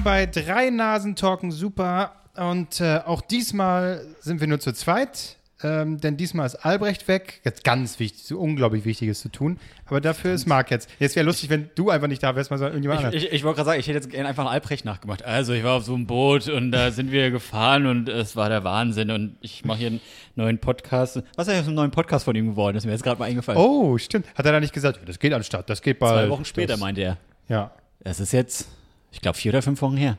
willkommen 0.00 0.04
bei 0.04 0.26
Drei 0.26 0.70
Nasen 0.70 1.14
Talken 1.14 1.52
Super. 1.52 2.12
Und 2.36 2.80
äh, 2.80 3.00
auch 3.04 3.20
diesmal 3.20 4.02
sind 4.20 4.40
wir 4.40 4.46
nur 4.46 4.60
zu 4.60 4.72
zweit, 4.72 5.36
ähm, 5.62 6.00
denn 6.00 6.16
diesmal 6.16 6.46
ist 6.46 6.54
Albrecht 6.54 7.06
weg. 7.06 7.40
Jetzt 7.44 7.64
ganz 7.64 7.98
wichtig, 7.98 8.22
so 8.24 8.38
unglaublich 8.38 8.84
Wichtiges 8.84 9.20
zu 9.20 9.28
tun. 9.28 9.58
Aber 9.86 10.00
dafür 10.00 10.32
ist 10.32 10.46
Marc 10.46 10.70
jetzt. 10.70 10.88
Jetzt 11.00 11.16
wäre 11.16 11.26
lustig, 11.26 11.50
wenn 11.50 11.68
du 11.74 11.90
einfach 11.90 12.06
nicht 12.08 12.22
da 12.22 12.34
wärst, 12.34 12.50
mal 12.50 12.56
so 12.56 12.64
irgendjemand 12.64 13.00
Ich, 13.00 13.06
anderes. 13.06 13.24
ich, 13.24 13.32
ich 13.32 13.44
wollte 13.44 13.56
gerade 13.56 13.66
sagen, 13.70 13.80
ich 13.80 13.88
hätte 13.88 13.98
jetzt 13.98 14.10
gerne 14.10 14.28
einfach 14.28 14.44
einen 14.44 14.52
Albrecht 14.54 14.84
nachgemacht. 14.86 15.24
Also, 15.24 15.52
ich 15.52 15.64
war 15.64 15.76
auf 15.76 15.84
so 15.84 15.94
einem 15.94 16.06
Boot 16.06 16.48
und 16.48 16.72
da 16.72 16.92
sind 16.92 17.12
wir 17.12 17.30
gefahren 17.30 17.86
und 17.86 18.08
es 18.08 18.36
war 18.36 18.48
der 18.48 18.64
Wahnsinn. 18.64 19.10
Und 19.10 19.36
ich 19.42 19.64
mache 19.66 19.78
hier 19.78 19.88
einen 19.88 20.00
neuen 20.34 20.58
Podcast. 20.58 21.16
Was 21.36 21.46
ist 21.46 21.52
eigentlich 21.52 21.60
aus 21.60 21.66
einem 21.66 21.76
neuen 21.76 21.90
Podcast 21.90 22.24
von 22.24 22.34
ihm 22.36 22.46
geworden? 22.50 22.74
Das 22.74 22.84
ist 22.84 22.86
mir 22.86 22.92
jetzt 22.92 23.02
gerade 23.02 23.18
mal 23.18 23.26
eingefallen. 23.26 23.60
Oh, 23.60 23.98
stimmt. 23.98 24.26
Hat 24.34 24.46
er 24.46 24.52
da 24.52 24.60
nicht 24.60 24.72
gesagt, 24.72 25.00
das 25.04 25.18
geht 25.18 25.32
anstatt, 25.34 25.68
das 25.68 25.82
geht 25.82 25.98
bald. 25.98 26.26
Zwei 26.26 26.30
Wochen 26.30 26.44
später, 26.46 26.74
das, 26.74 26.80
meinte 26.80 27.02
er. 27.02 27.18
Ja. 27.48 27.72
Es 28.02 28.18
ist 28.18 28.32
jetzt, 28.32 28.66
ich 29.12 29.20
glaube, 29.20 29.36
vier 29.38 29.52
oder 29.52 29.62
fünf 29.62 29.80
Wochen 29.82 29.96
her. 29.96 30.16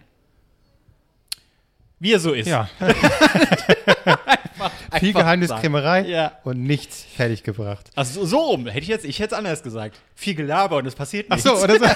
Wie 2.00 2.14
er 2.14 2.20
so 2.20 2.32
ist. 2.34 2.48
Ja. 2.48 2.68
Einfach 2.80 4.72
Viel 5.00 5.14
Geheimniskrämerei 5.14 6.02
Ja. 6.08 6.32
und 6.44 6.62
nichts 6.64 7.06
fertiggebracht. 7.16 7.90
Also 7.96 8.26
so 8.26 8.38
rum, 8.40 8.68
hätte 8.68 8.80
ich 8.82 8.88
jetzt, 8.88 9.06
ich 9.06 9.20
hätte 9.20 9.36
es 9.36 9.38
anders 9.38 9.64
gesagt. 9.64 10.00
Viel 10.16 10.36
Gelaber 10.36 10.78
und 10.78 10.86
es 10.86 10.96
passiert 10.96 11.28
Ach 11.30 11.36
nichts. 11.36 11.50
so, 11.50 11.58
oder 11.64 11.78
so. 11.80 11.86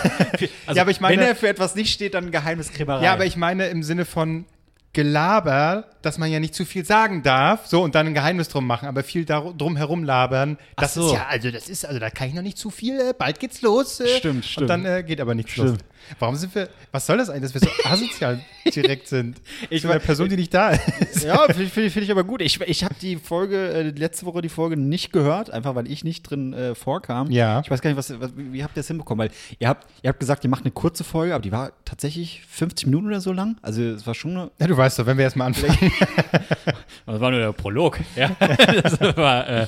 Also, 0.68 0.77
Ja, 0.77 0.81
aber 0.81 0.91
ich 0.91 1.02
meine- 1.02 1.18
wenn 1.21 1.27
er 1.27 1.35
für 1.35 1.49
etwas 1.49 1.76
nicht 1.76 1.94
steht, 1.94 2.13
dann 2.13 2.32
Geheimniskrämerei. 2.32 3.04
Ja, 3.04 3.13
aber 3.13 3.26
ich 3.26 3.35
meine 3.35 3.68
im 3.68 3.84
Sinne 3.84 4.05
von 4.05 4.46
Gelaber, 4.93 5.85
dass 6.06 6.18
man 6.18 6.32
ja 6.32 6.40
nicht 6.40 6.54
zu 6.56 6.66
viel 6.66 6.86
sagen 6.86 7.24
darf, 7.24 7.66
so 7.68 7.82
und 7.82 7.96
dann 7.96 8.08
ein 8.08 8.14
Geheimnis 8.14 8.48
drum 8.50 8.68
machen, 8.68 8.88
aber 8.88 9.04
viel 9.04 9.26
drum 9.26 9.76
herum 9.76 10.04
labern. 10.04 10.58
Das 10.78 10.94
so. 10.94 11.08
ist 11.08 11.14
ja, 11.14 11.26
also 11.30 11.52
das 11.52 11.68
ist, 11.70 11.86
also 11.86 12.00
da 12.00 12.10
kann 12.10 12.28
ich 12.28 12.34
noch 12.34 12.42
nicht 12.44 12.58
zu 12.58 12.70
viel, 12.70 13.00
äh, 13.00 13.14
bald 13.18 13.40
geht's 13.40 13.62
los. 13.62 14.00
Äh, 14.00 14.08
Stimmt, 14.18 14.36
Und 14.38 14.46
stimmt. 14.46 14.70
dann 14.70 14.86
äh, 14.86 15.04
geht 15.04 15.20
aber 15.22 15.36
nichts 15.36 15.56
los. 15.58 15.70
Stimmt. 15.70 15.84
Warum 16.20 16.36
sind 16.36 16.54
wir, 16.54 16.70
was 16.92 17.08
soll 17.08 17.18
das 17.18 17.32
eigentlich, 17.32 17.52
dass 17.52 17.64
wir 17.64 17.68
so 17.68 17.84
asozial 17.90 18.40
direkt 18.76 19.08
sind? 19.08 19.42
Ich 19.72 19.88
war- 19.88 19.98
Person, 19.98 20.30
die 20.30 20.36
nicht 20.36 20.54
da 20.54 20.70
ist. 20.70 21.24
Ja, 21.24 21.40
finde 21.48 21.66
find, 21.66 21.92
find 21.92 22.06
ich 22.06 22.12
aber 22.12 22.24
gut. 22.24 22.42
Ich, 22.42 22.62
ich 22.62 22.84
habe 22.84 22.94
die 23.02 23.16
Folge, 23.16 23.70
äh, 23.74 23.82
letzte 23.90 24.28
Woche 24.28 24.42
die 24.44 24.50
Folge 24.50 24.78
nicht 24.78 25.12
gehört, 25.12 25.50
einfach 25.50 25.74
weil 25.74 25.90
ich 25.92 26.04
nicht 26.04 26.22
drin 26.30 26.54
äh, 26.54 26.76
vorkam. 26.76 27.32
Ja. 27.32 27.62
Ich 27.62 27.72
weiß 27.72 27.82
gar 27.82 27.90
nicht, 27.90 27.98
was, 27.98 28.20
was, 28.20 28.32
wie 28.36 28.64
habt 28.64 28.74
ihr 28.78 28.82
das 28.82 28.88
hinbekommen? 28.88 29.26
Weil 29.28 29.36
ihr 29.58 29.68
habt, 29.68 29.88
ihr 30.04 30.10
habt 30.10 30.20
gesagt, 30.20 30.44
ihr 30.44 30.50
macht 30.52 30.64
eine 30.64 30.72
kurze 30.72 31.04
Folge, 31.04 31.34
aber 31.34 31.42
die 31.42 31.52
war 31.52 31.72
tatsächlich 31.86 32.44
50 32.50 32.86
Minuten 32.86 33.08
oder 33.08 33.22
so 33.22 33.32
lang. 33.32 33.58
Also 33.64 33.82
es 33.82 34.06
war 34.06 34.14
schon 34.14 34.32
eine. 34.38 34.52
Ja, 34.60 34.68
du 34.68 34.78
weißt 34.78 35.00
doch, 35.00 35.08
wenn 35.08 35.18
wir 35.18 35.24
erstmal 35.24 35.48
anfangen. 35.48 35.92
Das 37.07 37.20
war 37.21 37.29
nur 37.29 37.40
der 37.40 37.51
Prolog, 37.54 37.99
ja. 38.15 38.32
war, 39.15 39.48
äh, 39.48 39.68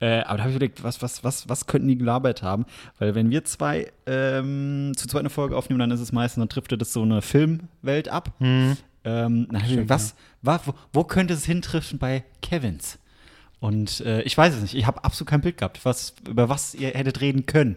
äh, 0.00 0.20
aber 0.22 0.38
da 0.38 0.42
habe 0.44 0.50
ich 0.50 0.56
überlegt, 0.56 0.82
was, 0.82 1.02
was, 1.02 1.22
was, 1.22 1.46
was 1.48 1.66
könnten 1.66 1.86
die 1.86 1.98
gelabert 1.98 2.42
haben? 2.42 2.64
Weil 2.98 3.14
wenn 3.14 3.28
wir 3.30 3.44
zwei 3.44 3.92
ähm, 4.06 4.92
zu 4.96 5.06
zweit 5.06 5.20
eine 5.20 5.28
Folge 5.30 5.54
aufnehmen, 5.54 5.80
dann 5.80 5.90
ist 5.90 6.00
es 6.00 6.12
meistens, 6.12 6.40
dann 6.40 6.48
trifft 6.48 6.72
das 6.80 6.92
so 6.94 7.02
eine 7.02 7.20
Filmwelt 7.20 8.08
ab. 8.08 8.32
Ähm, 8.40 8.76
hab 9.52 9.62
ich 9.64 9.72
überlegt, 9.72 9.90
was, 9.90 10.14
wa- 10.40 10.60
wo, 10.64 10.72
wo 10.94 11.04
könnte 11.04 11.34
es 11.34 11.44
hintriften 11.44 11.98
bei 11.98 12.24
Kevins? 12.40 12.98
Und 13.60 14.00
äh, 14.00 14.22
ich 14.22 14.36
weiß 14.38 14.54
es 14.54 14.62
nicht. 14.62 14.74
Ich 14.74 14.86
habe 14.86 15.04
absolut 15.04 15.28
kein 15.28 15.42
Bild 15.42 15.58
gehabt, 15.58 15.80
was, 15.84 16.14
über 16.26 16.48
was 16.48 16.74
ihr 16.74 16.88
hättet 16.90 17.20
reden 17.20 17.44
können. 17.44 17.76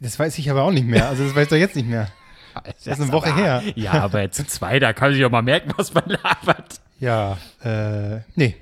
Das 0.00 0.18
weiß 0.18 0.36
ich 0.38 0.50
aber 0.50 0.62
auch 0.62 0.72
nicht 0.72 0.86
mehr. 0.86 1.08
Also 1.08 1.24
das 1.24 1.34
weiß 1.34 1.44
ich 1.44 1.48
doch 1.48 1.56
jetzt 1.56 1.74
nicht 1.76 1.88
mehr. 1.88 2.08
Das 2.84 2.86
ist 2.86 3.00
eine 3.00 3.10
Woche 3.12 3.32
aber, 3.32 3.42
her. 3.42 3.62
Ja, 3.74 3.94
aber 3.94 4.20
jetzt 4.22 4.48
zwei, 4.48 4.78
da 4.78 4.92
kann 4.92 5.12
sich 5.12 5.24
auch 5.24 5.30
mal 5.30 5.42
merken, 5.42 5.72
was 5.76 5.92
man 5.92 6.04
labert. 6.06 6.80
Ja, 7.00 7.38
äh, 7.62 8.20
nee. 8.34 8.56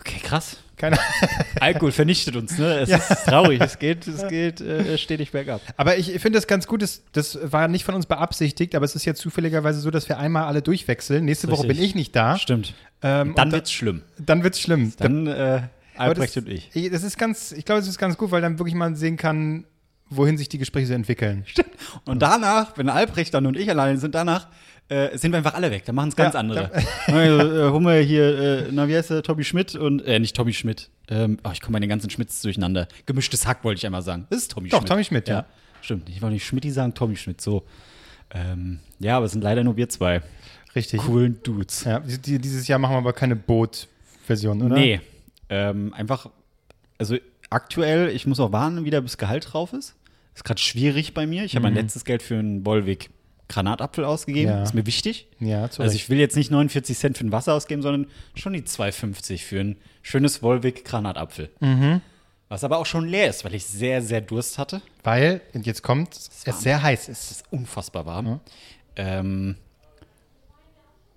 Okay, 0.00 0.18
krass. 0.22 0.56
Keine 0.76 0.98
Alkohol 1.60 1.92
vernichtet 1.92 2.34
uns, 2.34 2.58
ne? 2.58 2.80
Es 2.80 2.88
Ja. 2.88 2.96
ist 2.96 3.24
traurig. 3.24 3.60
Es 3.60 3.78
geht, 3.78 4.06
es 4.08 4.26
geht 4.26 4.60
äh, 4.60 4.98
stetig 4.98 5.30
bergab. 5.30 5.60
Aber 5.76 5.96
ich 5.96 6.06
finde 6.20 6.32
das 6.38 6.48
ganz 6.48 6.66
gut, 6.66 6.82
das, 6.82 7.02
das 7.12 7.38
war 7.40 7.68
nicht 7.68 7.84
von 7.84 7.94
uns 7.94 8.06
beabsichtigt, 8.06 8.74
aber 8.74 8.84
es 8.84 8.96
ist 8.96 9.04
ja 9.04 9.14
zufälligerweise 9.14 9.80
so, 9.80 9.90
dass 9.92 10.08
wir 10.08 10.18
einmal 10.18 10.44
alle 10.44 10.60
durchwechseln. 10.60 11.24
Nächste 11.24 11.48
Woche 11.48 11.62
Richtig. 11.62 11.76
bin 11.76 11.86
ich 11.86 11.94
nicht 11.94 12.16
da. 12.16 12.36
Stimmt. 12.36 12.74
Ähm, 13.00 13.34
Dann 13.36 13.48
und 13.48 13.52
wird's 13.52 13.70
schlimm. 13.72 14.02
dann 14.18 14.42
wird's 14.42 14.60
schlimm. 14.60 14.92
Dann 14.98 15.26
äh, 15.28 15.62
Albrecht 15.96 16.36
das, 16.36 16.44
und 16.44 16.48
ich. 16.50 16.70
Das 16.90 17.04
ist 17.04 17.16
ganz, 17.18 17.52
ich 17.52 17.64
glaube, 17.64 17.80
es 17.80 17.86
ist 17.86 17.98
ganz 17.98 18.16
gut, 18.16 18.30
weil 18.32 18.42
dann 18.42 18.58
wirklich 18.58 18.74
man 18.74 18.96
sehen 18.96 19.16
kann, 19.16 19.64
wohin 20.10 20.36
sich 20.36 20.48
die 20.48 20.58
Gespräche 20.58 20.88
so 20.88 20.94
entwickeln. 20.94 21.44
Und 22.04 22.20
danach, 22.22 22.76
wenn 22.76 22.88
Albrecht 22.88 23.34
dann 23.34 23.46
und 23.46 23.56
ich 23.56 23.70
alleine 23.70 23.98
sind, 23.98 24.14
danach 24.14 24.48
äh, 24.88 25.16
sind 25.16 25.32
wir 25.32 25.38
einfach 25.38 25.54
alle 25.54 25.70
weg. 25.70 25.84
Dann 25.84 25.94
machen 25.94 26.08
es 26.10 26.16
ganz 26.16 26.34
Ja, 26.34 26.40
andere. 26.40 26.70
also, 27.06 27.68
äh, 27.68 27.70
holen 27.70 27.84
wir 27.84 28.00
hier, 28.00 28.38
äh, 28.38 28.68
na, 28.70 28.88
wie 28.88 28.96
heißt 28.96 29.10
der, 29.10 29.22
Tobi 29.22 29.44
Schmidt 29.44 29.74
und, 29.74 30.00
äh, 30.02 30.18
nicht 30.18 30.36
Tobi 30.36 30.52
Schmidt. 30.52 30.90
Ähm, 31.08 31.38
oh, 31.44 31.50
ich 31.52 31.60
komme 31.60 31.76
bei 31.76 31.80
den 31.80 31.88
ganzen 31.88 32.10
Schmidts 32.10 32.42
durcheinander. 32.42 32.88
Gemischtes 33.06 33.46
Hack 33.46 33.64
wollte 33.64 33.78
ich 33.78 33.86
einmal 33.86 34.02
sagen. 34.02 34.26
Das 34.30 34.40
ist 34.40 34.52
Tommy 34.52 34.68
Doch, 34.68 34.78
Schmidt. 34.78 34.88
Tommy 34.88 35.04
Schmidt, 35.04 35.28
ja. 35.28 35.46
Stimmt. 35.80 36.08
Ich 36.08 36.22
wollte 36.22 36.34
nicht 36.34 36.46
Schmidti 36.46 36.70
sagen, 36.70 36.94
Tommy 36.94 37.16
Schmidt, 37.16 37.40
so. 37.40 37.64
Ähm, 38.30 38.78
ja, 38.98 39.16
aber 39.16 39.26
es 39.26 39.32
sind 39.32 39.42
leider 39.42 39.64
nur 39.64 39.76
wir 39.76 39.88
zwei 39.88 40.22
Richtig. 40.74 41.00
coolen 41.00 41.40
Dudes. 41.42 41.84
Ja, 41.84 42.00
die, 42.00 42.38
dieses 42.38 42.66
Jahr 42.68 42.78
machen 42.78 42.92
wir 42.92 42.98
aber 42.98 43.12
keine 43.12 43.36
Boot-Version, 43.36 44.62
oder? 44.62 44.76
Nee. 44.76 45.00
Ähm, 45.48 45.92
einfach, 45.92 46.30
also 46.98 47.16
aktuell, 47.50 48.08
ich 48.08 48.26
muss 48.26 48.40
auch 48.40 48.52
warten, 48.52 48.84
wieder 48.84 49.00
bis 49.00 49.18
Gehalt 49.18 49.52
drauf 49.52 49.72
ist. 49.72 49.96
Ist 50.34 50.44
gerade 50.44 50.60
schwierig 50.60 51.12
bei 51.12 51.26
mir. 51.26 51.44
Ich 51.44 51.56
habe 51.56 51.64
mein 51.64 51.74
letztes 51.74 52.04
Geld 52.04 52.22
für 52.22 52.38
einen 52.38 52.62
Bollweg 52.62 53.10
Granatapfel 53.52 54.04
ausgegeben. 54.04 54.50
Ja. 54.50 54.62
Ist 54.62 54.74
mir 54.74 54.86
wichtig. 54.86 55.28
Ja, 55.38 55.70
zu 55.70 55.82
Also 55.82 55.94
ich 55.94 56.08
will 56.08 56.18
jetzt 56.18 56.36
nicht 56.36 56.50
49 56.50 56.96
Cent 56.96 57.18
für 57.18 57.24
ein 57.24 57.32
Wasser 57.32 57.52
ausgeben, 57.52 57.82
sondern 57.82 58.06
schon 58.34 58.54
die 58.54 58.62
2,50 58.62 59.38
für 59.42 59.60
ein 59.60 59.76
schönes 60.00 60.42
Wolwig 60.42 60.84
Granatapfel. 60.84 61.50
Mhm. 61.60 62.00
Was 62.48 62.64
aber 62.64 62.78
auch 62.78 62.86
schon 62.86 63.06
leer 63.06 63.28
ist, 63.28 63.44
weil 63.44 63.54
ich 63.54 63.64
sehr, 63.66 64.02
sehr 64.02 64.20
Durst 64.20 64.58
hatte. 64.58 64.82
Weil, 65.02 65.40
und 65.54 65.66
jetzt 65.66 65.82
kommt, 65.82 66.14
es 66.14 66.46
warm. 66.46 66.56
sehr 66.56 66.82
heiß 66.82 67.08
Es 67.08 67.24
ist. 67.24 67.30
ist 67.30 67.44
unfassbar 67.50 68.06
warm. 68.06 68.40
Ähm, 68.96 69.56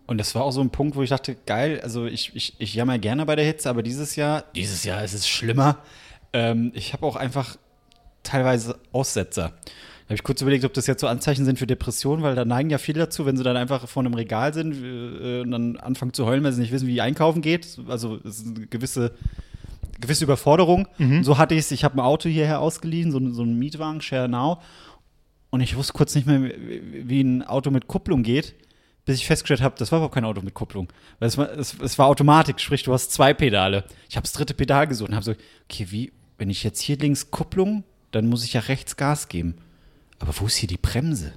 und 0.07 0.17
das 0.17 0.35
war 0.35 0.43
auch 0.43 0.51
so 0.51 0.61
ein 0.61 0.69
Punkt, 0.69 0.95
wo 0.95 1.01
ich 1.01 1.09
dachte, 1.09 1.35
geil, 1.45 1.79
also 1.81 2.05
ich, 2.05 2.35
ich, 2.35 2.53
ich 2.59 2.73
jammer 2.75 2.99
gerne 2.99 3.25
bei 3.25 3.35
der 3.35 3.45
Hitze, 3.45 3.69
aber 3.69 3.81
dieses 3.81 4.15
Jahr, 4.15 4.43
dieses 4.53 4.83
Jahr 4.83 5.03
ist 5.03 5.13
es 5.13 5.27
schlimmer. 5.27 5.79
Ähm, 6.33 6.71
ich 6.75 6.93
habe 6.93 7.05
auch 7.05 7.15
einfach 7.15 7.57
teilweise 8.23 8.77
Aussetzer. 8.91 9.53
Da 10.05 10.09
habe 10.09 10.15
ich 10.15 10.23
kurz 10.23 10.41
überlegt, 10.41 10.65
ob 10.65 10.73
das 10.73 10.85
jetzt 10.85 11.01
so 11.01 11.07
Anzeichen 11.07 11.45
sind 11.45 11.57
für 11.57 11.65
Depressionen, 11.65 12.21
weil 12.21 12.35
da 12.35 12.45
neigen 12.45 12.69
ja 12.69 12.77
viele 12.77 12.99
dazu, 12.99 13.25
wenn 13.25 13.37
sie 13.37 13.43
dann 13.43 13.57
einfach 13.57 13.87
vor 13.87 14.03
einem 14.03 14.13
Regal 14.13 14.53
sind 14.53 14.75
äh, 14.75 15.41
und 15.41 15.49
dann 15.49 15.77
anfangen 15.77 16.13
zu 16.13 16.27
heulen, 16.27 16.43
weil 16.43 16.53
sie 16.53 16.61
nicht 16.61 16.71
wissen, 16.71 16.87
wie 16.87 17.01
einkaufen 17.01 17.41
geht. 17.41 17.79
Also 17.87 18.19
es 18.23 18.39
ist 18.41 18.55
eine 18.55 18.67
gewisse, 18.67 19.13
gewisse 19.99 20.25
Überforderung. 20.25 20.87
So 21.23 21.39
hatte 21.39 21.55
ich 21.55 21.61
es. 21.61 21.71
Ich 21.71 21.83
habe 21.83 21.95
ein 21.97 22.01
Auto 22.01 22.29
hierher 22.29 22.61
ausgeliehen, 22.61 23.11
so, 23.11 23.19
so 23.31 23.41
einen 23.41 23.57
Mietwagen, 23.57 23.99
Share 24.01 24.29
Now. 24.29 24.61
Und 25.49 25.61
ich 25.61 25.75
wusste 25.75 25.93
kurz 25.93 26.13
nicht 26.13 26.27
mehr, 26.27 26.43
wie 26.43 27.09
wie 27.09 27.21
ein 27.21 27.41
Auto 27.41 27.71
mit 27.71 27.87
Kupplung 27.87 28.21
geht, 28.21 28.53
bis 29.05 29.17
ich 29.17 29.25
festgestellt 29.25 29.61
habe, 29.61 29.75
das 29.77 29.91
war 29.91 29.99
überhaupt 29.99 30.13
kein 30.13 30.25
Auto 30.25 30.41
mit 30.41 30.53
Kupplung. 30.53 30.87
Weil 31.19 31.29
es 31.29 31.37
war, 31.37 31.49
es, 31.51 31.75
es 31.81 31.97
war 31.97 32.07
Automatik, 32.07 32.59
sprich, 32.59 32.83
du 32.83 32.93
hast 32.93 33.11
zwei 33.11 33.33
Pedale. 33.33 33.85
Ich 34.09 34.17
habe 34.17 34.23
das 34.23 34.33
dritte 34.33 34.53
Pedal 34.53 34.85
gesucht 34.85 35.09
und 35.09 35.15
habe 35.15 35.25
so, 35.25 35.33
okay, 35.69 35.87
wie, 35.89 36.11
wenn 36.37 36.49
ich 36.49 36.63
jetzt 36.63 36.81
hier 36.81 36.97
links 36.97 37.31
Kupplung, 37.31 37.83
dann 38.11 38.27
muss 38.27 38.43
ich 38.43 38.53
ja 38.53 38.61
rechts 38.61 38.97
Gas 38.97 39.29
geben. 39.29 39.55
Aber 40.19 40.33
wo 40.39 40.45
ist 40.47 40.55
hier 40.55 40.67
die 40.67 40.77
Bremse? 40.77 41.27
Und 41.27 41.33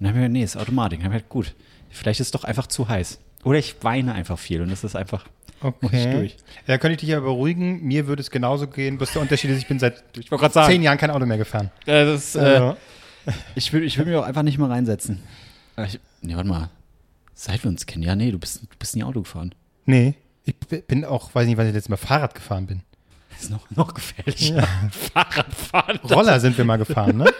dann 0.00 0.08
habe 0.08 0.18
ich 0.18 0.22
gedacht, 0.22 0.32
nee, 0.32 0.42
ist 0.42 0.56
Automatik. 0.56 1.00
Dann 1.00 1.06
habe 1.06 1.16
ich 1.16 1.22
gedacht, 1.22 1.30
gut, 1.30 1.54
vielleicht 1.90 2.20
ist 2.20 2.28
es 2.28 2.30
doch 2.32 2.44
einfach 2.44 2.66
zu 2.66 2.88
heiß. 2.88 3.18
Oder 3.44 3.58
ich 3.58 3.76
weine 3.82 4.12
einfach 4.14 4.38
viel 4.38 4.62
und 4.62 4.70
das 4.70 4.84
ist 4.84 4.96
einfach 4.96 5.26
Okay. 5.60 6.12
durch. 6.12 6.36
Da 6.66 6.76
könnte 6.78 6.94
ich 6.94 7.00
dich 7.00 7.10
ja 7.10 7.20
beruhigen. 7.20 7.82
Mir 7.84 8.08
würde 8.08 8.20
es 8.20 8.30
genauso 8.32 8.66
gehen. 8.66 8.96
Bloß 8.98 9.12
der 9.12 9.22
Unterschied 9.22 9.50
ist, 9.50 9.58
ich 9.58 9.68
bin 9.68 9.78
seit 9.78 10.02
Ich 10.18 10.28
sagen, 10.28 10.52
zehn 10.72 10.82
Jahren 10.82 10.98
kein 10.98 11.10
Auto 11.10 11.24
mehr 11.24 11.38
gefahren. 11.38 11.70
äh, 11.86 12.04
das, 12.04 12.34
äh, 12.34 12.40
Also, 12.40 12.76
Ich 13.54 13.72
will, 13.72 13.84
ich 13.84 13.96
will 13.96 14.06
mich 14.06 14.16
auch 14.16 14.24
einfach 14.24 14.42
nicht 14.42 14.58
mehr 14.58 14.68
reinsetzen. 14.68 15.20
Ich, 15.86 16.00
nee, 16.20 16.34
warte 16.34 16.48
mal. 16.48 16.70
Seit 17.34 17.62
wir 17.64 17.68
uns 17.70 17.86
kennen. 17.86 18.02
Ja, 18.02 18.16
nee, 18.16 18.32
du 18.32 18.38
bist, 18.40 18.62
du 18.62 18.66
bist 18.78 18.96
nie 18.96 19.04
Auto 19.04 19.22
gefahren. 19.22 19.54
nee, 19.86 20.14
ich 20.44 20.56
bin 20.56 21.04
auch, 21.04 21.32
weiß 21.32 21.46
nicht, 21.46 21.56
wann 21.56 21.68
ich 21.68 21.72
letztes 21.74 21.88
Mal 21.88 21.96
Fahrrad 21.96 22.34
gefahren 22.34 22.66
bin. 22.66 22.80
Das 23.30 23.42
ist 23.44 23.50
noch, 23.50 23.70
noch 23.70 23.94
gefährlicher. 23.94 24.66
Fahrradfahren. 25.12 25.98
Roller 26.10 26.40
sind 26.40 26.58
wir 26.58 26.64
mal 26.64 26.78
gefahren, 26.78 27.18
ne? 27.18 27.32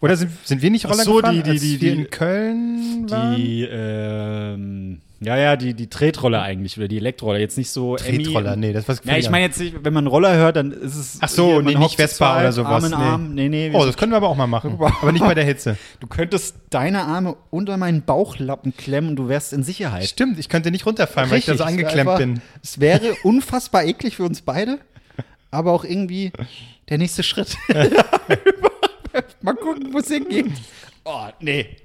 Oder 0.00 0.16
sind, 0.16 0.30
sind 0.44 0.62
wir 0.62 0.70
nicht 0.70 0.86
Ach 0.86 0.90
Roller 0.92 1.02
so, 1.04 1.16
gefahren, 1.16 1.34
die- 1.36 1.42
die- 1.42 1.50
als 1.50 1.60
die- 1.60 1.80
wir 1.80 1.92
die- 1.94 2.00
in 2.02 2.10
Köln 2.10 3.10
waren? 3.10 3.36
Die, 3.36 3.64
ähm, 3.64 5.00
ja, 5.20 5.36
ja, 5.36 5.56
die, 5.56 5.74
die 5.74 5.88
Tretroller 5.88 6.40
eigentlich, 6.42 6.78
oder 6.78 6.86
die 6.86 6.98
Elektroller. 6.98 7.40
Jetzt 7.40 7.58
nicht 7.58 7.70
so 7.70 7.96
Tretroller, 7.96 8.54
nee, 8.54 8.72
das 8.72 8.86
war 8.86 8.94
Ja, 9.02 9.16
ich 9.16 9.28
meine 9.28 9.46
jetzt 9.46 9.58
nicht, 9.58 9.74
wenn 9.82 9.92
man 9.92 10.06
Roller 10.06 10.36
hört, 10.36 10.54
dann 10.54 10.70
ist 10.70 10.94
es. 10.94 11.18
Ach 11.20 11.28
so, 11.28 11.54
hier, 11.54 11.62
nee, 11.62 11.74
nicht 11.74 11.96
Vespa 11.96 12.38
oder 12.38 12.52
sowas, 12.52 12.84
Arm 12.84 12.92
in 12.92 12.98
nee. 13.00 13.04
Arm. 13.04 13.34
Nee, 13.34 13.48
nee. 13.48 13.72
wir 13.72 13.78
Oh, 13.80 13.84
das 13.84 13.96
können 13.96 14.12
wir 14.12 14.16
aber 14.18 14.28
auch 14.28 14.36
mal 14.36 14.46
machen. 14.46 14.78
aber 15.02 15.10
nicht 15.10 15.24
bei 15.24 15.34
der 15.34 15.42
Hitze. 15.44 15.76
du 15.98 16.06
könntest 16.06 16.54
deine 16.70 17.02
Arme 17.02 17.34
unter 17.50 17.76
meinen 17.76 18.02
Bauchlappen 18.02 18.76
klemmen 18.76 19.10
und 19.10 19.16
du 19.16 19.28
wärst 19.28 19.52
in 19.52 19.64
Sicherheit. 19.64 20.04
Stimmt, 20.06 20.38
ich 20.38 20.48
könnte 20.48 20.70
nicht 20.70 20.86
runterfallen, 20.86 21.28
weil 21.32 21.40
ich 21.40 21.46
da 21.46 21.56
so 21.56 21.64
angeklemmt 21.64 21.98
einfach- 22.10 22.18
bin. 22.18 22.40
Es 22.62 22.78
wäre 22.78 23.14
unfassbar 23.24 23.82
eklig 23.84 24.14
für 24.14 24.22
uns 24.22 24.42
beide, 24.42 24.78
aber 25.50 25.72
auch 25.72 25.82
irgendwie 25.84 26.30
der 26.88 26.98
nächste 26.98 27.24
Schritt. 27.24 27.56
Mal 29.42 29.54
gucken, 29.54 29.92
wo 29.92 29.98
es 29.98 30.08
hingeht. 30.08 30.46
Oh, 31.04 31.26
nee. 31.40 31.76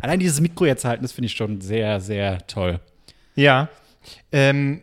Allein 0.00 0.18
dieses 0.18 0.40
Mikro 0.40 0.66
jetzt 0.66 0.84
halten, 0.84 1.02
das 1.02 1.12
finde 1.12 1.26
ich 1.26 1.34
schon 1.34 1.60
sehr, 1.60 2.00
sehr 2.00 2.46
toll. 2.46 2.80
Ja. 3.34 3.68
Ähm, 4.32 4.82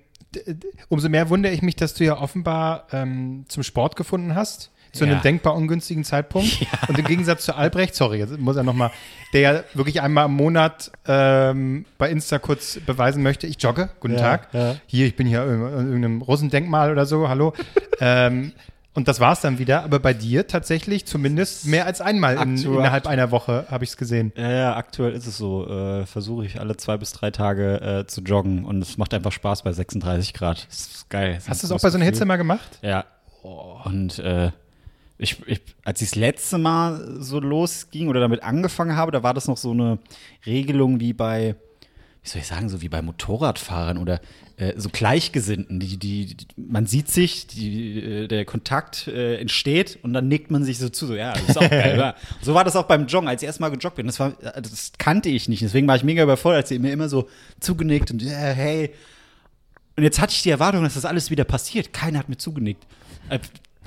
umso 0.90 1.10
mehr 1.10 1.30
wundere 1.30 1.54
ich 1.54 1.62
mich, 1.62 1.76
dass 1.76 1.94
du 1.94 2.04
ja 2.04 2.20
offenbar 2.20 2.88
ähm, 2.92 3.46
zum 3.48 3.64
Sport 3.64 3.96
gefunden 3.96 4.36
hast. 4.36 4.70
zu 4.92 5.06
Ja. 5.06 5.12
einem 5.14 5.22
denkbar 5.24 5.56
ungünstigen 5.56 6.04
Zeitpunkt. 6.04 6.68
Und 6.88 7.00
im 7.00 7.06
Gegensatz 7.06 7.46
zu 7.46 7.56
Albrecht, 7.56 7.96
sorry, 7.96 8.20
jetzt 8.20 8.38
muss 8.40 8.56
er 8.58 8.64
nochmal, 8.64 8.92
der 9.34 9.42
ja 9.42 9.64
wirklich 9.74 10.02
einmal 10.02 10.26
im 10.28 10.34
Monat 10.34 10.92
ähm, 11.08 11.86
bei 11.98 12.12
Insta 12.12 12.38
kurz 12.38 12.80
beweisen 12.86 13.24
möchte, 13.24 13.48
ich 13.48 13.60
jogge, 13.60 13.90
guten 14.02 14.14
Ja, 14.16 14.20
Tag. 14.20 14.54
ja. 14.54 14.76
Hier, 14.86 15.08
ich 15.08 15.16
bin 15.16 15.26
hier 15.26 15.44
in 15.46 15.62
irgendeinem 15.62 16.22
Russendenkmal 16.22 16.92
oder 16.92 17.08
so, 17.08 17.28
hallo. 17.28 17.54
ähm, 18.00 18.52
und 18.96 19.08
das 19.08 19.20
war's 19.20 19.42
dann 19.42 19.58
wieder. 19.58 19.84
Aber 19.84 20.00
bei 20.00 20.14
dir 20.14 20.48
tatsächlich 20.48 21.06
zumindest 21.06 21.66
mehr 21.66 21.86
als 21.86 22.00
einmal 22.00 22.38
in, 22.38 22.58
innerhalb 22.58 23.08
einer 23.08 23.32
Woche 23.32 23.66
habe 23.70 23.84
ich 23.84 23.92
es 23.92 23.98
gesehen. 23.98 24.32
Ja, 24.36 24.52
ja, 24.52 24.76
aktuell 24.76 25.14
ist 25.14 25.26
es 25.26 25.38
so. 25.38 25.68
Äh, 25.68 26.06
Versuche 26.06 26.46
ich 26.46 26.60
alle 26.60 26.78
zwei 26.78 26.98
bis 26.98 27.12
drei 27.12 27.32
Tage 27.32 27.82
äh, 27.82 28.08
zu 28.08 28.22
joggen 28.22 28.66
und 28.66 28.82
es 28.82 28.98
macht 28.98 29.14
einfach 29.14 29.32
Spaß 29.32 29.64
bei 29.64 29.72
36 29.72 30.34
Grad. 30.34 30.68
Das 30.70 30.80
ist 30.82 31.10
geil. 31.10 31.40
Hast 31.48 31.64
du 31.64 31.68
es 31.68 31.72
auch 31.72 31.82
bei 31.82 31.90
so 31.90 31.98
einer 31.98 32.06
Hitze 32.06 32.26
mal 32.26 32.38
gemacht? 32.38 32.80
Ja. 32.82 33.06
Und 33.42 34.20
äh, 34.20 34.52
ich, 35.18 35.42
ich, 35.48 35.62
als 35.84 36.02
ich 36.02 36.10
das 36.10 36.16
letzte 36.16 36.58
Mal 36.58 37.18
so 37.20 37.40
losging 37.40 38.10
oder 38.10 38.20
damit 38.20 38.44
angefangen 38.44 38.96
habe, 38.96 39.12
da 39.12 39.24
war 39.24 39.34
das 39.34 39.48
noch 39.48 39.58
so 39.58 39.72
eine 39.72 40.00
Regelung 40.46 41.00
wie 41.00 41.14
bei, 41.14 41.56
wie 42.22 42.30
soll 42.30 42.42
ich 42.42 42.48
sagen, 42.48 42.70
so 42.70 42.82
wie 42.82 42.90
bei 42.90 43.02
Motorradfahrern 43.02 43.98
oder 43.98 44.22
äh, 44.70 44.74
so 44.80 44.90
Gleichgesinnten. 44.90 45.80
Die, 45.80 45.98
die, 45.98 46.36
die, 46.36 46.48
man 46.56 46.86
sieht 46.86 47.10
sich, 47.10 47.48
die, 47.48 48.00
äh, 48.00 48.28
der 48.28 48.46
Kontakt 48.46 49.08
äh, 49.08 49.38
entsteht 49.38 50.00
und 50.04 50.14
dann 50.14 50.28
nickt 50.28 50.52
man 50.52 50.64
sich 50.64 50.78
so 50.78 50.90
zu. 50.90 51.08
So, 51.08 51.16
ja, 51.16 51.34
das 51.34 51.50
ist 51.50 51.58
auch 51.58 51.70
geil. 51.70 51.98
ja. 52.00 52.16
So 52.42 52.54
war 52.54 52.64
das 52.64 52.76
auch 52.76 52.84
beim 52.84 53.08
Joggen, 53.08 53.28
als 53.28 53.42
ich 53.42 53.48
erstmal 53.48 53.72
gejoggt 53.72 53.96
bin. 53.96 54.08
Das, 54.08 54.20
war, 54.20 54.30
äh, 54.42 54.62
das 54.62 54.94
kannte 54.98 55.30
ich 55.30 55.50
nicht. 55.50 55.62
Deswegen 55.62 55.88
war 55.88 55.96
ich 55.96 56.04
mega 56.04 56.24
überfordert, 56.24 56.62
als 56.64 56.70
sie 56.70 56.80
mir 56.80 56.92
immer 56.92 57.10
so 57.10 57.28
zugenickt 57.60 58.12
und 58.12 58.22
ja, 58.22 58.32
hey. 58.38 58.92
Und 59.96 60.04
jetzt 60.04 60.20
hatte 60.20 60.34
ich 60.34 60.42
die 60.42 60.50
Erwartung, 60.50 60.84
dass 60.84 60.96
das 60.96 61.06
alles 61.06 61.30
wieder 61.30 61.44
passiert. 61.44 61.94
Keiner 61.94 62.20
hat 62.20 62.30
mir 62.30 62.38
zugenickt. 62.38 62.86
Äh, 63.30 63.40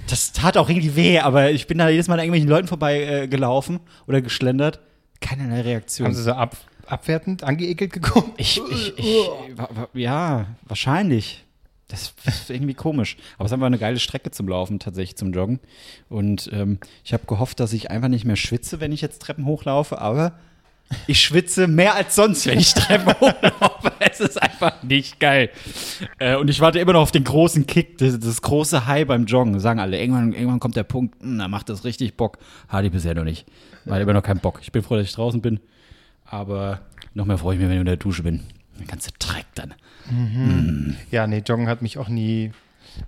Das 0.09 0.33
tat 0.33 0.57
auch 0.57 0.69
irgendwie 0.69 0.95
weh, 0.95 1.19
aber 1.19 1.51
ich 1.51 1.67
bin 1.67 1.79
da 1.79 1.89
jedes 1.89 2.07
Mal 2.07 2.15
an 2.15 2.21
irgendwelchen 2.21 2.49
Leuten 2.49 2.69
vorbei 2.69 3.03
äh, 3.03 3.29
gelaufen 3.29 3.81
oder 4.07 4.21
geschlendert. 4.23 4.79
Keinerlei 5.21 5.63
Reaktion. 5.63 6.07
Haben 6.07 6.15
sie 6.15 6.23
so 6.23 6.33
ab, 6.33 6.57
abwertend, 6.87 7.45
angeekelt 7.45 7.93
geguckt? 7.93 8.33
Ich, 8.37 8.61
ich, 8.71 8.99
ich, 8.99 9.31
ja, 9.95 10.47
wahrscheinlich. 10.67 11.45
Das 11.89 12.15
ist 12.25 12.51
irgendwie 12.51 12.75
komisch. 12.75 13.17
Aber 13.37 13.45
es 13.45 13.51
ist 13.51 13.55
einfach 13.55 13.67
eine 13.67 13.79
geile 13.79 14.01
Strecke 14.01 14.33
zum 14.33 14.49
Laufen, 14.49 14.81
tatsächlich 14.81 15.17
zum 15.17 15.33
Joggen. 15.33 15.61
Und 16.09 16.51
ähm, 16.53 16.79
ich 17.05 17.13
habe 17.13 17.27
gehofft, 17.27 17.61
dass 17.61 17.73
ich 17.73 17.91
einfach 17.93 18.09
nicht 18.09 18.25
mehr 18.25 18.35
schwitze, 18.35 18.81
wenn 18.81 18.91
ich 18.91 19.01
jetzt 19.01 19.23
Treppen 19.23 19.47
hochlaufe, 19.47 20.01
aber 20.01 20.33
ich 21.07 21.21
schwitze 21.21 21.67
mehr 21.67 21.95
als 21.95 22.15
sonst, 22.15 22.47
wenn 22.47 22.59
ich 22.59 22.75
Treppen 22.75 23.13
hochlaufe. 23.21 23.93
Es 24.01 24.21
ist 24.21 24.41
einfach 24.41 24.83
nicht 24.83 25.21
geil. 25.21 25.51
Äh, 26.19 26.37
und 26.37 26.49
ich 26.49 26.61
warte 26.61 26.79
immer 26.79 26.93
noch 26.93 27.03
auf 27.03 27.13
den 27.13 27.25
großen 27.25 27.67
Kick, 27.67 27.99
das, 27.99 28.19
das 28.19 28.43
große 28.43 28.87
High 28.87 29.07
beim 29.07 29.27
Joggen. 29.27 29.61
Sagen 29.61 29.79
alle, 29.79 30.01
irgendwann, 30.01 30.33
irgendwann 30.33 30.61
kommt 30.61 30.77
der 30.77 30.85
Punkt, 30.85 31.21
hm, 31.23 31.39
da 31.39 31.49
macht 31.49 31.69
das 31.69 31.85
richtig 31.85 32.17
Bock. 32.17 32.39
Hatte 32.69 32.87
ich 32.87 32.93
bisher 32.93 33.15
noch 33.15 33.25
nicht. 33.25 33.47
Weil 33.85 34.03
immer 34.03 34.13
noch 34.13 34.23
keinen 34.23 34.41
Bock. 34.41 34.61
Ich 34.63 34.73
bin 34.73 34.83
froh, 34.83 34.97
dass 34.97 35.07
ich 35.07 35.13
draußen 35.13 35.41
bin. 35.41 35.61
Aber 36.29 36.81
noch 37.15 37.25
mehr 37.25 37.39
freue 37.39 37.55
ich 37.55 37.61
mich, 37.61 37.69
wenn 37.69 37.77
ich 37.77 37.81
in 37.81 37.87
der 37.87 37.97
Dusche 37.97 38.23
bin. 38.23 38.43
Der 38.79 38.87
ganze 38.87 39.11
Dreck 39.19 39.47
dann. 39.55 39.75
Ja, 41.11 41.27
nee, 41.27 41.39
Joggen 41.39 41.69
hat 41.69 41.83
mich 41.83 41.99
auch 41.99 42.09
nie. 42.09 42.53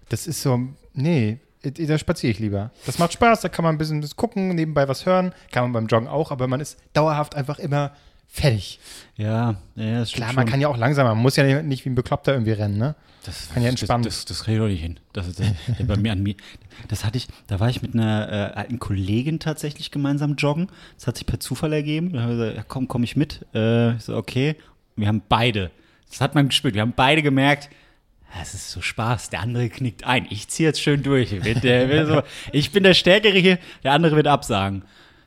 Das 0.08 0.26
ist 0.26 0.42
so, 0.42 0.60
nee, 0.94 1.38
da 1.62 1.98
spaziere 1.98 2.30
ich 2.30 2.38
lieber. 2.38 2.70
Das 2.86 2.98
macht 2.98 3.12
Spaß, 3.12 3.40
da 3.40 3.48
kann 3.48 3.64
man 3.64 3.74
ein 3.74 3.78
bisschen 3.78 4.04
gucken, 4.16 4.54
nebenbei 4.54 4.88
was 4.88 5.06
hören. 5.06 5.32
Kann 5.52 5.64
man 5.64 5.72
beim 5.72 5.86
Joggen 5.86 6.08
auch, 6.08 6.30
aber 6.30 6.48
man 6.48 6.60
ist 6.60 6.78
dauerhaft 6.94 7.34
einfach 7.34 7.58
immer 7.58 7.92
fertig. 8.28 8.78
Ja, 9.16 9.56
ja, 9.74 10.00
das 10.00 10.10
stimmt 10.10 10.24
Klar, 10.24 10.34
man 10.34 10.44
schon. 10.44 10.50
kann 10.52 10.60
ja 10.60 10.68
auch 10.68 10.76
langsamer, 10.76 11.14
man 11.14 11.22
muss 11.22 11.36
ja 11.36 11.62
nicht, 11.62 11.84
wie 11.84 11.90
ein 11.90 11.94
Bekloppter 11.94 12.32
irgendwie 12.32 12.52
rennen, 12.52 12.78
ne? 12.78 12.94
Das 13.24 13.50
kann 13.52 13.62
ja 13.62 13.68
entspannen. 13.68 14.04
Das, 14.04 14.24
das, 14.24 14.24
das 14.26 14.44
kriege 14.44 14.56
ich 14.56 14.62
doch 14.62 14.68
nicht 14.68 14.80
hin. 14.80 15.00
Das 15.12 15.26
ist 15.26 15.40
das, 15.40 15.48
bei 15.86 15.96
mir 15.96 16.12
an 16.12 16.22
mir. 16.22 16.36
Das 16.86 17.04
hatte 17.04 17.18
ich, 17.18 17.26
da 17.48 17.58
war 17.60 17.68
ich 17.68 17.82
mit 17.82 17.94
einer 17.94 18.28
äh, 18.30 18.58
alten 18.58 18.78
Kollegin 18.78 19.40
tatsächlich 19.40 19.90
gemeinsam 19.90 20.36
joggen. 20.36 20.68
Das 20.96 21.08
hat 21.08 21.16
sich 21.16 21.26
per 21.26 21.40
Zufall 21.40 21.72
ergeben. 21.72 22.12
Da 22.12 22.22
habe 22.22 22.32
ich 22.32 22.38
gesagt, 22.38 22.56
ja, 22.56 22.64
komm, 22.66 22.88
komm 22.88 23.02
ich 23.02 23.16
mit. 23.16 23.44
Äh, 23.54 23.96
ich 23.96 24.04
so, 24.04 24.16
okay. 24.16 24.56
Wir 24.96 25.08
haben 25.08 25.22
beide, 25.28 25.70
das 26.08 26.20
hat 26.20 26.34
man 26.34 26.48
gespürt, 26.48 26.74
wir 26.74 26.82
haben 26.82 26.94
beide 26.96 27.22
gemerkt, 27.22 27.70
es 28.40 28.54
ist 28.54 28.70
so 28.70 28.80
Spaß, 28.80 29.30
der 29.30 29.40
andere 29.40 29.68
knickt 29.68 30.04
ein. 30.04 30.26
Ich 30.30 30.48
ziehe 30.48 30.68
jetzt 30.68 30.80
schön 30.80 31.02
durch. 31.02 31.32
Ich 31.32 31.42
bin 31.42 31.60
der, 31.60 31.86
bin 31.86 32.06
so, 32.06 32.22
ich 32.52 32.72
bin 32.72 32.82
der 32.82 32.94
Stärkere 32.94 33.38
hier, 33.38 33.58
der 33.82 33.92
andere 33.92 34.16
wird 34.16 34.26
absagen. 34.26 34.82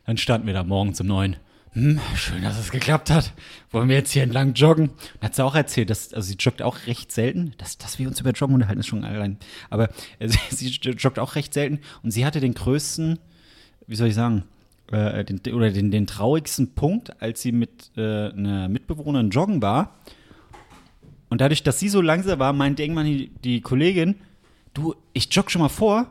Dann 0.05 0.17
standen 0.17 0.47
wir 0.47 0.53
da 0.53 0.63
morgens 0.63 0.99
um 1.01 1.07
neun. 1.07 1.35
Hm, 1.73 1.99
schön, 2.15 2.41
dass 2.41 2.59
es 2.59 2.69
geklappt 2.71 3.09
hat. 3.09 3.31
Wollen 3.71 3.87
wir 3.87 3.95
jetzt 3.95 4.11
hier 4.11 4.23
entlang 4.23 4.53
joggen? 4.53 4.89
Und 4.89 5.21
hat 5.23 5.35
sie 5.35 5.43
auch 5.43 5.55
erzählt, 5.55 5.89
dass, 5.89 6.13
also 6.13 6.27
sie 6.27 6.35
joggt 6.37 6.61
auch 6.61 6.85
recht 6.85 7.11
selten. 7.13 7.53
Dass, 7.57 7.77
dass 7.77 7.97
wir 7.97 8.07
uns 8.09 8.19
über 8.19 8.31
Joggen 8.31 8.55
unterhalten, 8.55 8.81
ist 8.81 8.87
schon 8.87 9.05
allein. 9.05 9.37
Aber 9.69 9.89
äh, 10.19 10.27
sie, 10.49 10.67
joggt 10.69 11.17
auch 11.17 11.35
recht 11.35 11.53
selten. 11.53 11.79
Und 12.03 12.11
sie 12.11 12.25
hatte 12.25 12.41
den 12.41 12.53
größten, 12.53 13.19
wie 13.87 13.95
soll 13.95 14.09
ich 14.09 14.15
sagen, 14.15 14.43
äh, 14.91 15.23
den, 15.23 15.39
oder 15.53 15.71
den, 15.71 15.91
den 15.91 16.07
traurigsten 16.07 16.73
Punkt, 16.73 17.21
als 17.21 17.41
sie 17.41 17.53
mit 17.53 17.91
äh, 17.95 18.01
einer 18.31 18.67
Mitbewohnerin 18.67 19.29
joggen 19.29 19.61
war. 19.61 19.95
Und 21.29 21.39
dadurch, 21.39 21.63
dass 21.63 21.79
sie 21.79 21.87
so 21.87 22.01
langsam 22.01 22.39
war, 22.39 22.51
meinte 22.51 22.83
irgendwann 22.83 23.05
die, 23.05 23.29
die 23.45 23.61
Kollegin, 23.61 24.15
du, 24.73 24.93
ich 25.13 25.33
jogge 25.33 25.49
schon 25.49 25.61
mal 25.61 25.69
vor 25.69 26.07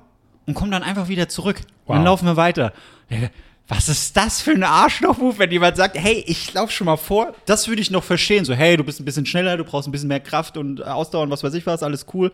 und 0.46 0.54
komme 0.54 0.70
dann 0.70 0.82
einfach 0.82 1.08
wieder 1.08 1.28
zurück. 1.28 1.60
Und 1.84 1.96
dann 1.96 1.98
Wow. 1.98 2.06
laufen 2.06 2.24
wir 2.24 2.38
weiter. 2.38 2.72
Ja, 3.10 3.28
Was 3.70 3.88
ist 3.88 4.16
das 4.16 4.42
für 4.42 4.50
ein 4.50 4.64
Arschloch-Move, 4.64 5.38
wenn 5.38 5.52
jemand 5.52 5.76
sagt, 5.76 5.96
hey, 5.96 6.24
ich 6.26 6.52
laufe 6.54 6.72
schon 6.72 6.86
mal 6.86 6.96
vor? 6.96 7.34
Das 7.46 7.68
würde 7.68 7.80
ich 7.80 7.92
noch 7.92 8.02
verstehen. 8.02 8.44
So, 8.44 8.52
hey, 8.52 8.76
du 8.76 8.82
bist 8.82 8.98
ein 8.98 9.04
bisschen 9.04 9.26
schneller, 9.26 9.56
du 9.56 9.62
brauchst 9.62 9.86
ein 9.86 9.92
bisschen 9.92 10.08
mehr 10.08 10.18
Kraft 10.18 10.56
und 10.56 10.84
Ausdauer 10.84 11.22
und 11.22 11.30
was 11.30 11.44
weiß 11.44 11.54
ich 11.54 11.64
was, 11.66 11.84
alles 11.84 12.06
cool. 12.12 12.32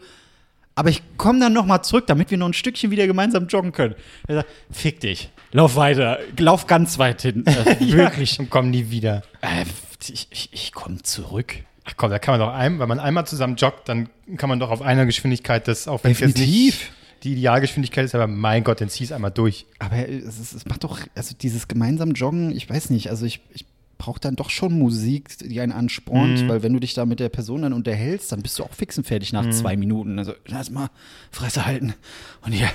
Aber 0.77 0.88
ich 0.88 1.03
komme 1.19 1.38
dann 1.38 1.53
noch 1.53 1.67
mal 1.67 1.83
zurück, 1.83 2.06
damit 2.06 2.31
wir 2.31 2.38
noch 2.38 2.47
ein 2.47 2.55
Stückchen 2.55 2.91
wieder 2.91 3.06
gemeinsam 3.06 3.49
joggen 3.49 3.73
können. 3.73 3.97
Er 4.27 4.37
sagt, 4.37 4.49
fick 4.71 5.00
dich, 5.00 5.29
lauf 5.53 5.77
weiter, 5.77 6.21
lauf 6.38 6.67
ganz 6.67 6.99
weit 6.99 7.21
hin. 7.21 7.44
Äh, 7.67 7.93
wirklich. 7.93 8.38
Und 8.38 8.49
kommen 8.49 8.71
nie 8.71 8.88
wieder. 8.91 9.21
Äh, 9.43 9.67
ich 10.09 10.29
ich, 10.31 10.49
ich 10.53 10.73
komme 10.73 11.03
zurück. 11.03 11.56
Ach 11.85 11.93
komm, 11.99 12.11
da 12.11 12.19
kann 12.19 12.38
man 12.38 12.49
doch 12.49 12.55
ein, 12.55 12.79
wenn 12.79 12.88
man 12.88 12.99
einmal 12.99 13.27
zusammen 13.27 13.56
joggt, 13.56 13.91
dann 13.91 14.09
kann 14.38 14.49
man 14.49 14.59
doch 14.59 14.71
auf 14.71 14.81
einer 14.81 15.05
Geschwindigkeit 15.05 15.69
das, 15.69 15.87
auch 15.87 16.03
wenn 16.03 16.12
es 16.12 16.21
jetzt 16.21 16.38
nicht. 16.38 16.91
Die 17.26 17.32
Idealgeschwindigkeit 17.32 18.05
ist, 18.05 18.14
aber 18.14 18.26
mein 18.28 18.62
Gott, 18.64 18.81
dann 18.81 18.88
zieh 18.88 19.05
es 19.05 19.12
einmal 19.12 19.32
durch. 19.32 19.67
Aber 19.81 19.96
es, 20.08 20.38
ist, 20.38 20.52
es 20.55 20.64
macht 20.67 20.84
doch, 20.84 21.00
also 21.14 21.34
dieses 21.40 21.67
gemeinsam 21.69 22.12
Joggen, 22.12 22.55
ich 22.55 22.69
weiß 22.70 22.90
nicht, 22.90 23.11
also 23.11 23.26
ich, 23.26 23.40
ich 23.52 23.66
brauche 23.99 24.21
dann 24.21 24.37
doch 24.37 24.50
schon 24.50 24.78
Musik, 24.78 25.30
die 25.38 25.59
einen 25.61 25.73
anspornt, 25.73 26.47
weil 26.49 26.62
wenn 26.62 26.73
du 26.75 26.78
dich 26.80 26.92
da 26.92 27.06
mit 27.06 27.18
der 27.18 27.30
Person 27.30 27.62
dann 27.62 27.73
unterhältst, 27.73 28.30
dann 28.30 28.42
bist 28.42 28.59
du 28.59 28.62
auch 28.62 28.73
fix 28.75 28.99
und 28.99 29.06
fertig 29.06 29.33
nach 29.33 29.49
zwei 29.50 29.75
Minuten. 29.76 30.18
Also 30.18 30.35
lass 30.47 30.68
mal 30.71 30.90
Fresse 31.30 31.64
halten 31.64 31.95
und 32.42 32.52
hier 32.52 32.68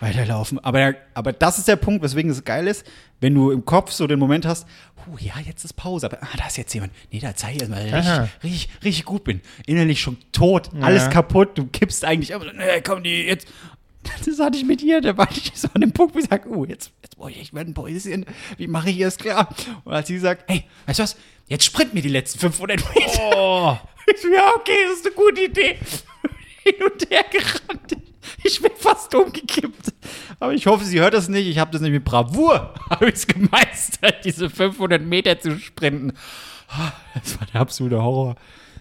weiterlaufen. 0.00 0.58
Aber, 0.58 0.94
aber 1.14 1.32
das 1.32 1.56
ist 1.58 1.66
der 1.66 1.76
Punkt, 1.76 2.02
weswegen 2.02 2.30
es 2.30 2.44
geil 2.44 2.66
ist, 2.66 2.86
wenn 3.20 3.34
du 3.34 3.50
im 3.50 3.64
Kopf 3.64 3.90
so 3.90 4.06
den 4.06 4.18
Moment 4.18 4.44
hast, 4.44 4.66
huh, 5.06 5.16
ja, 5.18 5.32
jetzt 5.46 5.64
ist 5.64 5.72
Pause, 5.72 6.06
aber 6.06 6.18
ah, 6.22 6.36
da 6.36 6.46
ist 6.46 6.58
jetzt 6.58 6.74
jemand. 6.74 6.92
Nee, 7.10 7.20
da 7.20 7.34
zeige 7.34 7.54
ich 7.56 7.60
erstmal, 7.62 7.90
dass 7.90 8.06
ich 8.06 8.44
richtig, 8.44 8.68
richtig, 8.84 9.04
gut 9.06 9.24
bin. 9.24 9.40
Innerlich 9.66 10.00
schon 10.02 10.18
tot, 10.32 10.70
alles 10.82 11.04
Ja. 11.04 11.08
kaputt, 11.10 11.56
du 11.56 11.66
kippst 11.68 12.04
eigentlich, 12.04 12.34
aber 12.34 12.52
nee, 12.52 12.82
komm, 12.84 13.02
die 13.02 13.22
jetzt. 13.22 13.48
Das 14.26 14.38
hatte 14.40 14.58
ich 14.58 14.64
mit 14.64 14.82
ihr, 14.82 15.00
da 15.00 15.16
war 15.16 15.28
ich 15.30 15.52
so 15.54 15.68
an 15.74 15.80
dem 15.80 15.92
Punkt, 15.92 16.14
wo 16.14 16.18
ich 16.18 16.26
sage, 16.26 16.48
oh, 16.48 16.64
jetzt, 16.64 16.92
jetzt 17.02 17.16
brauche 17.16 17.30
ich 17.30 17.40
echt 17.40 17.52
mal 17.52 17.60
ein 17.60 17.74
Päuschen. 17.74 18.26
Wie 18.56 18.66
mache 18.66 18.90
ich 18.90 18.98
das 18.98 19.16
klar? 19.16 19.48
Und 19.84 19.92
als 19.92 20.08
sie 20.08 20.18
sagt, 20.18 20.44
hey, 20.50 20.64
weißt 20.86 20.98
du 20.98 21.02
was, 21.04 21.16
jetzt 21.46 21.64
sprint 21.64 21.94
mir 21.94 22.02
die 22.02 22.08
letzten 22.08 22.38
500 22.38 22.78
Meter. 22.94 23.36
Oh, 23.36 23.76
Ich 24.06 24.22
ja, 24.22 24.52
okay, 24.54 24.76
das 24.88 24.98
ist 24.98 25.06
eine 25.06 25.14
gute 25.14 25.44
Idee. 25.44 25.78
Hin 26.62 26.74
und 26.84 27.10
her 27.10 27.24
gerannt. 27.30 27.96
Ich 28.44 28.60
bin 28.60 28.70
fast 28.76 29.14
umgekippt. 29.14 29.92
Aber 30.38 30.52
ich 30.52 30.66
hoffe, 30.66 30.84
sie 30.84 31.00
hört 31.00 31.14
das 31.14 31.28
nicht. 31.28 31.46
Ich 31.46 31.58
habe 31.58 31.70
das 31.72 31.80
nämlich 31.80 32.00
mit 32.00 32.04
Bravour, 32.04 32.74
habe 32.90 33.08
ich 33.08 33.14
es 33.14 33.26
gemeistert, 33.26 34.24
diese 34.24 34.50
500 34.50 35.02
Meter 35.02 35.38
zu 35.40 35.58
sprinten. 35.58 36.12
Das 37.14 37.38
war 37.38 37.46
der 37.52 37.60
absolute 37.60 38.02
Horror. 38.02 38.36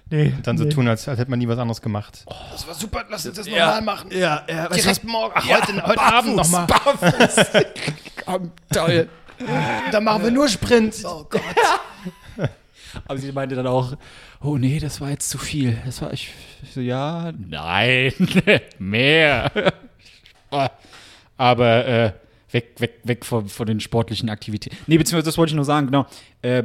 Nee, 0.10 0.34
dann 0.44 0.58
so 0.58 0.66
tun, 0.66 0.88
als, 0.88 1.08
als 1.08 1.20
hätte 1.20 1.32
man 1.32 1.40
nie 1.40 1.48
was 1.48 1.58
anderes 1.58 1.82
gemacht. 1.82 2.26
das 2.52 2.68
war 2.68 2.76
super, 2.76 3.06
lass 3.10 3.26
uns 3.26 3.38
das 3.38 3.48
ja, 3.48 3.82
machen. 3.82 4.12
Ja, 4.12 4.44
ja, 4.48 4.68
Direkt 4.70 5.04
morgen, 5.04 5.34
ach, 5.36 5.50
heute, 5.50 5.84
heute 5.84 6.02
Abend 6.02 6.36
nochmal. 6.36 6.68
Barfuß. 6.68 7.46
Komm, 8.26 8.52
toll. 8.72 9.10
Dann 9.92 10.04
machen 10.04 10.24
wir 10.24 10.32
nur 10.32 10.48
Sprint. 10.48 10.96
Oh 11.04 11.26
Gott. 11.30 11.42
Aber 13.08 13.18
sie 13.18 13.32
meinte 13.32 13.56
dann 13.56 13.68
auch, 13.68 13.98
oh 14.42 14.58
nee, 14.58 14.80
das 14.80 15.02
war 15.02 15.10
jetzt 15.10 15.30
zu 15.30 15.38
viel. 15.38 15.78
Das 15.86 16.02
war 16.02 16.14
ich, 16.14 16.32
ich 16.64 16.74
so, 16.74 16.82
ja, 16.82 17.34
nein, 17.38 18.14
mehr. 18.80 19.52
Aber 21.36 21.86
äh, 21.88 22.14
weg, 22.52 22.76
weg, 22.78 23.00
weg 23.04 23.26
von, 23.26 23.50
von 23.50 23.66
den 23.66 23.80
sportlichen 23.80 24.30
Aktivitäten. 24.30 24.78
Nee, 24.88 24.98
beziehungsweise 24.98 25.26
das 25.26 25.38
wollte 25.38 25.52
ich 25.52 25.56
nur 25.56 25.66
sagen, 25.66 25.88
genau. 25.88 26.06
Äh, 26.42 26.64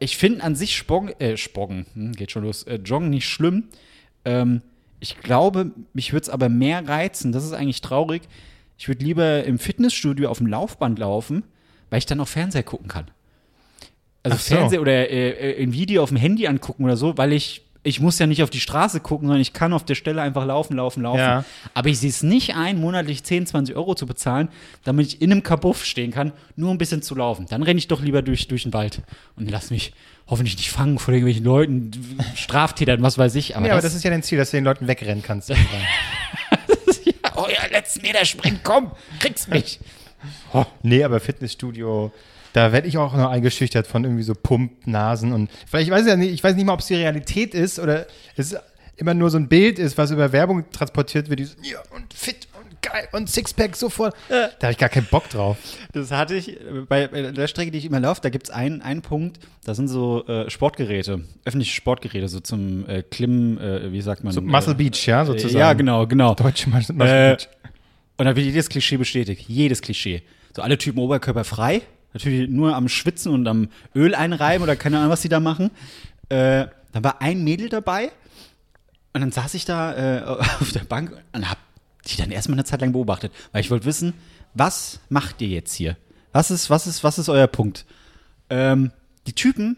ich 0.00 0.16
finde 0.16 0.42
an 0.42 0.54
sich 0.54 0.76
Spoggen, 0.76 1.10
äh, 1.20 1.36
Spoggen, 1.36 1.86
hm, 1.94 2.12
geht 2.12 2.30
schon 2.30 2.44
los, 2.44 2.62
äh, 2.64 2.76
Joggen 2.76 3.10
nicht 3.10 3.28
schlimm. 3.28 3.64
Ähm, 4.24 4.62
ich 5.00 5.18
glaube, 5.18 5.72
mich 5.92 6.12
würde 6.12 6.24
es 6.24 6.28
aber 6.28 6.48
mehr 6.48 6.86
reizen, 6.86 7.32
das 7.32 7.44
ist 7.44 7.52
eigentlich 7.52 7.80
traurig. 7.80 8.22
Ich 8.78 8.88
würde 8.88 9.04
lieber 9.04 9.44
im 9.44 9.58
Fitnessstudio 9.58 10.28
auf 10.28 10.38
dem 10.38 10.46
Laufband 10.46 10.98
laufen, 10.98 11.44
weil 11.90 11.98
ich 11.98 12.06
dann 12.06 12.20
auch 12.20 12.28
Fernseher 12.28 12.62
gucken 12.62 12.88
kann. 12.88 13.10
Also 14.22 14.36
so. 14.36 14.54
Fernseher 14.54 14.80
oder 14.80 15.10
äh, 15.10 15.52
äh, 15.52 15.62
ein 15.62 15.72
Video 15.72 16.02
auf 16.02 16.10
dem 16.10 16.18
Handy 16.18 16.46
angucken 16.46 16.84
oder 16.84 16.96
so, 16.96 17.16
weil 17.16 17.32
ich 17.32 17.62
ich 17.88 18.00
muss 18.00 18.18
ja 18.18 18.26
nicht 18.26 18.42
auf 18.42 18.50
die 18.50 18.60
Straße 18.60 19.00
gucken, 19.00 19.28
sondern 19.28 19.40
ich 19.40 19.52
kann 19.52 19.72
auf 19.72 19.84
der 19.84 19.94
Stelle 19.94 20.20
einfach 20.20 20.44
laufen, 20.44 20.76
laufen, 20.76 21.02
laufen. 21.02 21.18
Ja. 21.18 21.44
Aber 21.72 21.88
ich 21.88 21.98
sehe 21.98 22.10
es 22.10 22.22
nicht 22.22 22.54
ein, 22.54 22.78
monatlich 22.78 23.24
10, 23.24 23.46
20 23.46 23.76
Euro 23.76 23.94
zu 23.94 24.06
bezahlen, 24.06 24.48
damit 24.84 25.06
ich 25.06 25.22
in 25.22 25.32
einem 25.32 25.42
Kabuff 25.42 25.84
stehen 25.84 26.10
kann, 26.10 26.32
nur 26.54 26.70
ein 26.70 26.78
bisschen 26.78 27.00
zu 27.00 27.14
laufen. 27.14 27.46
Dann 27.48 27.62
renne 27.62 27.78
ich 27.78 27.88
doch 27.88 28.02
lieber 28.02 28.20
durch, 28.20 28.46
durch 28.46 28.64
den 28.64 28.74
Wald 28.74 29.02
und 29.36 29.50
lass 29.50 29.70
mich 29.70 29.92
hoffentlich 30.26 30.58
nicht 30.58 30.70
fangen 30.70 30.98
von 30.98 31.14
irgendwelchen 31.14 31.44
Leuten, 31.44 31.90
Straftätern, 32.34 33.02
was 33.02 33.16
weiß 33.16 33.34
ich. 33.36 33.56
Aber, 33.56 33.66
ja, 33.66 33.72
aber 33.72 33.80
das, 33.80 33.92
das 33.92 33.98
ist 33.98 34.04
ja 34.04 34.10
dein 34.10 34.22
Ziel, 34.22 34.36
dass 34.36 34.50
du 34.50 34.58
den 34.58 34.64
Leuten 34.64 34.86
wegrennen 34.86 35.22
kannst. 35.22 35.48
ja, 35.48 35.56
oh 37.36 37.46
ja, 37.48 37.66
letzten 37.70 38.02
Meter 38.02 38.24
springt, 38.26 38.60
komm, 38.64 38.92
kriegst 39.18 39.48
mich. 39.48 39.80
nee, 40.82 41.04
aber 41.04 41.20
Fitnessstudio, 41.20 42.12
da 42.52 42.72
werde 42.72 42.88
ich 42.88 42.98
auch 42.98 43.14
noch 43.14 43.30
eingeschüchtert 43.30 43.86
von 43.86 44.04
irgendwie 44.04 44.22
so 44.22 44.34
Pumpnasen 44.34 45.32
und 45.32 45.50
vielleicht 45.66 45.90
weiß 45.90 46.02
ich 46.02 46.08
ja 46.08 46.16
nicht, 46.16 46.32
ich 46.32 46.42
weiß 46.42 46.54
nicht 46.56 46.64
mal, 46.64 46.72
ob 46.74 46.80
es 46.80 46.86
die 46.86 46.94
Realität 46.94 47.54
ist 47.54 47.78
oder 47.78 48.06
es 48.36 48.56
immer 48.96 49.14
nur 49.14 49.30
so 49.30 49.38
ein 49.38 49.48
Bild 49.48 49.78
ist, 49.78 49.96
was 49.96 50.10
über 50.10 50.32
Werbung 50.32 50.70
transportiert 50.70 51.28
wird, 51.30 51.38
dieses, 51.40 51.56
ja, 51.62 51.78
und 51.94 52.12
fit 52.12 52.48
und 52.60 52.82
geil 52.82 53.06
und 53.12 53.30
Sixpack 53.30 53.76
sofort. 53.76 54.14
Da 54.28 54.48
habe 54.62 54.72
ich 54.72 54.78
gar 54.78 54.88
keinen 54.88 55.06
Bock 55.06 55.28
drauf. 55.28 55.56
Das 55.92 56.10
hatte 56.10 56.34
ich 56.34 56.60
äh, 56.60 56.80
bei, 56.88 57.06
bei 57.06 57.30
der 57.30 57.46
Strecke, 57.46 57.70
die 57.70 57.78
ich 57.78 57.84
immer 57.84 58.00
laufe, 58.00 58.20
da 58.20 58.28
gibt 58.30 58.48
es 58.48 58.50
einen, 58.50 58.82
einen 58.82 59.02
Punkt, 59.02 59.38
da 59.64 59.74
sind 59.74 59.86
so 59.86 60.26
äh, 60.26 60.50
Sportgeräte, 60.50 61.20
öffentliche 61.44 61.74
Sportgeräte, 61.74 62.26
so 62.28 62.40
zum 62.40 62.88
äh, 62.88 63.02
Klimmen, 63.02 63.58
äh, 63.58 63.92
wie 63.92 64.00
sagt 64.00 64.24
man? 64.24 64.32
So 64.32 64.40
Muscle 64.40 64.74
Beach, 64.74 65.06
ja, 65.06 65.22
äh, 65.22 65.26
sozusagen. 65.26 65.58
Ja, 65.58 65.72
genau, 65.74 66.06
genau. 66.08 66.34
Deutsche 66.34 66.68
Muscle, 66.68 66.96
Muscle 66.96 67.32
Äh, 67.32 67.36
Beach. 67.36 67.48
Und 68.18 68.24
da 68.24 68.36
wird 68.36 68.46
jedes 68.46 68.68
Klischee 68.68 68.96
bestätigt. 68.96 69.48
Jedes 69.48 69.80
Klischee. 69.80 70.22
So 70.54 70.62
alle 70.62 70.76
Typen 70.76 70.98
oberkörperfrei. 70.98 71.82
Natürlich 72.12 72.50
nur 72.50 72.74
am 72.74 72.88
Schwitzen 72.88 73.32
und 73.32 73.46
am 73.46 73.68
Öl 73.94 74.14
einreiben 74.14 74.62
oder 74.62 74.76
keine 74.76 74.98
Ahnung, 74.98 75.10
was 75.10 75.22
die 75.22 75.28
da 75.28 75.40
machen. 75.40 75.70
Äh, 76.28 76.66
dann 76.92 77.04
war 77.04 77.22
ein 77.22 77.44
Mädel 77.44 77.68
dabei. 77.68 78.10
Und 79.12 79.20
dann 79.20 79.30
saß 79.30 79.54
ich 79.54 79.64
da 79.64 79.94
äh, 79.94 80.22
auf 80.60 80.72
der 80.72 80.84
Bank 80.84 81.12
und 81.32 81.48
hab 81.48 81.58
die 82.06 82.16
dann 82.16 82.32
erstmal 82.32 82.56
eine 82.56 82.64
Zeit 82.64 82.80
lang 82.80 82.92
beobachtet. 82.92 83.32
Weil 83.52 83.60
ich 83.60 83.70
wollte 83.70 83.86
wissen, 83.86 84.14
was 84.54 85.00
macht 85.08 85.40
ihr 85.40 85.48
jetzt 85.48 85.74
hier? 85.74 85.96
Was 86.32 86.50
ist, 86.50 86.70
was 86.70 86.86
ist, 86.86 87.04
was 87.04 87.18
ist 87.18 87.28
euer 87.28 87.46
Punkt? 87.46 87.86
Ähm, 88.50 88.90
die 89.26 89.32
Typen 89.32 89.76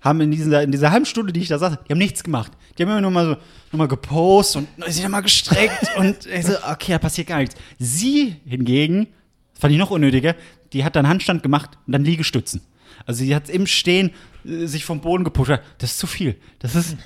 haben 0.00 0.20
in 0.22 0.30
dieser, 0.30 0.62
in 0.62 0.72
dieser 0.72 0.90
halben 0.92 1.06
Stunde, 1.06 1.32
die 1.32 1.40
ich 1.40 1.48
da 1.48 1.58
saß, 1.58 1.76
die 1.86 1.92
haben 1.92 1.98
nichts 1.98 2.24
gemacht. 2.24 2.52
Die 2.78 2.82
haben 2.82 2.90
immer 2.90 3.00
nur 3.00 3.10
mal 3.10 3.24
so, 3.26 3.30
nur 3.72 3.78
mal 3.78 3.88
gepostet 3.88 4.66
und 4.78 4.92
sich 4.92 5.02
nochmal 5.02 5.22
gestreckt 5.22 5.82
und 5.96 6.26
ich 6.26 6.46
so, 6.46 6.54
okay, 6.70 6.92
da 6.92 6.98
passiert 6.98 7.28
gar 7.28 7.38
nichts. 7.38 7.54
Sie 7.78 8.36
hingegen, 8.46 9.08
das 9.52 9.60
fand 9.60 9.72
ich 9.72 9.78
noch 9.78 9.90
unnötiger, 9.90 10.34
die 10.72 10.84
hat 10.84 10.96
dann 10.96 11.08
Handstand 11.08 11.42
gemacht 11.42 11.70
und 11.86 11.92
dann 11.92 12.04
Liegestützen. 12.04 12.62
Also 13.06 13.24
sie 13.24 13.34
hat 13.34 13.48
im 13.50 13.66
Stehen 13.66 14.10
äh, 14.44 14.66
sich 14.66 14.84
vom 14.84 15.00
Boden 15.00 15.24
gepusht. 15.24 15.50
Das 15.78 15.90
ist 15.92 15.98
zu 15.98 16.06
viel. 16.06 16.36
Das 16.60 16.74
ist, 16.74 16.96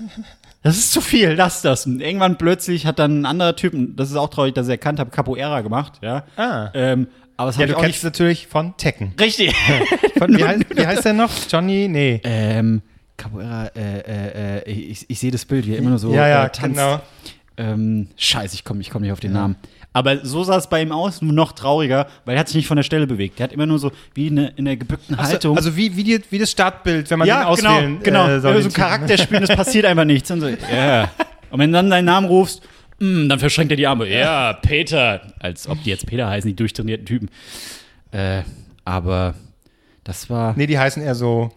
das 0.63 0.77
ist 0.77 0.93
zu 0.93 1.01
viel, 1.01 1.31
lass 1.33 1.63
das. 1.63 1.87
Und 1.87 2.01
irgendwann 2.01 2.39
plötzlich 2.39 2.87
hat 2.87 2.99
dann 2.99 3.23
ein 3.23 3.27
anderer 3.27 3.57
Typ, 3.57 3.73
das 3.97 4.11
ist 4.11 4.17
auch 4.17 4.29
traurig, 4.31 4.55
dass 4.55 4.67
ich 4.67 4.73
erkannt 4.73 4.99
habe, 5.01 5.11
Capoeira 5.11 5.61
gemacht, 5.63 5.95
ja. 6.03 6.25
Ah. 6.37 6.71
Ähm, 6.75 7.09
aber 7.37 7.51
das 7.51 7.57
Ja, 7.59 7.67
du 7.67 7.73
ich 7.73 7.77
auch 7.77 7.81
kennst 7.83 7.95
nicht. 7.95 7.99
es 7.99 8.05
natürlich 8.05 8.47
von 8.47 8.77
Tekken. 8.77 9.13
Richtig. 9.21 9.55
Von, 10.19 10.35
wie, 10.37 10.45
heißt, 10.47 10.65
wie 10.75 10.87
heißt 10.87 11.05
der 11.05 11.13
noch? 11.13 11.31
Johnny? 11.51 11.87
Nee. 11.89 12.21
ähm, 12.25 12.81
Capoeira, 13.17 13.67
äh, 13.75 13.99
äh, 14.01 14.59
äh, 14.59 14.71
ich, 14.71 15.07
ich 15.09 15.19
sehe 15.19 15.31
das 15.31 15.45
Bild, 15.45 15.67
wie 15.67 15.73
er 15.73 15.79
immer 15.79 15.91
nur 15.91 15.99
so 15.99 16.13
ja, 16.13 16.29
ja, 16.29 16.47
äh, 16.47 16.51
tanzt. 16.51 16.77
genau. 16.77 17.01
Ähm, 17.59 18.09
scheiße, 18.17 18.55
ich 18.55 18.65
komme 18.65 18.81
ich 18.83 18.91
komm 18.91 19.03
nicht 19.03 19.13
auf 19.13 19.21
den 19.21 19.33
Namen. 19.33 19.57
Aber 19.97 20.27
so 20.27 20.45
sah 20.45 20.59
es 20.59 20.67
bei 20.67 20.83
ihm 20.83 20.93
aus, 20.93 21.23
nur 21.23 21.33
noch 21.33 21.53
trauriger, 21.53 22.07
weil 22.27 22.35
er 22.35 22.41
hat 22.41 22.49
sich 22.49 22.57
nicht 22.57 22.67
von 22.67 22.77
der 22.77 22.83
Stelle 22.83 23.07
bewegt. 23.07 23.39
Der 23.39 23.45
hat 23.45 23.53
immer 23.55 23.65
nur 23.65 23.79
so 23.79 23.93
wie 24.13 24.29
eine, 24.29 24.49
in 24.57 24.67
der 24.67 24.77
gebückten 24.77 25.17
Haltung. 25.17 25.57
Also, 25.57 25.75
wie, 25.75 25.97
wie, 25.97 26.05
die, 26.05 26.21
wie 26.29 26.39
das 26.39 26.51
Startbild, 26.51 27.09
wenn 27.09 27.19
man 27.19 27.25
den 27.25 27.31
ja, 27.31 27.39
genau, 27.39 27.51
auswählen 27.51 28.01
genau. 28.03 28.29
äh, 28.29 28.41
soll. 28.41 28.51
Wenn 28.51 28.59
du 28.59 28.69
den 28.69 28.71
so. 28.73 28.77
Charakter 28.77 29.17
spielen, 29.17 29.41
das 29.41 29.57
passiert 29.57 29.87
einfach 29.87 30.05
nichts. 30.05 30.31
Und, 30.31 30.43
so, 30.43 30.49
ja. 30.71 31.11
und 31.51 31.61
wenn 31.61 31.71
du 31.71 31.79
dann 31.79 31.89
deinen 31.89 32.05
Namen 32.05 32.27
rufst, 32.27 32.61
mm, 32.99 33.31
dann 33.31 33.39
verschränkt 33.39 33.73
er 33.73 33.79
die 33.79 33.87
Arme. 33.87 34.07
Ja, 34.07 34.53
Peter. 34.53 35.33
Als 35.39 35.67
ob 35.67 35.83
die 35.83 35.89
jetzt 35.89 36.07
Peter 36.07 36.29
heißen, 36.29 36.47
die 36.47 36.57
durchtrainierten 36.57 37.07
Typen. 37.07 37.31
Äh, 38.11 38.43
aber 38.85 39.35
das 40.05 40.29
war. 40.29 40.53
Nee, 40.59 40.67
die 40.67 40.79
heißen 40.79 41.03
eher 41.03 41.15
so 41.15 41.53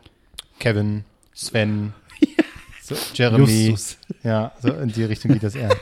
Kevin, 0.60 1.04
Sven, 1.40 1.94
so 2.82 2.96
Jeremy. 3.14 3.70
Justus. 3.70 3.98
Ja, 4.24 4.52
so 4.62 4.74
in 4.74 4.92
die 4.92 5.06
Richtung 5.06 5.32
geht 5.32 5.44
das 5.44 5.56
eher. 5.56 5.70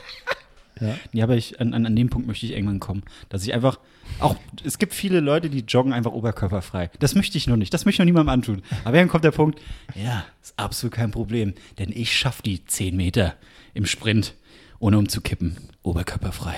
Ja, 1.12 1.24
aber 1.24 1.34
ich, 1.34 1.60
an, 1.60 1.74
an, 1.74 1.96
dem 1.96 2.08
Punkt 2.08 2.28
möchte 2.28 2.46
ich 2.46 2.52
irgendwann 2.52 2.78
kommen, 2.78 3.02
dass 3.30 3.42
ich 3.42 3.52
einfach 3.52 3.80
auch, 4.20 4.36
es 4.62 4.78
gibt 4.78 4.94
viele 4.94 5.18
Leute, 5.18 5.50
die 5.50 5.64
joggen 5.66 5.92
einfach 5.92 6.12
oberkörperfrei. 6.12 6.88
Das 7.00 7.16
möchte 7.16 7.36
ich 7.36 7.48
noch 7.48 7.56
nicht, 7.56 7.74
das 7.74 7.84
möchte 7.84 7.96
ich 7.96 7.98
noch 7.98 8.04
niemandem 8.04 8.32
antun. 8.32 8.62
Aber 8.84 8.94
irgendwann 8.94 9.08
kommt 9.08 9.24
der 9.24 9.32
Punkt, 9.32 9.60
ja, 9.96 10.24
ist 10.40 10.56
absolut 10.56 10.94
kein 10.94 11.10
Problem, 11.10 11.54
denn 11.80 11.90
ich 11.92 12.16
schaffe 12.16 12.44
die 12.44 12.64
10 12.64 12.96
Meter 12.96 13.34
im 13.74 13.86
Sprint, 13.86 14.34
ohne 14.78 14.98
umzukippen, 14.98 15.56
oberkörperfrei. 15.82 16.54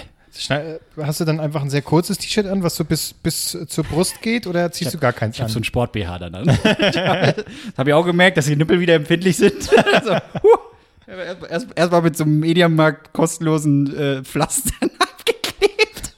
Hast 0.97 1.21
du 1.21 1.25
dann 1.25 1.41
einfach 1.41 1.63
ein 1.63 1.71
sehr 1.71 1.83
kurzes 1.83 2.19
T-Shirt 2.19 2.47
an, 2.47 2.63
was 2.63 2.77
so 2.77 2.85
bis, 2.85 3.13
bis 3.15 3.57
zur 3.69 3.85
Brust 3.85 4.23
geht, 4.23 4.47
oder 4.47 4.71
ziehst 4.71 4.95
du 4.95 4.99
gar 4.99 5.13
keins 5.13 5.37
Ich 5.37 5.41
habe 5.41 5.49
an? 5.49 5.53
so 5.53 5.61
ein 5.61 5.65
Sport-BH 5.65 6.19
dann 6.19 6.35
an. 6.35 6.47
das 6.47 6.57
habe 7.77 7.91
ich 7.91 7.95
auch 7.95 8.05
gemerkt, 8.07 8.37
dass 8.37 8.47
die 8.47 8.57
Nippel 8.57 8.81
wieder 8.81 8.95
empfindlich 8.95 9.37
sind. 9.37 9.69
also, 9.93 10.15
huh, 10.43 10.59
erst, 11.49 11.67
erst, 11.75 11.93
mit 12.03 12.17
so 12.17 12.25
einem 12.25 12.39
Mediamarkt 12.39 13.13
kostenlosen 13.13 13.97
äh, 13.97 14.23
Pflastern 14.23 14.91
abgeklebt. 14.99 16.15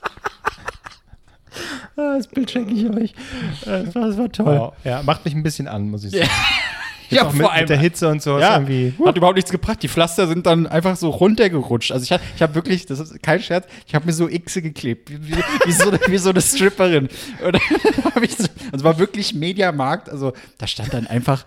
Ah, 1.97 2.17
das 2.17 2.27
Bild 2.29 2.51
schenke 2.51 2.75
ich 2.75 2.89
euch. 2.91 3.15
Äh, 3.67 3.85
Das 3.85 3.95
war, 3.95 4.07
das 4.09 4.19
war 4.19 4.33
toll. 4.33 4.59
Wow. 4.59 4.73
Ja, 4.85 5.03
macht 5.03 5.25
mich 5.25 5.35
ein 5.35 5.43
bisschen 5.43 5.69
an, 5.69 5.91
muss 5.91 6.05
ich 6.05 6.13
sagen. 6.13 6.29
Ja, 7.15 7.27
auch 7.27 7.33
mit, 7.33 7.47
mit 7.61 7.69
der 7.69 7.79
Hitze 7.79 8.09
und 8.09 8.23
so. 8.23 8.39
Ja, 8.39 8.55
irgendwie, 8.55 8.95
hat 9.05 9.17
überhaupt 9.17 9.37
nichts 9.37 9.51
gebracht. 9.51 9.83
Die 9.83 9.89
Pflaster 9.89 10.27
sind 10.27 10.47
dann 10.47 10.67
einfach 10.67 10.97
so 10.97 11.11
runtergerutscht. 11.11 11.93
Also 11.93 12.05
ich, 12.05 12.13
hab- 12.13 12.21
ich 12.37 12.43
habe 12.43 12.55
wirklich, 12.55 12.87
das 12.87 12.99
ist 13.01 13.23
kein 13.23 13.41
Scherz, 13.41 13.67
ich 13.87 13.95
habe 13.95 14.07
mir 14.07 14.13
so 14.13 14.27
Xe 14.29 14.63
geklebt, 14.63 15.11
wie, 15.11 15.29
wie, 15.37 15.43
wie, 15.65 15.73
so, 15.73 15.89
eine- 15.89 16.01
wie 16.07 16.19
so 16.19 16.31
eine 16.31 16.41
Stripperin. 16.41 17.09
Und 17.45 17.53
dann 17.55 17.63
hab 18.15 18.23
ich 18.23 18.37
so, 18.37 18.47
es 18.73 18.83
war 18.85 18.99
wirklich 18.99 19.35
Mediamarkt, 19.35 20.09
also 20.11 20.33
da 20.59 20.67
stand 20.67 20.93
dann 20.95 21.07
einfach, 21.07 21.45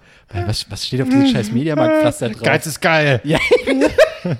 was, 0.47 0.69
was 0.69 0.85
steht 0.85 1.01
auf 1.01 1.09
diesem 1.09 1.27
scheiß 1.27 1.51
Mediamarkt-Pflaster 1.51 2.29
drauf? 2.29 2.41
Geiz 2.43 2.65
ist 2.65 2.81
geil. 2.81 3.21
Ja. 3.23 3.39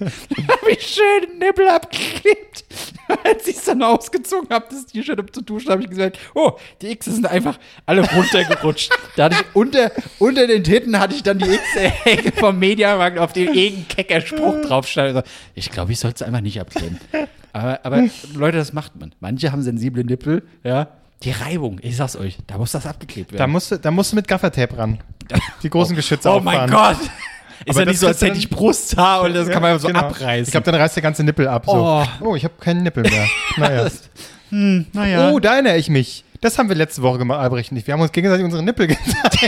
habe 0.00 0.70
ich 0.70 0.86
schön 0.86 1.30
den 1.30 1.38
Nippel 1.38 1.68
abgeklebt. 1.68 2.64
Als 3.24 3.46
ich 3.46 3.56
es 3.56 3.64
dann 3.64 3.82
ausgezogen 3.82 4.50
habe, 4.50 4.66
das 4.68 4.86
T-Shirt 4.86 5.18
um 5.18 5.32
zu 5.32 5.42
duschen, 5.42 5.70
habe 5.70 5.82
ich 5.82 5.90
gesagt, 5.90 6.18
oh, 6.34 6.52
die 6.82 6.88
X 6.90 7.06
sind 7.06 7.26
einfach 7.26 7.58
alle 7.86 8.08
runtergerutscht. 8.10 8.90
da 9.16 9.24
hatte 9.24 9.36
ich 9.36 9.54
unter, 9.54 9.92
unter 10.18 10.46
den 10.46 10.64
Titten 10.64 10.98
hatte 10.98 11.14
ich 11.14 11.22
dann 11.22 11.38
die 11.38 11.48
X-Ecke 11.50 12.32
vom 12.32 12.58
Mediamarkt, 12.58 13.18
auf 13.18 13.32
den 13.32 13.54
irgendein 13.54 13.88
kecker 13.88 14.20
Spruch 14.20 14.60
drauf 14.62 14.86
stand. 14.86 15.24
Ich 15.54 15.70
glaube, 15.70 15.92
ich 15.92 15.98
sollte 16.00 16.16
es 16.16 16.22
einfach 16.22 16.40
nicht 16.40 16.60
abkleben. 16.60 16.98
Aber, 17.52 17.80
aber 17.84 18.04
Leute, 18.34 18.58
das 18.58 18.72
macht 18.72 18.96
man. 18.96 19.14
Manche 19.20 19.52
haben 19.52 19.62
sensible 19.62 20.04
Nippel, 20.04 20.42
ja. 20.64 20.88
Die 21.22 21.30
Reibung, 21.30 21.78
ich 21.80 21.96
sag's 21.96 22.14
euch, 22.16 22.36
da 22.46 22.58
muss 22.58 22.72
das 22.72 22.84
abgeklebt 22.86 23.32
werden. 23.32 23.38
Da 23.38 23.46
musst, 23.46 23.70
du, 23.70 23.78
da 23.78 23.90
musst 23.90 24.12
du 24.12 24.16
mit 24.16 24.28
Gaffertape 24.28 24.76
ran. 24.76 24.98
Die 25.62 25.70
großen 25.70 25.96
Geschütze 25.96 26.28
Oh 26.30 26.40
mein 26.40 26.70
auffahren. 26.70 26.98
Gott! 26.98 27.10
Ist 27.64 27.78
ja 27.78 27.84
nicht 27.84 27.98
so, 27.98 28.06
als 28.08 28.20
hätte 28.20 28.36
ich 28.38 28.50
Brusthaar 28.50 29.22
und 29.22 29.34
das 29.34 29.48
kann 29.48 29.62
man 29.62 29.78
so 29.78 29.88
Genau. 29.88 30.00
abreißen. 30.00 30.44
Ich 30.44 30.50
glaube, 30.50 30.64
dann 30.70 30.74
reißt 30.80 30.96
der 30.96 31.02
ganze 31.02 31.24
Nippel 31.24 31.48
ab. 31.48 31.64
So. 31.66 31.72
Oh. 31.72 32.04
Oh, 32.20 32.36
ich 32.36 32.44
habe 32.44 32.54
keinen 32.60 32.82
Nippel 32.82 33.02
mehr. 33.04 33.26
Naja. 33.56 33.88
naja. 34.50 35.30
Oh, 35.30 35.38
da 35.40 35.54
erinnere 35.54 35.76
ich 35.78 35.88
mich. 35.88 36.24
Das 36.40 36.58
haben 36.58 36.68
wir 36.68 36.76
letzte 36.76 37.02
Woche 37.02 37.18
gemacht, 37.18 37.40
Albrecht 37.40 37.70
und 37.72 37.78
ich. 37.78 37.86
Wir 37.86 37.94
haben 37.94 38.00
uns 38.02 38.12
gegenseitig 38.12 38.44
unsere 38.44 38.62
Nippel 38.62 38.86
gezeigt. 38.88 39.38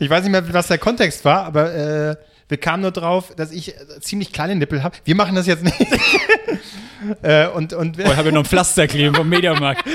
ich 0.00 0.10
weiß 0.10 0.22
nicht 0.24 0.32
mehr, 0.32 0.52
was 0.52 0.66
der 0.68 0.78
Kontext 0.78 1.24
war, 1.24 1.44
aber 1.44 1.74
äh, 1.74 2.16
wir 2.48 2.56
kamen 2.58 2.82
nur 2.82 2.90
drauf, 2.90 3.32
dass 3.36 3.52
ich 3.52 3.74
äh, 3.74 4.00
ziemlich 4.00 4.32
kleine 4.32 4.54
Nippel 4.56 4.82
habe. 4.82 4.96
Wir 5.04 5.14
machen 5.14 5.34
das 5.34 5.46
jetzt 5.46 5.64
nicht. 5.64 5.76
äh, 7.22 7.48
und, 7.48 7.72
und, 7.72 7.98
ich 7.98 8.16
habe 8.16 8.28
ja 8.28 8.34
noch 8.34 8.42
ein 8.42 8.46
Pflaster 8.46 8.86
kleben 8.86 9.14
vom 9.14 9.28
Mediamarkt. 9.28 9.84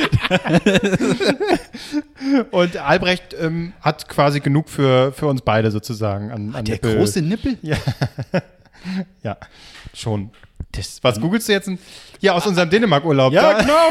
und 2.51 2.77
Albrecht 2.77 3.35
ähm, 3.39 3.73
hat 3.81 4.07
quasi 4.09 4.39
genug 4.39 4.69
für, 4.69 5.11
für 5.11 5.27
uns 5.27 5.41
beide 5.41 5.71
sozusagen 5.71 6.31
an, 6.31 6.55
an 6.55 6.65
Der 6.65 6.75
Nippel. 6.75 6.97
große 6.97 7.21
Nippel? 7.21 7.57
Ja, 9.23 9.35
schon. 9.93 10.29
Das, 10.71 10.99
Was 11.01 11.19
googelst 11.19 11.49
du 11.49 11.51
jetzt? 11.51 11.69
Ja, 12.21 12.31
aus 12.31 12.47
unserem 12.47 12.69
Dänemark-Urlaub. 12.69 13.33
ja, 13.33 13.51
Da- 13.53 13.59
genau. 13.61 13.89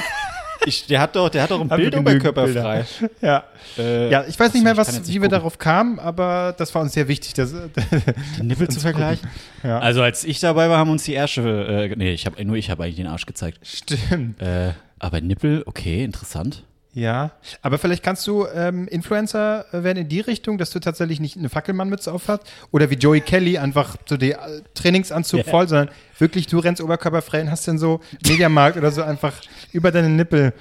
Ich, 0.67 0.87
der, 0.87 1.00
hat 1.00 1.15
doch, 1.17 1.29
der 1.29 1.43
hat 1.45 1.50
doch 1.50 1.61
ein 1.61 1.69
Bild 1.69 1.93
genügend 1.93 2.25
oberkörperfrei. 2.25 2.85
Ja. 3.21 3.45
Äh, 3.79 4.11
Ja, 4.11 4.25
ich 4.29 4.38
weiß 4.38 4.53
nicht 4.55 4.65
mehr, 4.65 4.77
was, 4.77 4.93
wie 4.95 4.99
nicht 4.99 5.09
wir 5.09 5.15
gucken. 5.21 5.31
darauf 5.31 5.59
kamen, 5.59 5.99
aber 5.99 6.55
das 6.57 6.75
war 6.75 6.83
uns 6.83 6.93
sehr 6.93 7.09
wichtig. 7.09 7.35
Dass, 7.35 7.53
die 8.38 8.43
Nippel 8.43 8.69
zu 8.69 8.81
vergleichen. 8.81 9.29
Ja. 9.62 9.79
Also 9.79 10.03
als 10.03 10.25
ich 10.25 10.41
dabei 10.41 10.69
war, 10.69 10.79
haben 10.79 10.91
uns 10.91 11.05
die 11.05 11.15
Ärsche, 11.15 11.91
äh, 11.93 11.97
nee, 11.97 12.12
ich 12.12 12.27
hab, 12.27 12.43
nur 12.43 12.57
ich 12.57 12.71
habe 12.71 12.83
eigentlich 12.85 12.97
den 12.97 13.07
Arsch 13.07 13.27
gezeigt. 13.27 13.61
Stimmt. 13.62 14.41
Äh, 14.43 14.73
aber 14.99 15.21
Nippel, 15.21 15.62
okay, 15.67 16.03
interessant. 16.05 16.65
Ja, 16.99 17.31
aber 17.62 17.78
vielleicht 17.78 18.02
kannst 18.02 18.26
du 18.26 18.45
ähm, 18.52 18.88
Influencer 18.88 19.67
werden 19.71 19.99
in 19.99 20.09
die 20.09 20.19
Richtung, 20.19 20.59
dass 20.59 20.71
du 20.71 20.81
tatsächlich 20.81 21.21
nicht 21.21 21.37
eine 21.37 21.49
Fackelmannmütze 21.49 22.12
aufhast 22.12 22.43
oder 22.73 22.90
wie 22.90 22.97
Joey 22.97 23.21
Kelly 23.21 23.57
einfach 23.57 23.95
so 24.05 24.17
die 24.17 24.33
äh, 24.33 24.62
Trainingsanzug 24.75 25.45
Ja. 25.45 25.50
voll, 25.50 25.69
sondern 25.69 25.90
wirklich 26.19 26.49
du 26.49 26.59
rennst 26.59 26.83
oberkörperfrei 26.83 27.43
und 27.43 27.52
hast 27.52 27.69
dann 27.69 27.78
so 27.78 28.00
Mediamarkt 28.26 28.76
oder 28.76 28.90
so 28.90 29.02
einfach 29.02 29.33
über 29.71 29.93
deine 29.93 30.09
Nippel. 30.09 30.52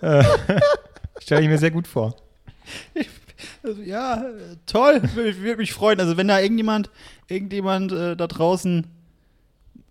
Äh, 0.00 0.24
Stelle 1.20 1.42
ich 1.42 1.48
mir 1.48 1.58
sehr 1.58 1.70
gut 1.70 1.86
vor. 1.86 2.16
Also, 3.62 3.82
ja, 3.82 4.14
äh, 4.14 4.56
toll. 4.64 5.02
Ich 5.04 5.42
würde 5.42 5.58
mich 5.58 5.74
freuen. 5.74 6.00
Also, 6.00 6.16
wenn 6.16 6.28
da 6.28 6.40
irgendjemand, 6.40 6.88
irgendjemand 7.28 7.92
äh, 7.92 8.16
da 8.16 8.26
draußen 8.28 8.86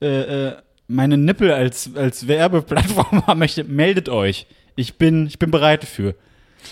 äh, 0.01 0.48
äh, 0.48 0.55
meine 0.88 1.17
Nippel 1.17 1.51
als, 1.51 1.91
als 1.96 2.27
Werbeplattform 2.27 3.27
haben 3.27 3.39
möchte, 3.39 3.63
meldet 3.65 4.10
euch. 4.10 4.48
Ich 4.75 4.97
bin, 4.97 5.27
ich 5.27 5.39
bin 5.39 5.51
bereit 5.51 5.83
dafür. 5.83 6.15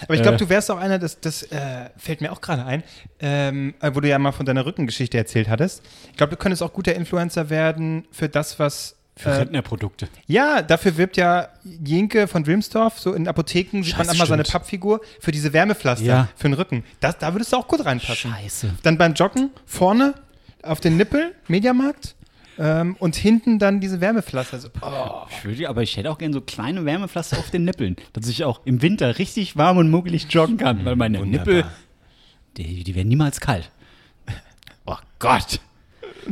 Aber 0.03 0.13
ich 0.13 0.21
glaube, 0.21 0.35
Äh. 0.35 0.39
du 0.39 0.49
wärst 0.49 0.69
auch 0.69 0.77
einer, 0.77 0.99
das, 0.99 1.19
das 1.19 1.43
äh, 1.43 1.89
fällt 1.97 2.21
mir 2.21 2.31
auch 2.31 2.41
gerade 2.41 2.63
ein, 2.63 2.83
ähm, 3.19 3.73
äh, 3.81 3.89
wo 3.93 3.99
du 4.01 4.07
ja 4.07 4.19
mal 4.19 4.31
von 4.31 4.45
deiner 4.45 4.65
Rückengeschichte 4.65 5.17
erzählt 5.17 5.49
hattest. 5.49 5.81
Ich 6.11 6.17
glaube, 6.17 6.31
du 6.31 6.37
könntest 6.37 6.61
auch 6.61 6.73
guter 6.73 6.93
Influencer 6.93 7.49
werden 7.49 8.05
für 8.11 8.29
das, 8.29 8.59
was. 8.59 8.95
Für 9.17 9.31
Äh, 9.31 9.33
Rentnerprodukte. 9.33 10.07
ja, 10.27 10.61
dafür 10.61 10.95
wirbt 10.95 11.17
ja 11.17 11.49
Jenke 11.83 12.29
von 12.29 12.45
Wilmsdorf, 12.45 12.99
so 12.99 13.13
in 13.13 13.27
Apotheken 13.27 13.83
sieht 13.83 13.97
man 13.97 14.05
Scheiße, 14.05 14.15
immer 14.17 14.25
seine. 14.27 14.43
Pappfigur 14.43 15.01
für 15.19 15.31
diese 15.33 15.51
Wärmepflaster 15.51 16.05
Ja. 16.05 16.27
für 16.37 16.47
den 16.47 16.53
Rücken. 16.53 16.85
Das, 17.01 17.17
da 17.17 17.33
würdest 17.33 17.51
du 17.51 17.57
auch 17.57 17.67
gut 17.67 17.83
reinpassen. 17.83 18.31
Scheiße. 18.31 18.75
Dann 18.83 18.97
beim 18.97 19.15
Joggen 19.15 19.49
vorne 19.65 20.13
auf 20.63 20.79
den 20.79 20.95
Nippel, 20.95 21.35
Mediamarkt, 21.49 22.15
ähm, 22.59 22.97
und 22.99 23.15
hinten 23.15 23.57
dann 23.57 23.79
diese 23.79 24.01
Wärmepflaster. 24.01 24.59
So, 24.59 24.69
oh. 24.81 25.25
Ich 25.29 25.45
würde, 25.45 25.69
aber 25.69 25.81
ich 25.81 25.95
hätte 25.95 26.11
auch 26.11 26.17
gerne 26.17 26.33
so 26.33 26.41
kleine 26.41 26.85
Wärmepflaster 26.85 27.39
auf 27.39 27.49
den 27.49 27.63
Nippeln, 27.63 27.95
dass 28.13 28.27
ich 28.27 28.43
auch 28.43 28.61
im 28.65 28.81
Winter 28.81 29.17
richtig 29.17 29.55
warm 29.55 29.77
und 29.77 29.89
muckelig 29.89 30.27
joggen 30.29 30.57
kann, 30.57 30.83
weil 30.83 30.95
meine 30.97 31.19
Wunderbar. 31.19 31.53
Nippel, 31.53 31.71
die, 32.57 32.83
die 32.83 32.95
werden 32.95 33.07
niemals 33.07 33.39
kalt. 33.39 33.71
Oh 34.85 34.97
Gott. 35.19 35.59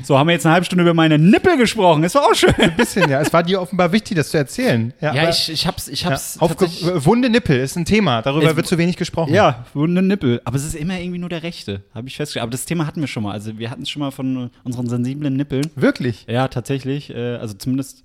So 0.03 0.17
haben 0.17 0.27
wir 0.27 0.33
jetzt 0.33 0.45
eine 0.45 0.53
halbe 0.53 0.65
Stunde 0.65 0.83
über 0.83 0.93
meine 0.93 1.17
Nippel 1.17 1.57
gesprochen. 1.57 2.01
Das 2.03 2.13
war 2.15 2.23
auch 2.23 2.33
schön. 2.35 2.53
Ein 2.57 2.75
bisschen, 2.75 3.09
ja. 3.09 3.19
Es 3.21 3.33
war 3.33 3.43
dir 3.43 3.61
offenbar 3.61 3.91
wichtig, 3.91 4.15
das 4.17 4.29
zu 4.29 4.37
erzählen. 4.37 4.93
Ja, 5.01 5.11
aber- 5.11 5.29
ich, 5.29 5.49
ich 5.49 5.65
hab's, 5.67 5.87
ich 5.87 6.03
ja, 6.03 6.11
hab's 6.11 6.37
tatsächlich- 6.39 7.05
wunde 7.05 7.29
Nippel 7.29 7.57
ist 7.59 7.75
ein 7.75 7.85
Thema. 7.85 8.21
Darüber 8.21 8.55
wird 8.55 8.67
zu 8.67 8.77
wenig 8.77 8.97
gesprochen. 8.97 9.33
Ja, 9.33 9.65
wunde 9.73 10.01
Nippel. 10.01 10.41
Aber 10.45 10.55
es 10.57 10.63
ist 10.65 10.75
immer 10.75 10.99
irgendwie 10.99 11.19
nur 11.19 11.29
der 11.29 11.43
rechte, 11.43 11.83
habe 11.93 12.07
ich 12.07 12.15
festgestellt. 12.15 12.43
Aber 12.43 12.51
das 12.51 12.65
Thema 12.65 12.85
hatten 12.85 13.01
wir 13.01 13.07
schon 13.07 13.23
mal. 13.23 13.31
Also 13.31 13.57
wir 13.57 13.69
hatten 13.69 13.81
es 13.83 13.89
schon 13.89 13.99
mal 14.01 14.11
von 14.11 14.51
unseren 14.63 14.87
sensiblen 14.87 15.35
Nippeln. 15.35 15.69
Wirklich. 15.75 16.25
Ja, 16.27 16.47
tatsächlich. 16.47 17.09
Äh, 17.09 17.35
also 17.37 17.53
zumindest, 17.55 18.03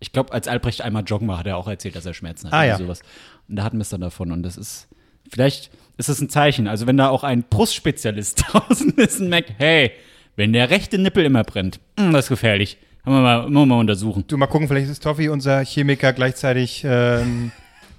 ich 0.00 0.12
glaube, 0.12 0.32
als 0.32 0.46
Albrecht 0.48 0.82
einmal 0.82 1.02
joggen 1.04 1.26
war, 1.28 1.38
hat 1.38 1.46
er 1.46 1.56
auch 1.56 1.68
erzählt, 1.68 1.96
dass 1.96 2.06
er 2.06 2.14
Schmerzen 2.14 2.46
hat. 2.48 2.52
Ah, 2.54 2.58
oder 2.58 2.66
ja. 2.66 2.78
sowas. 2.78 3.00
Und 3.48 3.56
da 3.56 3.64
hatten 3.64 3.78
wir 3.78 3.82
es 3.82 3.88
dann 3.88 4.00
davon. 4.00 4.30
Und 4.32 4.42
das 4.42 4.56
ist, 4.56 4.88
vielleicht 5.32 5.70
ist 5.96 6.08
es 6.08 6.20
ein 6.20 6.28
Zeichen. 6.28 6.68
Also 6.68 6.86
wenn 6.86 6.96
da 6.96 7.08
auch 7.08 7.24
ein 7.24 7.42
Brustspezialist 7.48 8.44
draußen 8.52 8.90
ist 8.92 9.20
und 9.20 9.28
merkt, 9.30 9.54
hey, 9.58 9.90
wenn 10.38 10.52
der 10.52 10.70
rechte 10.70 10.98
Nippel 10.98 11.24
immer 11.24 11.42
brennt, 11.42 11.80
mh, 11.98 12.12
das 12.12 12.26
ist 12.26 12.28
gefährlich. 12.28 12.78
Haben 13.04 13.14
wir 13.16 13.20
mal, 13.22 13.50
wir 13.50 13.66
mal 13.66 13.80
untersuchen. 13.80 14.24
Du 14.28 14.36
mal 14.36 14.46
gucken, 14.46 14.68
vielleicht 14.68 14.88
ist 14.88 15.02
Toffi 15.02 15.28
unser 15.28 15.64
Chemiker 15.64 16.12
gleichzeitig. 16.12 16.82
Ähm, 16.84 17.50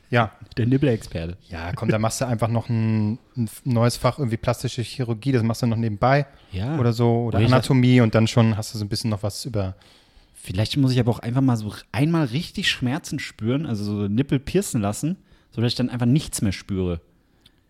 ja. 0.09 0.31
Der 0.55 0.65
Nippelexperte. 0.65 1.35
Ja, 1.49 1.73
komm, 1.73 1.89
da 1.89 1.99
machst 1.99 2.21
du 2.21 2.25
einfach 2.25 2.47
noch 2.47 2.69
ein, 2.69 3.19
ein 3.35 3.49
neues 3.65 3.97
Fach, 3.97 4.19
irgendwie 4.19 4.37
plastische 4.37 4.81
Chirurgie, 4.81 5.33
das 5.33 5.43
machst 5.43 5.61
du 5.63 5.67
noch 5.67 5.75
nebenbei. 5.77 6.27
Ja. 6.53 6.79
Oder 6.79 6.93
so. 6.93 7.25
Oder 7.25 7.39
Oder 7.39 7.47
Anatomie 7.47 7.99
und 7.99 8.15
dann 8.15 8.25
schon 8.27 8.55
hast 8.55 8.73
du 8.73 8.77
so 8.77 8.85
ein 8.85 8.89
bisschen 8.89 9.09
noch 9.09 9.21
was 9.21 9.43
über. 9.43 9.75
Vielleicht 10.33 10.77
muss 10.77 10.93
ich 10.93 10.99
aber 10.99 11.11
auch 11.11 11.19
einfach 11.19 11.41
mal 11.41 11.57
so 11.57 11.73
einmal 11.91 12.25
richtig 12.25 12.69
Schmerzen 12.69 13.19
spüren, 13.19 13.65
also 13.65 13.83
so 13.83 14.07
Nippel 14.07 14.39
piercen 14.39 14.79
lassen, 14.79 15.17
sodass 15.51 15.73
ich 15.73 15.75
dann 15.75 15.89
einfach 15.89 16.05
nichts 16.05 16.41
mehr 16.41 16.53
spüre. 16.53 17.01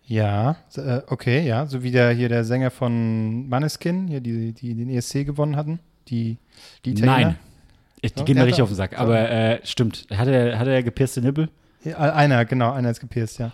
Ja, 0.09 0.55
äh, 0.75 1.01
okay, 1.05 1.45
ja. 1.47 1.67
So 1.67 1.83
wie 1.83 1.91
der 1.91 2.09
hier 2.11 2.29
der 2.29 2.43
Sänger 2.43 2.71
von 2.71 3.47
Maneskin, 3.47 4.07
hier, 4.07 4.21
die, 4.21 4.53
die 4.53 4.73
den 4.73 4.89
ESC 4.89 5.23
gewonnen 5.23 5.55
hatten. 5.55 5.79
Die, 6.07 6.37
die 6.83 6.91
Italiener. 6.91 7.15
Nein. 7.27 7.39
Ich, 8.01 8.13
die 8.13 8.19
So, 8.19 8.25
gehen 8.25 8.37
mir 8.39 8.45
richtig 8.47 8.63
auf 8.63 8.69
den 8.69 8.75
Sack. 8.75 8.97
Aber 8.97 9.29
äh, 9.29 9.59
stimmt. 9.63 10.07
Hat 10.11 10.27
er, 10.27 10.57
hat 10.57 10.67
er 10.67 10.81
gepierste 10.81 11.21
Nippel? 11.21 11.49
Ja, 11.83 11.97
einer, 11.97 12.43
genau, 12.45 12.71
einer 12.71 12.89
ist 12.89 12.99
gepierst, 13.01 13.37
ja. 13.37 13.51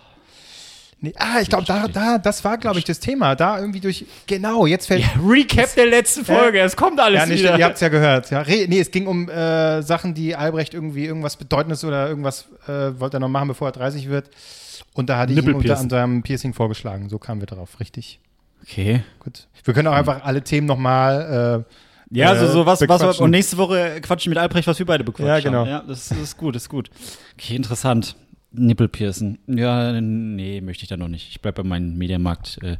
Nee, 0.98 1.12
ah, 1.18 1.40
ich 1.42 1.50
glaube, 1.50 1.66
da, 1.66 1.88
da, 1.88 2.16
das 2.16 2.42
war, 2.42 2.56
glaube 2.56 2.78
ich, 2.78 2.84
das 2.86 3.00
Thema. 3.00 3.34
Da 3.34 3.60
irgendwie 3.60 3.80
durch. 3.80 4.06
Genau, 4.26 4.64
jetzt 4.64 4.86
fällt. 4.86 5.04
Recap 5.22 5.74
der 5.74 5.88
letzten 5.88 6.24
Folge. 6.24 6.60
Es 6.60 6.74
kommt 6.74 6.98
alles 6.98 7.20
Ja, 7.20 7.26
nicht, 7.26 7.40
wieder. 7.42 7.58
ihr 7.58 7.66
habt 7.66 7.74
es 7.74 7.82
ja 7.82 7.88
gehört. 7.90 8.30
Ja. 8.30 8.40
Re 8.40 8.64
nee, 8.66 8.80
es 8.80 8.90
ging 8.90 9.06
um 9.06 9.28
äh, 9.28 9.82
Sachen, 9.82 10.14
die 10.14 10.34
Albrecht 10.34 10.72
irgendwie 10.72 11.04
irgendwas 11.04 11.36
Bedeutendes 11.36 11.84
oder 11.84 12.08
irgendwas 12.08 12.46
äh, 12.66 12.98
wollte 12.98 13.18
er 13.18 13.20
noch 13.20 13.28
machen, 13.28 13.48
bevor 13.48 13.68
er 13.68 13.72
30 13.72 14.08
wird. 14.08 14.30
Und 14.96 15.10
da 15.10 15.18
hatte 15.18 15.32
ich 15.32 15.38
ihm 15.38 15.54
unter 15.54 15.78
anderem 15.78 16.22
Piercing 16.22 16.54
vorgeschlagen. 16.54 17.08
So 17.08 17.18
kamen 17.18 17.42
wir 17.42 17.46
darauf, 17.46 17.80
richtig. 17.80 18.18
Okay. 18.62 19.02
Gut. 19.20 19.46
Wir 19.62 19.74
können 19.74 19.88
auch 19.88 19.92
einfach 19.92 20.24
alle 20.24 20.42
Themen 20.42 20.66
nochmal. 20.66 21.64
Äh, 21.66 22.16
Ja, 22.16 22.34
so, 22.36 22.46
äh, 22.46 22.48
so 22.48 22.66
was, 22.66 22.80
was. 22.80 23.20
Und 23.20 23.30
nächste 23.30 23.58
Woche 23.58 24.00
quatschen 24.00 24.30
mit 24.30 24.38
Albrecht, 24.38 24.66
was 24.66 24.78
wir 24.78 24.86
beide 24.86 25.04
bequatschen. 25.04 25.28
Ja, 25.28 25.40
genau. 25.40 25.60
haben. 25.60 25.68
Ja, 25.68 25.84
das, 25.86 26.08
das 26.08 26.18
ist 26.18 26.36
gut, 26.36 26.54
das 26.54 26.62
ist 26.62 26.68
gut. 26.68 26.88
Okay, 27.34 27.56
interessant. 27.56 28.16
Nippelpiercen. 28.52 29.38
Ja, 29.48 30.00
nee, 30.00 30.60
möchte 30.62 30.84
ich 30.84 30.88
da 30.88 30.96
noch 30.96 31.08
nicht. 31.08 31.28
Ich 31.28 31.42
bleib 31.42 31.56
bei 31.56 31.62
meinen 31.62 31.98
Mediamarkt 31.98 32.58
äh, 32.62 32.78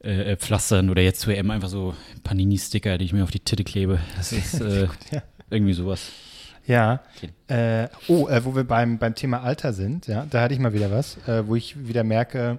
äh, 0.00 0.36
Pflastern 0.36 0.90
oder 0.90 1.00
jetzt 1.00 1.20
zu 1.20 1.30
EM 1.34 1.50
einfach 1.50 1.68
so 1.68 1.94
Panini-Sticker, 2.22 2.98
die 2.98 3.06
ich 3.06 3.12
mir 3.12 3.22
auf 3.22 3.30
die 3.30 3.40
Titte 3.40 3.64
klebe. 3.64 3.98
Das 4.16 4.32
ist 4.32 4.60
äh, 4.60 4.88
ja. 5.10 5.22
irgendwie 5.48 5.72
sowas. 5.72 6.10
Ja. 6.68 7.00
Äh, 7.48 7.88
oh, 8.08 8.28
äh, 8.28 8.44
wo 8.44 8.54
wir 8.54 8.64
beim, 8.64 8.98
beim 8.98 9.14
Thema 9.14 9.42
Alter 9.42 9.72
sind, 9.72 10.06
ja, 10.06 10.26
da 10.28 10.42
hatte 10.42 10.52
ich 10.54 10.60
mal 10.60 10.74
wieder 10.74 10.90
was, 10.90 11.16
äh, 11.26 11.46
wo 11.46 11.56
ich 11.56 11.88
wieder 11.88 12.04
merke, 12.04 12.58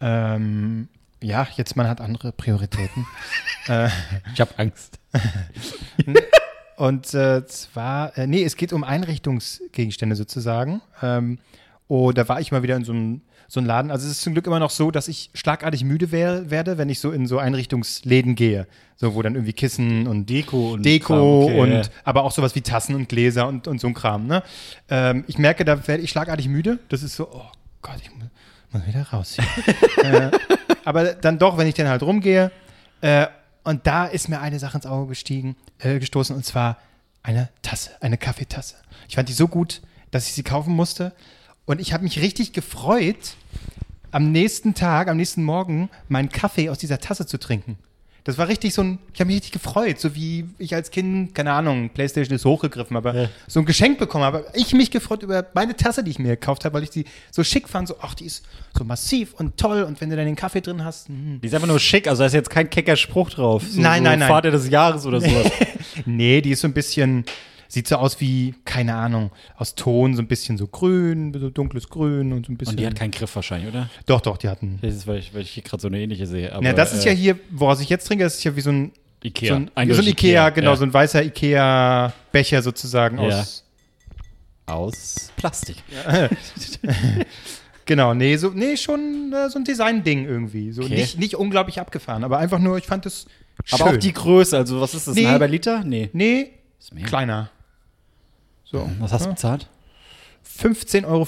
ähm, 0.00 0.88
ja, 1.22 1.46
jetzt 1.56 1.76
man 1.76 1.88
hat 1.88 2.00
andere 2.00 2.32
Prioritäten. 2.32 3.06
äh, 3.68 3.88
Ich 4.34 4.40
habe 4.40 4.50
Angst. 4.58 4.98
und 6.76 7.14
äh, 7.14 7.46
zwar, 7.46 8.18
äh, 8.18 8.26
nee, 8.26 8.42
es 8.42 8.56
geht 8.56 8.72
um 8.72 8.82
Einrichtungsgegenstände 8.82 10.16
sozusagen. 10.16 10.82
Ähm, 11.00 11.38
oh, 11.86 12.10
da 12.10 12.28
war 12.28 12.40
ich 12.40 12.50
mal 12.50 12.64
wieder 12.64 12.76
in 12.76 12.84
so 12.84 12.92
einem 12.92 13.22
so 13.48 13.60
einem 13.60 13.66
Laden. 13.66 13.90
Also 13.90 14.06
es 14.06 14.12
ist 14.12 14.22
zum 14.22 14.32
Glück 14.32 14.46
immer 14.46 14.58
noch 14.58 14.70
so, 14.70 14.90
dass 14.90 15.08
ich 15.08 15.30
schlagartig 15.34 15.84
müde 15.84 16.12
wär, 16.12 16.50
werde, 16.50 16.78
wenn 16.78 16.88
ich 16.88 17.00
so 17.00 17.10
in 17.10 17.26
so 17.26 17.38
Einrichtungsläden 17.38 18.34
gehe. 18.34 18.66
So, 18.96 19.14
wo 19.14 19.22
dann 19.22 19.34
irgendwie 19.34 19.52
Kissen 19.52 20.06
und 20.06 20.28
Deko 20.30 20.72
und 20.72 20.84
Deko 20.84 21.44
okay, 21.44 21.60
und 21.60 21.90
aber 22.04 22.24
auch 22.24 22.32
sowas 22.32 22.54
wie 22.54 22.62
Tassen 22.62 22.94
und 22.94 23.08
Gläser 23.08 23.46
und, 23.46 23.68
und 23.68 23.80
so 23.80 23.88
ein 23.88 23.94
Kram. 23.94 24.26
Ne? 24.26 24.42
Ähm, 24.88 25.24
ich 25.26 25.38
merke, 25.38 25.64
da 25.64 25.86
werde 25.86 26.02
ich 26.02 26.10
schlagartig 26.10 26.48
müde. 26.48 26.78
Das 26.88 27.02
ist 27.02 27.14
so, 27.14 27.28
oh 27.30 27.44
Gott, 27.82 27.96
ich 28.02 28.10
muss, 28.14 28.28
muss 28.72 28.86
wieder 28.86 29.02
raus. 29.02 29.36
äh, 30.02 30.30
aber 30.84 31.12
dann 31.14 31.38
doch, 31.38 31.58
wenn 31.58 31.66
ich 31.66 31.74
dann 31.74 31.88
halt 31.88 32.02
rumgehe. 32.02 32.50
Äh, 33.02 33.26
und 33.64 33.86
da 33.86 34.06
ist 34.06 34.28
mir 34.28 34.40
eine 34.40 34.58
Sache 34.58 34.78
ins 34.78 34.86
Auge 34.86 35.08
gestiegen, 35.08 35.56
äh, 35.80 35.98
gestoßen 35.98 36.34
und 36.34 36.44
zwar 36.44 36.78
eine 37.22 37.48
Tasse, 37.62 37.90
eine 38.00 38.16
Kaffeetasse. 38.16 38.76
Ich 39.08 39.16
fand 39.16 39.28
die 39.28 39.32
so 39.32 39.48
gut, 39.48 39.82
dass 40.10 40.28
ich 40.28 40.32
sie 40.34 40.44
kaufen 40.44 40.72
musste. 40.72 41.12
Und 41.66 41.80
ich 41.80 41.92
habe 41.92 42.04
mich 42.04 42.20
richtig 42.20 42.52
gefreut, 42.52 43.34
am 44.12 44.32
nächsten 44.32 44.74
Tag, 44.74 45.08
am 45.08 45.16
nächsten 45.16 45.42
Morgen 45.44 45.90
meinen 46.08 46.28
Kaffee 46.30 46.70
aus 46.70 46.78
dieser 46.78 46.98
Tasse 47.00 47.26
zu 47.26 47.38
trinken. 47.38 47.76
Das 48.24 48.38
war 48.38 48.48
richtig 48.48 48.74
so 48.74 48.82
ein, 48.82 48.98
ich 49.14 49.20
habe 49.20 49.26
mich 49.28 49.36
richtig 49.36 49.52
gefreut, 49.52 50.00
so 50.00 50.16
wie 50.16 50.46
ich 50.58 50.74
als 50.74 50.90
Kind, 50.90 51.32
keine 51.32 51.52
Ahnung, 51.52 51.90
Playstation 51.90 52.34
ist 52.34 52.44
hochgegriffen, 52.44 52.96
aber 52.96 53.14
Ja. 53.14 53.28
so 53.46 53.60
ein 53.60 53.66
Geschenk 53.66 53.98
bekommen 53.98 54.24
habe. 54.24 54.44
Ich 54.54 54.72
mich 54.74 54.90
gefreut 54.90 55.22
über 55.22 55.46
meine 55.54 55.76
Tasse, 55.76 56.02
die 56.02 56.10
ich 56.10 56.18
mir 56.18 56.30
gekauft 56.30 56.64
habe, 56.64 56.74
weil 56.74 56.82
ich 56.82 56.90
die 56.90 57.04
so 57.30 57.44
schick 57.44 57.68
fand, 57.68 57.86
so, 57.86 57.94
ach, 58.00 58.14
die 58.14 58.24
ist 58.26 58.44
so 58.76 58.82
massiv 58.82 59.32
und 59.34 59.56
toll 59.58 59.82
und 59.84 60.00
wenn 60.00 60.10
du 60.10 60.16
dann 60.16 60.26
den 60.26 60.34
Kaffee 60.34 60.60
drin 60.60 60.84
hast, 60.84 61.08
mm. 61.08 61.36
Die 61.40 61.46
ist 61.46 61.54
einfach 61.54 61.68
nur 61.68 61.78
schick, 61.78 62.08
also 62.08 62.22
da 62.22 62.26
ist 62.26 62.32
jetzt 62.32 62.50
kein 62.50 62.68
kecker 62.68 62.96
Spruch 62.96 63.30
drauf. 63.30 63.62
So, 63.68 63.80
Nein, 63.80 63.98
so 64.02 64.04
nein, 64.10 64.18
nein. 64.18 64.28
Vater 64.28 64.50
des 64.50 64.68
Jahres 64.68 65.06
oder 65.06 65.20
sowas. 65.28 65.52
nee, 66.04 66.40
die 66.40 66.50
ist 66.50 66.60
so 66.62 66.66
ein 66.66 66.74
bisschen, 66.74 67.24
sieht 67.68 67.88
so 67.88 67.96
aus 67.96 68.20
wie, 68.20 68.54
keine 68.64 68.94
Ahnung, 68.94 69.30
aus 69.56 69.74
Ton, 69.74 70.14
so 70.14 70.22
ein 70.22 70.28
bisschen 70.28 70.58
so 70.58 70.66
grün, 70.66 71.32
so 71.38 71.50
dunkles 71.50 71.88
Grün 71.88 72.32
und 72.32 72.46
so 72.46 72.52
ein 72.52 72.56
bisschen. 72.56 72.72
Und 72.74 72.80
die 72.80 72.86
hat 72.86 72.96
keinen 72.96 73.10
Griff 73.10 73.34
wahrscheinlich, 73.36 73.68
oder? 73.68 73.88
doch, 74.06 74.20
doch, 74.20 74.36
die 74.36 74.48
hatten. 74.48 74.78
Das 74.82 74.94
ist, 74.94 75.06
weil 75.06 75.18
ich, 75.18 75.34
weil 75.34 75.42
ich 75.42 75.50
hier 75.50 75.62
gerade 75.62 75.80
so 75.80 75.88
eine 75.88 75.98
ähnliche 76.00 76.26
sehe. 76.26 76.52
Aber, 76.52 76.64
Ja, 76.64 76.72
das 76.72 76.92
ist 76.92 77.04
ja 77.04 77.12
äh, 77.12 77.16
hier, 77.16 77.38
woraus 77.50 77.80
ich 77.80 77.88
jetzt 77.88 78.06
trinke, 78.06 78.24
das 78.24 78.34
ist 78.36 78.44
ja 78.44 78.54
wie 78.56 78.60
so 78.60 78.70
ein 78.70 78.92
Ikea. 79.24 79.48
So 79.48 79.54
ein, 79.54 79.64
so 79.66 79.70
ein 79.74 79.76
Eindeutig 79.76 80.08
Ikea, 80.08 80.50
genau, 80.50 80.70
ja. 80.70 80.76
so 80.76 80.84
ein 80.84 80.92
weißer 80.94 81.22
Ikea-Becher 81.24 82.62
sozusagen 82.62 83.18
Ja. 83.18 83.40
aus. 83.40 83.64
Aus 84.66 85.30
Plastik. 85.36 85.76
Genau, 87.88 88.14
nee, 88.14 88.36
so, 88.36 88.50
nee, 88.50 88.76
schon 88.76 89.32
äh, 89.32 89.48
so 89.48 89.60
ein 89.60 89.64
Design-Ding 89.64 90.26
irgendwie. 90.26 90.72
So 90.72 90.82
Okay. 90.82 90.96
nicht, 90.96 91.18
nicht 91.20 91.36
unglaublich 91.36 91.78
abgefahren, 91.80 92.24
aber 92.24 92.38
einfach 92.38 92.58
nur, 92.58 92.76
ich 92.78 92.84
fand 92.84 93.06
es 93.06 93.26
schön. 93.64 93.80
Aber 93.80 93.90
auch 93.92 93.96
die 93.96 94.12
Größe, 94.12 94.56
also 94.56 94.80
was 94.80 94.92
ist 94.94 95.06
das, 95.06 95.14
Nee. 95.14 95.24
ein 95.26 95.30
halber 95.30 95.46
Liter? 95.46 95.84
Nee. 95.84 96.10
Nee, 96.12 96.50
kleiner. 97.04 97.50
So. 98.66 98.88
Was 98.98 99.12
hast 99.12 99.22
du 99.22 99.28
ja. 99.28 99.34
bezahlt? 99.34 99.68
15,50 100.58 101.06
Euro. 101.06 101.26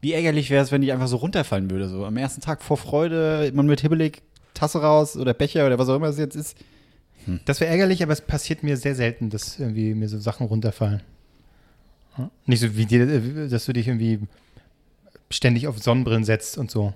Wie 0.00 0.12
ärgerlich 0.12 0.50
wäre 0.50 0.62
es, 0.62 0.72
wenn 0.72 0.80
die 0.80 0.92
einfach 0.92 1.08
so 1.08 1.16
runterfallen 1.16 1.70
würde, 1.70 1.88
so 1.88 2.04
am 2.04 2.16
ersten 2.16 2.40
Tag 2.40 2.62
vor 2.62 2.76
Freude, 2.76 3.50
man 3.54 3.66
mit 3.66 3.80
hibbelig 3.80 4.22
Tasse 4.54 4.80
raus 4.80 5.16
oder 5.16 5.34
Becher 5.34 5.66
oder 5.66 5.78
was 5.78 5.88
auch 5.88 5.96
immer 5.96 6.08
es 6.08 6.18
jetzt 6.18 6.36
ist. 6.36 6.56
Das 7.44 7.60
wäre 7.60 7.70
ärgerlich, 7.70 8.02
aber 8.02 8.12
es 8.12 8.20
passiert 8.20 8.62
mir 8.62 8.76
sehr 8.76 8.94
selten, 8.94 9.30
dass 9.30 9.58
irgendwie 9.58 9.94
mir 9.94 10.08
so 10.08 10.18
Sachen 10.18 10.46
runterfallen. 10.46 11.02
Ja? 12.16 12.30
Nicht 12.46 12.60
so 12.60 12.76
wie 12.76 12.86
dir, 12.86 13.08
äh, 13.08 13.48
dass 13.48 13.66
du 13.66 13.72
dich 13.72 13.88
irgendwie 13.88 14.20
ständig 15.30 15.66
auf 15.66 15.78
Sonnenbrillen 15.78 16.24
setzt 16.24 16.58
und 16.58 16.70
so. 16.70 16.94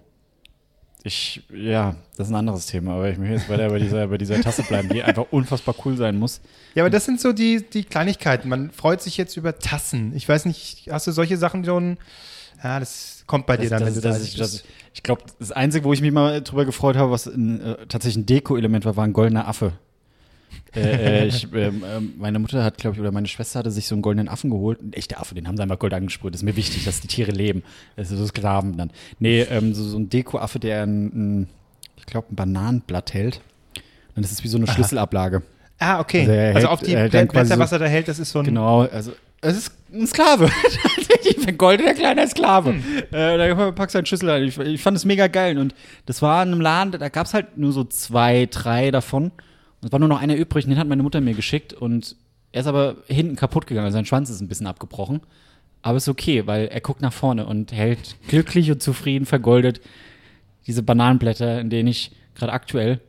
Ich, 1.07 1.43
ja, 1.53 1.97
das 2.17 2.29
ist 2.29 2.33
ein 2.33 2.37
anderes 2.37 2.65
Thema, 2.65 2.95
aber 2.95 3.11
ich 3.11 3.19
möchte 3.19 3.35
jetzt 3.35 3.49
weiter 3.51 3.69
bei 3.69 3.79
dieser, 3.79 4.07
bei 4.07 4.17
dieser 4.17 4.41
Tasse 4.41 4.63
bleiben, 4.63 4.89
die 4.89 5.03
einfach 5.03 5.27
unfassbar 5.31 5.75
cool 5.85 5.99
sein 5.99 6.19
muss. 6.19 6.41
Ja, 6.75 6.83
aber 6.83 6.89
das 6.89 7.05
sind 7.05 7.21
so 7.21 7.35
die, 7.35 7.63
die 7.63 7.85
Kleinigkeiten. 7.85 8.49
Man 8.49 8.71
freut 8.71 9.03
sich 9.03 9.19
jetzt 9.19 9.37
über 9.37 9.59
Tassen. 9.59 10.17
Ich 10.17 10.27
weiß 10.27 10.47
nicht, 10.47 10.89
hast 10.91 11.07
du 11.07 11.13
solche 11.13 11.37
Sachen 11.37 11.63
schon? 11.63 11.99
Ja, 12.63 12.81
das 12.81 13.25
kommt 13.27 13.45
bei 13.45 13.59
dir 13.59 13.69
dann, 13.69 13.81
das, 13.81 13.89
wenn 13.89 13.95
du 13.97 14.01
das, 14.01 14.17
30 14.19 14.37
das. 14.37 14.65
Ich 14.95 15.03
glaube, 15.03 15.25
das 15.39 15.53
Einzige, 15.53 15.85
wo 15.85 15.93
ich 15.93 16.01
mich 16.01 16.13
mal 16.13 16.41
drüber 16.41 16.65
gefreut 16.65 16.97
habe, 16.97 17.11
was 17.11 17.27
ein, 17.27 17.61
äh, 17.61 17.87
tatsächlich 17.87 18.23
ein 18.23 18.27
Deko-Element 18.27 18.87
war, 18.87 18.97
war 18.97 19.05
ein 19.05 19.13
goldener 19.13 19.47
Affe. 19.47 19.75
äh, 20.77 20.81
äh, 21.25 21.27
ich, 21.27 21.45
ähm, 21.53 21.83
ähm, 21.87 22.13
meine 22.19 22.39
Mutter 22.39 22.63
hat, 22.65 22.79
glaube 22.79 22.95
ich, 22.97 23.01
oder 23.01 23.13
meine 23.13 23.27
Schwester 23.29 23.59
hatte 23.61 23.71
sich 23.71 23.87
so 23.87 23.95
einen 23.95 24.03
goldenen 24.03 24.29
Affen 24.29 24.51
geholt. 24.51 24.83
Ein 24.83 24.93
echter 24.93 25.21
Affe, 25.21 25.35
den 25.35 25.47
haben 25.49 25.57
sie 25.57 25.63
einfach 25.63 25.79
Gold 25.79 25.95
angesprüht. 25.95 26.35
Das 26.35 26.41
ist 26.41 26.45
mir 26.45 26.57
wichtig, 26.57 26.85
dass 26.85 27.01
die 27.01 27.09
Tiere 27.09 27.33
leben. 27.33 27.63
Das 27.97 28.11
ist 28.11 28.19
so 28.19 28.27
Sklaven 28.27 28.77
dann. 28.77 28.91
Nee, 29.19 29.43
ähm, 29.43 29.75
so, 29.75 29.85
so 29.85 29.99
ein 29.99 30.09
Deko-Affe, 30.11 30.59
der 30.59 30.83
ein, 30.85 31.07
ein 31.43 31.49
ich 31.97 32.07
glaube, 32.07 32.29
ein 32.33 32.37
Bananenblatt 32.37 33.15
hält. 33.15 33.41
Und 34.17 34.25
das 34.25 34.33
ist 34.33 34.45
wie 34.45 34.49
so 34.49 34.59
eine 34.59 34.67
Schlüsselablage. 34.67 35.43
Ah, 35.79 36.01
okay. 36.01 36.21
Also 36.21 36.33
Also, 36.33 36.55
hält- 36.59 36.67
auf 36.69 36.81
die 36.81 36.93
quasi 36.93 37.09
Blätter, 37.27 37.47
so- 37.55 37.59
was 37.59 37.73
er 37.73 37.79
da 37.81 37.87
hält, 37.87 38.09
das 38.09 38.19
ist 38.19 38.31
so 38.31 38.39
ein. 38.41 38.45
Genau, 38.45 38.83
also 38.83 39.13
es 39.41 39.57
ist 39.57 39.73
ein 39.93 40.07
Sklave. 40.07 40.49
Tatsächlich, 40.97 41.47
ein 41.49 41.59
goldener 41.59 41.95
kleiner 41.95 42.27
Sklave. 42.29 42.71
Hm. 42.75 42.83
Äh, 43.13 43.39
da 43.55 43.73
packst 43.73 43.95
du 43.95 43.99
einen 43.99 44.07
Schlüssel 44.07 44.31
rein. 44.31 44.45
Ich, 44.45 44.57
ich 44.59 44.83
fand 44.83 44.97
es 44.97 45.05
mega 45.05 45.27
geil. 45.27 45.59
Und 45.59 45.75
das 46.07 46.23
war 46.23 46.43
in 46.43 46.53
einem 46.53 46.61
Laden, 46.61 46.93
da 46.99 47.09
gab 47.09 47.27
es 47.27 47.35
halt 47.35 47.59
nur 47.59 47.73
so 47.73 47.85
zwei, 47.85 48.47
drei 48.51 48.91
davon. 48.91 49.33
Es 49.85 49.93
war 49.93 49.99
nur 49.99 50.09
noch 50.09 50.21
einer 50.21 50.37
übrig, 50.37 50.65
und 50.65 50.71
den 50.71 50.79
hat 50.79 50.89
meine 50.89 51.03
Mutter 51.03 51.21
mir 51.21 51.35
geschickt. 51.35 51.73
Und 51.73 52.17
er 52.53 52.61
ist 52.63 52.67
aber 52.67 52.97
hinten 53.07 53.37
kaputt 53.37 53.67
gegangen. 53.67 53.87
Also 53.87 53.97
sein 53.97 54.07
Schwanz 54.07 54.31
ist 54.31 54.41
ein 54.41 54.49
bisschen 54.49 54.67
abgebrochen. 54.67 55.21
Aber 55.83 55.99
ist 55.99 56.09
okay, 56.09 56.47
weil 56.47 56.69
er 56.69 56.81
guckt 56.81 57.03
nach 57.03 57.13
vorne 57.13 57.47
und 57.47 57.73
hält 57.73 58.17
glücklich 58.29 58.71
und 58.71 58.83
zufrieden 58.83 59.27
vergoldet 59.27 59.81
diese 60.67 60.83
Bananenblätter, 60.83 61.61
in 61.61 61.69
denen 61.69 61.89
ich 61.89 62.13
gerade 62.35 62.53
aktuell 62.53 63.01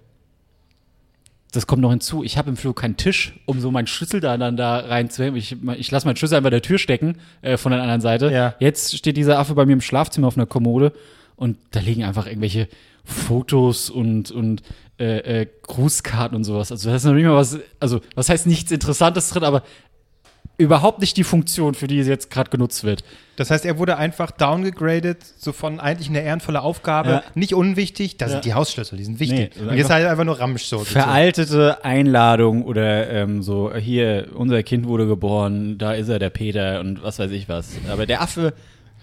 das 1.55 1.67
kommt 1.67 1.81
noch 1.81 1.91
hinzu. 1.91 2.23
Ich 2.23 2.37
habe 2.37 2.49
im 2.49 2.57
Flug 2.57 2.75
keinen 2.75 2.97
Tisch, 2.97 3.33
um 3.45 3.59
so 3.59 3.71
meinen 3.71 3.87
Schlüssel 3.87 4.19
da 4.19 4.37
dann 4.37 4.57
da 4.57 4.79
reinzuhängen. 4.79 5.37
Ich, 5.37 5.55
ich 5.77 5.91
lasse 5.91 6.05
meinen 6.05 6.17
Schlüssel 6.17 6.35
einfach 6.35 6.49
der 6.49 6.61
Tür 6.61 6.77
stecken 6.77 7.17
äh, 7.41 7.57
von 7.57 7.71
der 7.71 7.81
anderen 7.81 8.01
Seite. 8.01 8.31
Ja. 8.31 8.55
Jetzt 8.59 8.97
steht 8.97 9.17
dieser 9.17 9.39
Affe 9.39 9.55
bei 9.55 9.65
mir 9.65 9.73
im 9.73 9.81
Schlafzimmer 9.81 10.27
auf 10.27 10.37
einer 10.37 10.45
Kommode 10.45 10.91
und 11.35 11.57
da 11.71 11.79
liegen 11.79 12.03
einfach 12.03 12.27
irgendwelche 12.27 12.67
Fotos 13.03 13.89
und, 13.89 14.31
und 14.31 14.63
äh, 14.99 15.41
äh, 15.41 15.47
Grußkarten 15.63 16.35
und 16.35 16.43
sowas. 16.43 16.71
Also 16.71 16.89
da 16.89 16.95
ist 16.95 17.03
noch 17.05 17.13
nicht 17.13 17.25
mal 17.25 17.35
was, 17.35 17.59
also 17.79 17.99
was 18.15 18.29
heißt 18.29 18.47
nichts 18.47 18.71
Interessantes 18.71 19.29
drin, 19.29 19.43
aber 19.43 19.63
überhaupt 20.57 20.99
nicht 21.01 21.17
die 21.17 21.25
Funktion, 21.25 21.73
für 21.73 21.87
die 21.87 21.99
es 21.99 22.07
jetzt 22.07 22.31
gerade 22.31 22.49
genutzt 22.49 22.85
wird. 22.85 23.03
Das 23.35 23.51
heißt, 23.51 23.65
er 23.65 23.77
wurde 23.77 23.97
einfach 23.97 24.31
downgegradet, 24.31 25.17
so 25.37 25.51
von 25.51 25.81
eigentlich 25.81 26.07
eine 26.07 26.21
ehrenvolle 26.21 26.61
Aufgabe. 26.61 27.09
Ja. 27.09 27.23
Nicht 27.33 27.53
unwichtig, 27.53 28.15
das 28.15 28.29
Ja. 28.29 28.33
sind 28.35 28.45
die 28.45 28.53
Hausschlüssel, 28.53 28.97
die 28.97 29.03
sind 29.03 29.19
wichtig. 29.19 29.37
Nee, 29.37 29.59
also 29.59 29.69
Und 29.71 29.77
jetzt 29.77 29.89
halt 29.89 30.07
einfach 30.07 30.23
nur 30.23 30.39
Ramsch 30.39 30.63
so. 30.63 30.79
Veraltete 30.79 31.83
Einladung 31.83 32.63
oder 32.63 33.09
ähm, 33.09 33.41
so, 33.43 33.73
hier, 33.75 34.27
unser 34.33 34.63
Kind 34.63 34.87
wurde 34.87 35.07
geboren, 35.07 35.77
da 35.77 35.91
ist 35.93 36.07
er, 36.07 36.19
der 36.19 36.29
Peter 36.29 36.79
und 36.79 37.03
was 37.03 37.19
weiß 37.19 37.31
ich 37.31 37.49
was. 37.49 37.71
Aber 37.91 38.05
der 38.05 38.21
Affe 38.21 38.53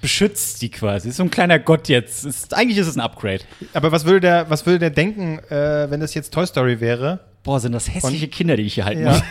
beschützt 0.02 0.60
die 0.60 0.70
quasi. 0.70 1.08
Ist 1.08 1.16
so 1.16 1.22
ein 1.22 1.30
kleiner 1.30 1.58
Gott 1.58 1.88
jetzt. 1.88 2.26
Ist, 2.26 2.52
eigentlich 2.52 2.76
ist 2.76 2.88
es 2.88 2.96
ein 2.96 3.00
Upgrade. 3.00 3.40
Aber 3.72 3.90
was 3.92 4.04
würde 4.04 4.20
der, 4.20 4.50
was 4.50 4.66
würde 4.66 4.78
der 4.80 4.90
denken, 4.90 5.38
äh, 5.50 5.90
wenn 5.90 6.00
das 6.00 6.12
jetzt 6.12 6.34
Toy 6.34 6.46
Story 6.46 6.80
wäre? 6.80 7.20
Boah, 7.42 7.58
sind 7.58 7.72
das 7.72 7.88
hässliche 7.92 8.28
Kinder, 8.28 8.56
die 8.56 8.64
ich 8.64 8.74
hier 8.74 8.84
halten 8.84 9.02
Ja. 9.04 9.12
muss. 9.12 9.22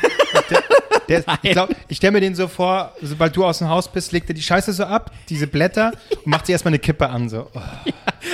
der, 0.50 0.64
der, 1.12 1.24
ich 1.42 1.58
ich 1.88 1.98
stelle 1.98 2.12
mir 2.12 2.22
den 2.22 2.36
so 2.36 2.48
vor, 2.48 2.94
sobald 3.02 3.36
du 3.36 3.46
aus 3.46 3.60
dem 3.60 3.70
Haus 3.70 3.92
bist, 3.92 4.12
legt 4.12 4.30
er 4.30 4.34
die 4.34 4.42
Scheiße 4.42 4.74
so 4.74 4.86
ab, 4.86 5.12
diese 5.30 5.48
Blätter, 5.48 5.92
und 6.24 6.28
macht 6.28 6.46
sich 6.46 6.54
erstmal 6.54 6.72
eine 6.72 6.80
Kippe 6.80 7.10
an. 7.10 7.30
So. 7.30 7.48
Oh. 7.54 7.62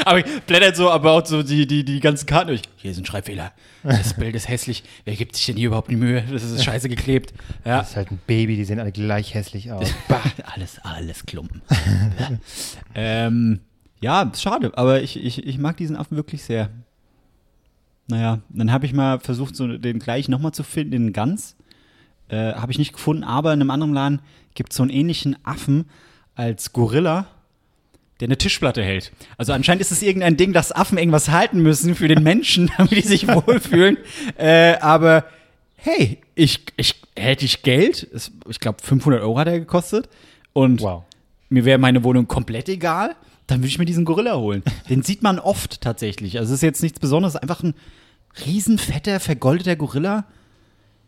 Aber 0.05 0.19
ich 0.19 0.41
blättert 0.43 0.75
so, 0.75 0.89
aber 0.89 1.11
auch 1.11 1.25
so 1.25 1.43
die, 1.43 1.67
die, 1.67 1.83
die 1.83 1.99
ganzen 1.99 2.25
Karten 2.25 2.49
durch. 2.49 2.61
Hier 2.77 2.91
ist 2.91 2.97
ein 2.97 3.05
Schreibfehler. 3.05 3.51
Das 3.83 4.13
Bild 4.13 4.35
ist 4.35 4.49
hässlich. 4.49 4.83
Wer 5.05 5.15
gibt 5.15 5.35
sich 5.35 5.45
denn 5.45 5.55
hier 5.55 5.67
überhaupt 5.67 5.89
die 5.89 5.95
Mühe? 5.95 6.23
Das 6.31 6.43
ist 6.43 6.63
scheiße 6.63 6.89
geklebt. 6.89 7.33
Ja. 7.65 7.79
Das 7.79 7.91
ist 7.91 7.95
halt 7.95 8.11
ein 8.11 8.19
Baby, 8.27 8.55
die 8.55 8.65
sehen 8.65 8.79
alle 8.79 8.91
gleich 8.91 9.33
hässlich 9.33 9.71
aus. 9.71 9.93
alles, 10.53 10.79
alles 10.83 11.25
Klumpen. 11.25 11.61
ähm, 12.95 13.61
ja, 13.99 14.31
schade, 14.35 14.71
aber 14.75 15.01
ich, 15.01 15.23
ich, 15.23 15.45
ich 15.45 15.57
mag 15.57 15.77
diesen 15.77 15.95
Affen 15.95 16.17
wirklich 16.17 16.43
sehr. 16.43 16.69
Naja, 18.07 18.39
dann 18.49 18.71
habe 18.71 18.85
ich 18.85 18.93
mal 18.93 19.19
versucht, 19.19 19.55
so 19.55 19.77
den 19.77 19.99
gleich 19.99 20.29
nochmal 20.29 20.53
zu 20.53 20.63
finden, 20.63 20.91
den 20.91 21.13
Gans. 21.13 21.56
Äh, 22.29 22.53
habe 22.53 22.71
ich 22.71 22.77
nicht 22.77 22.93
gefunden, 22.93 23.23
aber 23.23 23.53
in 23.53 23.61
einem 23.61 23.69
anderen 23.71 23.93
Laden 23.93 24.21
gibt 24.53 24.71
es 24.71 24.77
so 24.77 24.83
einen 24.83 24.91
ähnlichen 24.91 25.37
Affen 25.45 25.85
als 26.35 26.73
Gorilla, 26.73 27.27
der 28.19 28.27
eine 28.27 28.37
Tischplatte 28.37 28.83
hält. 28.83 29.11
Also 29.37 29.53
anscheinend 29.53 29.81
ist 29.81 29.91
es 29.91 30.01
irgendein 30.01 30.37
Ding, 30.37 30.51
dass 30.51 30.71
Affen 30.71 30.97
irgendwas 30.97 31.29
halten 31.29 31.61
müssen 31.61 31.95
für 31.95 32.07
den 32.07 32.23
Menschen, 32.23 32.69
damit 32.77 32.91
die 32.91 33.01
sich 33.07 33.27
wohlfühlen. 33.27 33.97
äh, 34.37 34.75
aber 34.79 35.25
hey, 35.77 36.17
ich, 36.35 36.65
ich 36.75 37.01
hätte 37.15 37.45
ich 37.45 37.61
Geld, 37.63 38.07
ich 38.49 38.59
glaube 38.59 38.79
500 38.83 39.21
Euro 39.21 39.37
hat 39.37 39.47
er 39.47 39.59
gekostet 39.59 40.09
und 40.53 40.81
Wow. 40.81 41.03
mir 41.49 41.63
wäre 41.63 41.77
meine 41.77 42.03
Wohnung 42.03 42.27
komplett 42.27 42.67
egal, 42.67 43.15
dann 43.45 43.59
würde 43.59 43.67
ich 43.69 43.77
mir 43.79 43.85
diesen 43.85 44.03
Gorilla 44.03 44.35
holen. 44.35 44.63
Den 44.89 45.03
sieht 45.03 45.21
man 45.23 45.39
oft 45.39 45.79
tatsächlich. 45.79 46.37
Also 46.39 46.51
es 46.53 46.57
ist 46.59 46.63
jetzt 46.63 46.83
nichts 46.83 46.99
Besonderes, 46.99 47.37
einfach 47.37 47.63
ein 47.63 47.75
riesenfetter, 48.45 49.19
vergoldeter 49.19 49.75
Gorilla. 49.75 50.25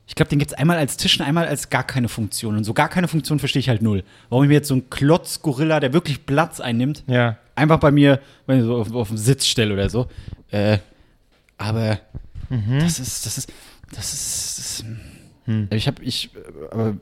Ich 0.09 0.15
glaube, 0.15 0.29
den 0.29 0.39
gibt 0.39 0.51
es 0.51 0.57
einmal 0.57 0.77
als 0.77 0.97
Tisch 0.97 1.19
und 1.19 1.25
einmal 1.25 1.47
als 1.47 1.69
gar 1.69 1.83
keine 1.83 2.09
Funktion. 2.09 2.57
Und 2.57 2.63
so 2.63 2.73
gar 2.73 2.89
keine 2.89 3.07
Funktion 3.07 3.37
verstehe 3.37 3.59
ich 3.59 3.69
halt 3.69 3.83
null. 3.83 4.03
Warum 4.29 4.43
ich 4.43 4.47
mir 4.47 4.55
jetzt 4.55 4.67
so 4.67 4.73
einen 4.73 4.89
Klotz-Gorilla, 4.89 5.79
der 5.79 5.93
wirklich 5.93 6.25
Platz 6.25 6.59
einnimmt, 6.59 7.03
Ja. 7.05 7.37
einfach 7.55 7.79
bei 7.79 7.91
mir 7.91 8.19
wenn 8.47 8.57
ich 8.57 8.65
so 8.65 8.75
auf, 8.77 8.91
auf 8.91 9.09
den 9.09 9.17
Sitz 9.17 9.45
stelle 9.45 9.71
oder 9.71 9.87
so. 9.87 10.07
Äh, 10.49 10.79
aber 11.59 11.99
das 12.79 12.99
ist, 12.99 13.23
das 13.27 13.37
ist, 13.37 13.53
das 13.95 14.13
ist, 14.13 14.57
das 14.57 14.65
ist 14.81 14.85
ich 15.71 15.87
habe, 15.87 16.03
ich, 16.03 16.31
äh, 16.35 16.39
aber 16.71 16.97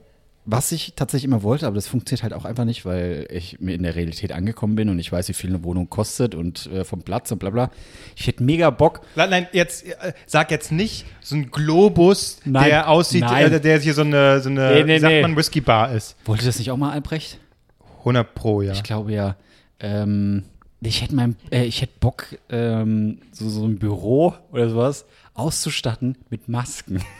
was 0.49 0.71
ich 0.71 0.93
tatsächlich 0.95 1.25
immer 1.25 1.43
wollte, 1.43 1.67
aber 1.67 1.75
das 1.75 1.87
funktioniert 1.87 2.23
halt 2.23 2.33
auch 2.33 2.45
einfach 2.45 2.63
nicht, 2.63 2.85
weil 2.85 3.27
ich 3.29 3.59
mir 3.59 3.75
in 3.75 3.83
der 3.83 3.95
Realität 3.95 4.31
angekommen 4.31 4.75
bin 4.75 4.87
und 4.87 4.97
ich 4.97 5.11
weiß, 5.11 5.27
wie 5.27 5.33
viel 5.33 5.49
eine 5.49 5.61
Wohnung 5.65 5.89
kostet 5.89 6.35
und 6.35 6.67
äh, 6.67 6.85
vom 6.85 7.01
Platz 7.01 7.29
und 7.33 7.39
bla 7.39 7.49
bla. 7.49 7.69
Ich 8.15 8.27
hätte 8.27 8.43
mega 8.43 8.69
Bock. 8.69 9.01
Nein, 9.15 9.29
nein, 9.29 9.47
jetzt 9.51 9.85
äh, 9.85 10.13
sag 10.25 10.49
jetzt 10.49 10.71
nicht 10.71 11.05
so 11.19 11.35
ein 11.35 11.51
Globus, 11.51 12.39
Nein, 12.45 12.69
der 12.69 12.89
aussieht, 12.89 13.25
äh, 13.29 13.59
der 13.59 13.79
hier 13.81 13.93
so 13.93 14.03
eine, 14.03 14.39
so 14.39 14.49
eine 14.49 14.71
Nee, 14.73 14.83
nee, 14.85 14.99
sagt 14.99 15.13
nee. 15.13 15.21
man, 15.21 15.35
Whisky 15.35 15.59
Bar 15.59 15.91
ist. 15.91 16.15
Wollte 16.23 16.45
das 16.45 16.57
nicht 16.57 16.71
auch 16.71 16.77
mal 16.77 16.91
Albrecht? 16.91 17.39
100 17.99 18.33
pro, 18.33 18.61
ja. 18.61 18.71
Ich 18.71 18.83
glaube 18.83 19.11
ja. 19.11 19.35
Ähm, 19.81 20.45
ich 20.79 21.01
hätte 21.01 21.13
mein, 21.13 21.35
äh, 21.51 21.65
ich 21.65 21.81
hätte 21.81 21.93
Bock, 21.99 22.37
ähm, 22.49 23.19
so, 23.33 23.49
so 23.49 23.65
ein 23.65 23.79
Büro 23.79 24.33
oder 24.53 24.69
sowas 24.69 25.05
auszustatten 25.33 26.17
mit 26.29 26.47
Masken. 26.47 27.03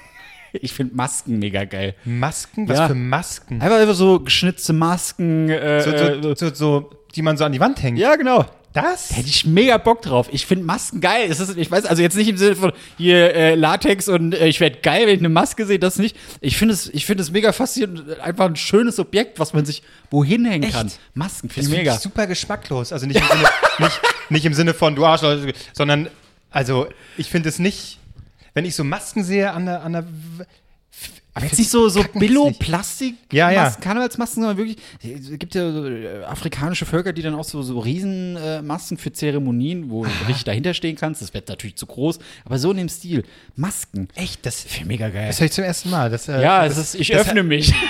ich 0.62 0.74
finde 0.74 0.96
Masken 0.96 1.40
mega 1.40 1.64
geil. 1.66 1.96
Masken? 2.06 2.68
Was 2.68 2.78
Ja. 2.80 2.88
für 2.88 2.96
Masken? 2.96 3.62
Einfach, 3.62 3.78
einfach 3.78 3.96
so 3.96 4.20
geschnitzte 4.20 4.74
Masken. 4.74 5.50
Äh, 5.50 5.82
So, 5.82 5.92
äh, 5.92 6.22
so, 6.22 6.36
so, 6.36 6.54
so, 6.54 6.90
die 7.16 7.22
man 7.22 7.38
so 7.38 7.46
an 7.46 7.52
die 7.52 7.60
Wand 7.60 7.82
hängt. 7.82 7.98
ja, 8.00 8.16
genau. 8.16 8.46
Das? 8.74 9.16
Hätte 9.16 9.28
ich 9.30 9.44
mega 9.44 9.80
Bock 9.80 10.04
drauf. 10.04 10.30
Ich 10.32 10.46
finde 10.46 10.66
Masken 10.66 11.02
geil. 11.02 11.30
Ist, 11.32 11.58
ich 11.58 11.72
weiß, 11.72 11.86
also 11.86 12.00
jetzt 12.04 12.16
nicht 12.16 12.28
im 12.28 12.38
Sinne 12.38 12.56
von 12.56 12.74
hier 12.98 13.34
äh, 13.34 13.56
Latex 13.56 14.08
und 14.08 14.36
äh, 14.36 14.46
ich 14.48 14.60
werde 14.60 14.78
geil, 14.84 15.08
wenn 15.08 15.16
ich 15.16 15.20
eine 15.20 15.30
Maske 15.30 15.66
sehe, 15.66 15.80
das 15.80 15.98
nicht. 15.98 16.16
Ich 16.42 16.58
finde 16.58 16.76
es, 16.76 16.88
ich 16.94 17.04
finde 17.08 17.24
es 17.24 17.32
mega 17.32 17.54
faszinierend. 17.54 18.20
Einfach 18.20 18.46
ein 18.46 18.56
schönes 18.56 19.00
Objekt, 19.00 19.40
was 19.40 19.54
man 19.54 19.66
sich 19.66 19.82
wohin 20.12 20.46
hängen 20.46 20.64
Echt? 20.66 20.74
kann. 20.74 20.92
Masken 21.16 21.50
finde 21.50 21.70
ich 21.72 21.76
mega. 21.76 21.96
ich 21.96 22.02
super 22.02 22.28
geschmacklos. 22.28 22.94
Also 22.94 23.08
nicht 23.08 23.20
im 23.20 23.26
Sinne, 23.26 23.48
nicht, 23.80 24.02
nicht 24.30 24.46
im 24.46 24.54
Sinne 24.54 24.74
von 24.76 24.96
du 24.96 25.06
Arschloch, 25.08 25.38
sondern, 25.74 26.10
also 26.52 26.88
ich 27.18 27.30
finde 27.32 27.50
es 27.50 27.58
nicht, 27.58 27.98
wenn 28.58 28.66
ich 28.66 28.76
so 28.76 28.84
Masken 28.84 29.24
sehe 29.24 29.52
an 29.52 29.68
der, 29.68 29.84
an 29.84 29.94
der 29.94 30.04
Aber 31.38 31.46
jetzt 31.46 31.58
nicht 31.58 31.70
so, 31.70 31.88
so. 31.90 32.04
Billo-Plastik, 32.14 33.16
Ja, 33.32 33.50
ja. 33.52 33.64
Mas- 33.64 33.80
Karnevalsmasken, 33.80 34.44
sondern 34.44 34.58
wirklich, 34.58 34.78
es 35.02 35.38
gibt 35.38 35.56
ja 35.56 35.72
so, 35.72 35.86
äh, 35.88 36.24
afrikanische 36.24 36.86
Völker, 36.86 37.14
die 37.14 37.22
dann 37.22 37.36
auch 37.36 37.44
so, 37.44 37.62
so 37.62 37.80
Riesenmasken 37.80 38.38
äh, 38.38 38.62
Masken 38.62 38.98
für 38.98 39.12
Zeremonien, 39.14 39.90
wo 39.90 40.04
du 40.04 40.10
richtig 40.28 40.44
dahinter 40.46 40.74
stehen 40.74 40.96
kannst. 40.96 41.22
Das 41.22 41.34
wird 41.34 41.48
natürlich 41.50 41.76
zu 41.76 41.86
groß, 41.86 42.20
aber 42.46 42.58
so 42.60 42.72
in 42.72 42.78
dem 42.78 42.90
Stil. 42.90 43.24
Masken. 43.56 44.08
Echt, 44.16 44.46
das, 44.46 44.62
Finde 44.62 44.82
ich 44.82 44.88
mega 44.88 45.10
geil. 45.10 45.28
das 45.28 45.40
höre 45.40 45.46
ich 45.48 45.52
zum 45.54 45.64
ersten 45.64 45.90
Mal. 45.90 46.10
Das, 46.10 46.28
äh, 46.28 46.42
ja, 46.42 46.68
das, 46.68 46.78
ist, 46.78 46.96
ich 46.96 47.08
das, 47.10 47.22
öffne 47.28 47.44
mich. 47.44 47.74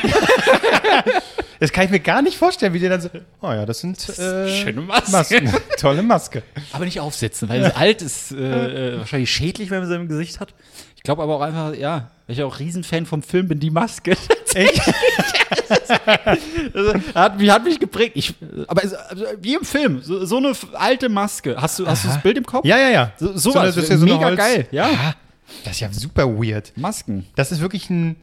Das 1.59 1.71
kann 1.71 1.85
ich 1.85 1.89
mir 1.89 1.99
gar 1.99 2.21
nicht 2.21 2.37
vorstellen, 2.37 2.73
wie 2.73 2.79
die 2.79 2.87
dann 2.87 3.01
so, 3.01 3.09
oh 3.41 3.47
ja, 3.51 3.65
das 3.65 3.79
sind 3.79 3.97
äh, 4.09 4.47
Schöne 4.61 4.81
Maske. 4.81 5.11
Masken. 5.11 5.51
Tolle 5.79 6.03
Maske. 6.03 6.43
Aber 6.71 6.85
nicht 6.85 6.99
aufsetzen, 6.99 7.49
weil 7.49 7.63
es 7.63 7.75
alt 7.75 8.01
ist, 8.03 8.31
äh, 8.31 8.99
wahrscheinlich 8.99 9.31
schädlich, 9.31 9.71
wenn 9.71 9.79
man 9.79 9.89
es 9.89 9.95
im 9.95 10.07
Gesicht 10.07 10.39
hat. 10.39 10.53
Ich 10.95 11.01
glaube 11.03 11.23
aber 11.23 11.35
auch 11.37 11.41
einfach, 11.41 11.73
ja, 11.73 12.11
weil 12.27 12.35
ich 12.35 12.43
auch 12.43 12.59
Riesenfan 12.59 13.05
vom 13.05 13.23
Film 13.23 13.47
bin, 13.47 13.59
die 13.59 13.71
Maske. 13.71 14.15
Echt? 14.53 14.81
Also, 15.69 16.93
hat, 17.15 17.37
mich, 17.39 17.49
hat 17.49 17.63
mich 17.63 17.79
geprägt. 17.79 18.11
Ich, 18.15 18.33
aber 18.67 18.83
also, 18.83 18.95
wie 19.41 19.55
im 19.55 19.63
Film, 19.63 20.01
so, 20.01 20.25
so 20.25 20.37
eine 20.37 20.53
alte 20.73 21.09
Maske. 21.09 21.55
Hast 21.59 21.79
du, 21.79 21.87
hast 21.87 22.03
du 22.03 22.09
das 22.09 22.21
Bild 22.21 22.37
im 22.37 22.45
Kopf? 22.45 22.65
Ja, 22.65 22.77
ja, 22.77 22.89
ja. 22.89 23.11
So, 23.17 23.29
eine- 23.29 23.37
sowas, 23.39 23.75
das 23.75 23.83
ist 23.85 23.89
ja 23.89 23.97
so 23.97 24.05
eine 24.05 24.13
mega 24.15 24.25
Holz- 24.27 24.37
geil. 24.37 24.67
Ja. 24.71 24.89
Ah, 24.91 25.15
das 25.63 25.73
ist 25.73 25.79
ja 25.81 25.91
super 25.93 26.27
weird. 26.27 26.73
Masken. 26.75 27.25
Das 27.35 27.51
ist 27.51 27.61
wirklich 27.61 27.89
ein, 27.89 28.15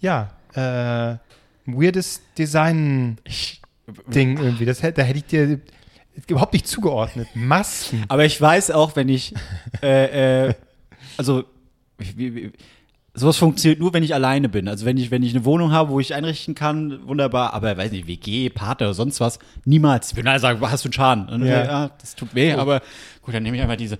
ja, 0.00 0.30
äh, 0.54 1.16
weirdes 1.66 2.20
Design-Ding 2.38 4.38
irgendwie. 4.38 4.64
Das, 4.64 4.80
da 4.80 5.02
hätte 5.02 5.18
ich 5.18 5.24
dir 5.26 5.60
überhaupt 6.26 6.52
nicht 6.52 6.68
zugeordnet. 6.68 7.28
Masken. 7.34 8.04
aber 8.08 8.24
ich 8.24 8.40
weiß 8.40 8.70
auch, 8.72 8.96
wenn 8.96 9.08
ich, 9.08 9.34
äh, 9.82 10.48
äh, 10.48 10.54
also, 11.16 11.44
wie, 11.98 12.34
wie, 12.34 12.52
sowas 13.14 13.36
funktioniert 13.36 13.80
nur, 13.80 13.92
wenn 13.92 14.02
ich 14.02 14.14
alleine 14.14 14.48
bin. 14.48 14.68
Also 14.68 14.86
wenn 14.86 14.96
ich, 14.96 15.10
wenn 15.10 15.22
ich 15.22 15.34
eine 15.34 15.44
Wohnung 15.44 15.72
habe, 15.72 15.90
wo 15.90 16.00
ich 16.00 16.14
einrichten 16.14 16.54
kann, 16.54 17.06
wunderbar, 17.06 17.52
aber 17.52 17.76
weiß 17.76 17.92
nicht, 17.92 18.06
WG, 18.06 18.48
Partner 18.50 18.86
oder 18.86 18.94
sonst 18.94 19.20
was, 19.20 19.38
niemals. 19.64 20.10
Ich 20.10 20.16
würde 20.16 20.30
alle 20.30 20.40
sagen, 20.40 20.60
hast 20.62 20.84
du 20.84 20.88
einen 20.88 20.92
Schaden? 20.92 21.26
Dann 21.26 21.46
Ja. 21.46 21.52
ja. 21.52 21.64
ja, 21.64 21.90
das 22.00 22.14
tut 22.14 22.34
weh, 22.34 22.52
aber 22.54 22.80
gut, 23.22 23.34
dann 23.34 23.42
nehme 23.42 23.56
ich 23.56 23.62
einfach 23.62 23.76
diese 23.76 23.98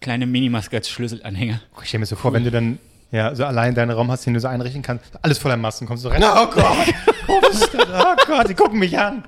kleine 0.00 0.26
Minimaske 0.26 0.76
als 0.76 0.88
Schlüsselanhänger. 0.88 1.60
Ich 1.82 1.88
stelle 1.88 2.00
mir 2.00 2.06
so 2.06 2.16
vor, 2.16 2.32
wenn 2.32 2.44
du 2.44 2.50
dann 2.50 2.78
ja, 3.10 3.32
so 3.34 3.44
allein 3.44 3.74
deinen 3.74 3.92
Raum 3.92 4.10
hast, 4.10 4.26
den 4.26 4.34
du 4.34 4.40
so 4.40 4.48
einrichten 4.48 4.82
kannst, 4.82 5.04
alles 5.22 5.38
voller 5.38 5.56
Masken, 5.56 5.86
kommst 5.86 6.04
du 6.04 6.08
rein. 6.08 6.22
Oh 6.24 6.46
Gott! 6.46 6.64
Oh, 7.26 7.40
oh 7.40 8.16
Gott, 8.26 8.50
die 8.50 8.54
gucken 8.54 8.78
mich 8.78 8.98
an. 8.98 9.24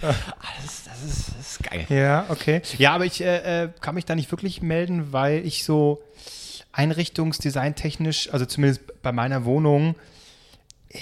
Das, 0.00 0.84
das, 0.84 1.04
ist, 1.04 1.28
das 1.38 1.50
ist 1.50 1.62
geil. 1.62 1.84
Ja, 1.90 2.24
okay. 2.30 2.62
Ja, 2.78 2.94
aber 2.94 3.04
ich 3.04 3.22
äh, 3.22 3.64
äh, 3.64 3.68
kann 3.82 3.94
mich 3.94 4.06
da 4.06 4.14
nicht 4.14 4.32
wirklich 4.32 4.62
melden, 4.62 5.12
weil 5.12 5.44
ich 5.44 5.64
so 5.64 6.00
einrichtungsdesigntechnisch, 6.76 8.32
also 8.32 8.44
zumindest 8.44 9.02
bei 9.02 9.12
meiner 9.12 9.44
Wohnung, 9.44 9.94
äh, 10.90 10.98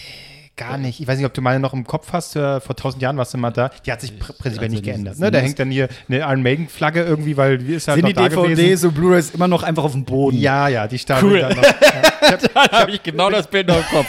gar 0.57 0.79
nicht. 0.79 1.01
Ich 1.01 1.09
weiß 1.09 1.17
nicht, 1.17 1.27
ob 1.27 1.35
du 1.35 1.41
meine 1.43 1.59
noch 1.59 1.73
im 1.73 1.85
Kopf 1.85 2.13
hast. 2.13 2.37
Äh, 2.37 2.61
vor 2.61 2.77
tausend 2.77 3.03
Jahren 3.03 3.17
warst 3.17 3.35
du 3.35 3.39
mal 3.39 3.51
da. 3.51 3.71
Die 3.85 3.91
hat 3.91 4.01
sich 4.01 4.17
pr 4.19 4.33
prinzipiell 4.35 4.67
also 4.69 4.75
nicht 4.77 4.85
geändert. 4.85 5.19
Ne? 5.19 5.33
Da 5.33 5.39
hängt 5.41 5.59
dann 5.59 5.71
hier 5.71 5.89
eine 6.09 6.21
Iron 6.21 6.43
Maiden-Flagge 6.43 7.03
irgendwie, 7.03 7.37
weil 7.37 7.59
die 7.59 7.75
ist 7.75 7.89
halt 7.89 7.97
Sind 7.97 8.05
noch 8.05 8.09
die 8.11 8.15
da 8.15 8.29
gewesen. 8.29 8.57
DVDs 8.57 8.85
und 8.85 8.95
Blu-rays 8.95 9.31
immer 9.31 9.49
noch 9.49 9.65
einfach 9.65 9.83
auf 9.83 9.93
dem 9.93 10.05
Boden? 10.05 10.39
Ja, 10.39 10.69
ja, 10.69 10.87
die 10.87 10.99
stapeln 10.99 11.33
Cool. 11.33 11.41
dann 11.41 11.57
noch. 11.57 11.63
Ja. 11.65 12.37
da 12.55 12.71
habe 12.71 12.93
ich 12.93 13.03
genau 13.03 13.31
das 13.31 13.49
Bild 13.49 13.67
noch 13.67 13.77
im 13.77 13.85
Kopf. 13.85 14.07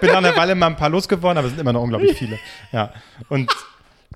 bin 0.00 0.10
nach 0.10 0.18
einer 0.18 0.36
Weile 0.36 0.54
mal 0.54 0.66
ein 0.66 0.76
paar 0.76 0.90
losgeworden, 0.90 1.38
aber 1.38 1.46
es 1.46 1.52
sind 1.54 1.60
immer 1.60 1.72
noch 1.72 1.82
unglaublich 1.82 2.16
viele. 2.16 2.38
Ja. 2.72 2.92
Und 3.30 3.50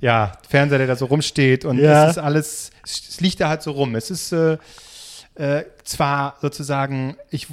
ja, 0.00 0.32
Fernseher, 0.46 0.78
der 0.78 0.86
da 0.88 0.96
so 0.96 1.06
rumsteht 1.06 1.64
und 1.64 1.78
Ja. 1.78 2.04
es 2.04 2.16
ist 2.16 2.22
alles, 2.22 2.70
es 2.84 3.20
liegt 3.22 3.40
da 3.40 3.48
halt 3.48 3.62
so 3.62 3.70
rum. 3.70 3.94
Es 3.94 4.10
ist 4.10 4.32
äh, 4.32 4.58
äh, 5.36 5.62
zwar 5.82 6.36
sozusagen, 6.40 7.16
ich, 7.30 7.48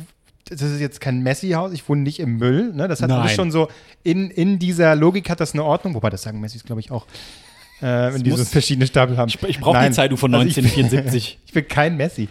das 0.50 0.62
ist 0.62 0.80
jetzt 0.80 1.02
kein 1.02 1.22
Messi-Haus, 1.22 1.72
ich 1.72 1.88
wohne 1.88 2.02
nicht 2.02 2.20
im 2.20 2.38
Müll, 2.38 2.74
ne? 2.74 2.88
Das 2.88 3.02
hat 3.02 3.10
Nein. 3.10 3.30
schon 3.30 3.52
so, 3.52 3.70
in, 4.04 4.30
in 4.30 4.60
dieser 4.60 4.96
Logik 4.96 5.30
hat 5.30 5.40
das 5.40 5.54
eine 5.54 5.64
Ordnung, 5.64 5.94
wobei 5.94 6.10
das 6.10 6.22
sagen 6.24 6.40
Messis, 6.40 6.64
glaube 6.64 6.82
ich, 6.82 6.92
auch. 6.92 7.06
Äh, 7.82 8.14
wenn 8.14 8.24
die 8.24 8.32
so 8.32 8.46
verschiedene 8.46 8.86
Stapel 8.86 9.18
haben. 9.18 9.30
Ich, 9.30 9.42
ich 9.42 9.60
brauche 9.60 9.84
die. 9.84 9.92
Zeitung 9.92 10.18
von 10.18 10.34
Also 10.36 10.46
ich 10.48 10.58
1974. 10.58 11.40
ich 11.48 11.54
bin 11.54 11.68
kein 11.68 11.98
Messi. 11.98 12.30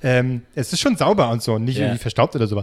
Ähm, 0.00 0.42
es 0.54 0.72
ist 0.72 0.80
schon 0.80 0.96
sauber 0.96 1.28
und 1.30 1.42
so, 1.42 1.58
nicht 1.58 1.78
Ja. 1.78 1.86
irgendwie 1.86 1.98
verstaubt 2.00 2.36
oder 2.36 2.46
so. 2.46 2.62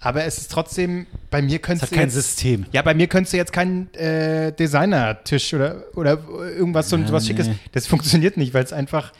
Aber 0.00 0.24
es 0.24 0.38
ist 0.38 0.52
trotzdem, 0.52 1.06
bei 1.30 1.42
mir 1.42 1.58
könnte 1.58 1.82
hat 1.82 1.90
kein 1.90 2.10
System. 2.10 2.66
Ja, 2.72 2.82
bei 2.82 2.94
mir 2.94 3.08
könntest 3.08 3.32
du 3.32 3.36
jetzt 3.36 3.52
keinen 3.52 3.92
äh, 3.94 4.52
Designer-Tisch 4.52 5.54
oder, 5.54 5.82
oder 5.94 6.18
irgendwas 6.56 6.88
so 6.88 6.98
was 7.12 7.26
Schickes. 7.26 7.48
nee. 7.48 7.56
Das 7.72 7.86
funktioniert 7.86 8.36
nicht, 8.36 8.54
weil 8.54 8.62
es 8.62 8.72
einfach, 8.72 9.12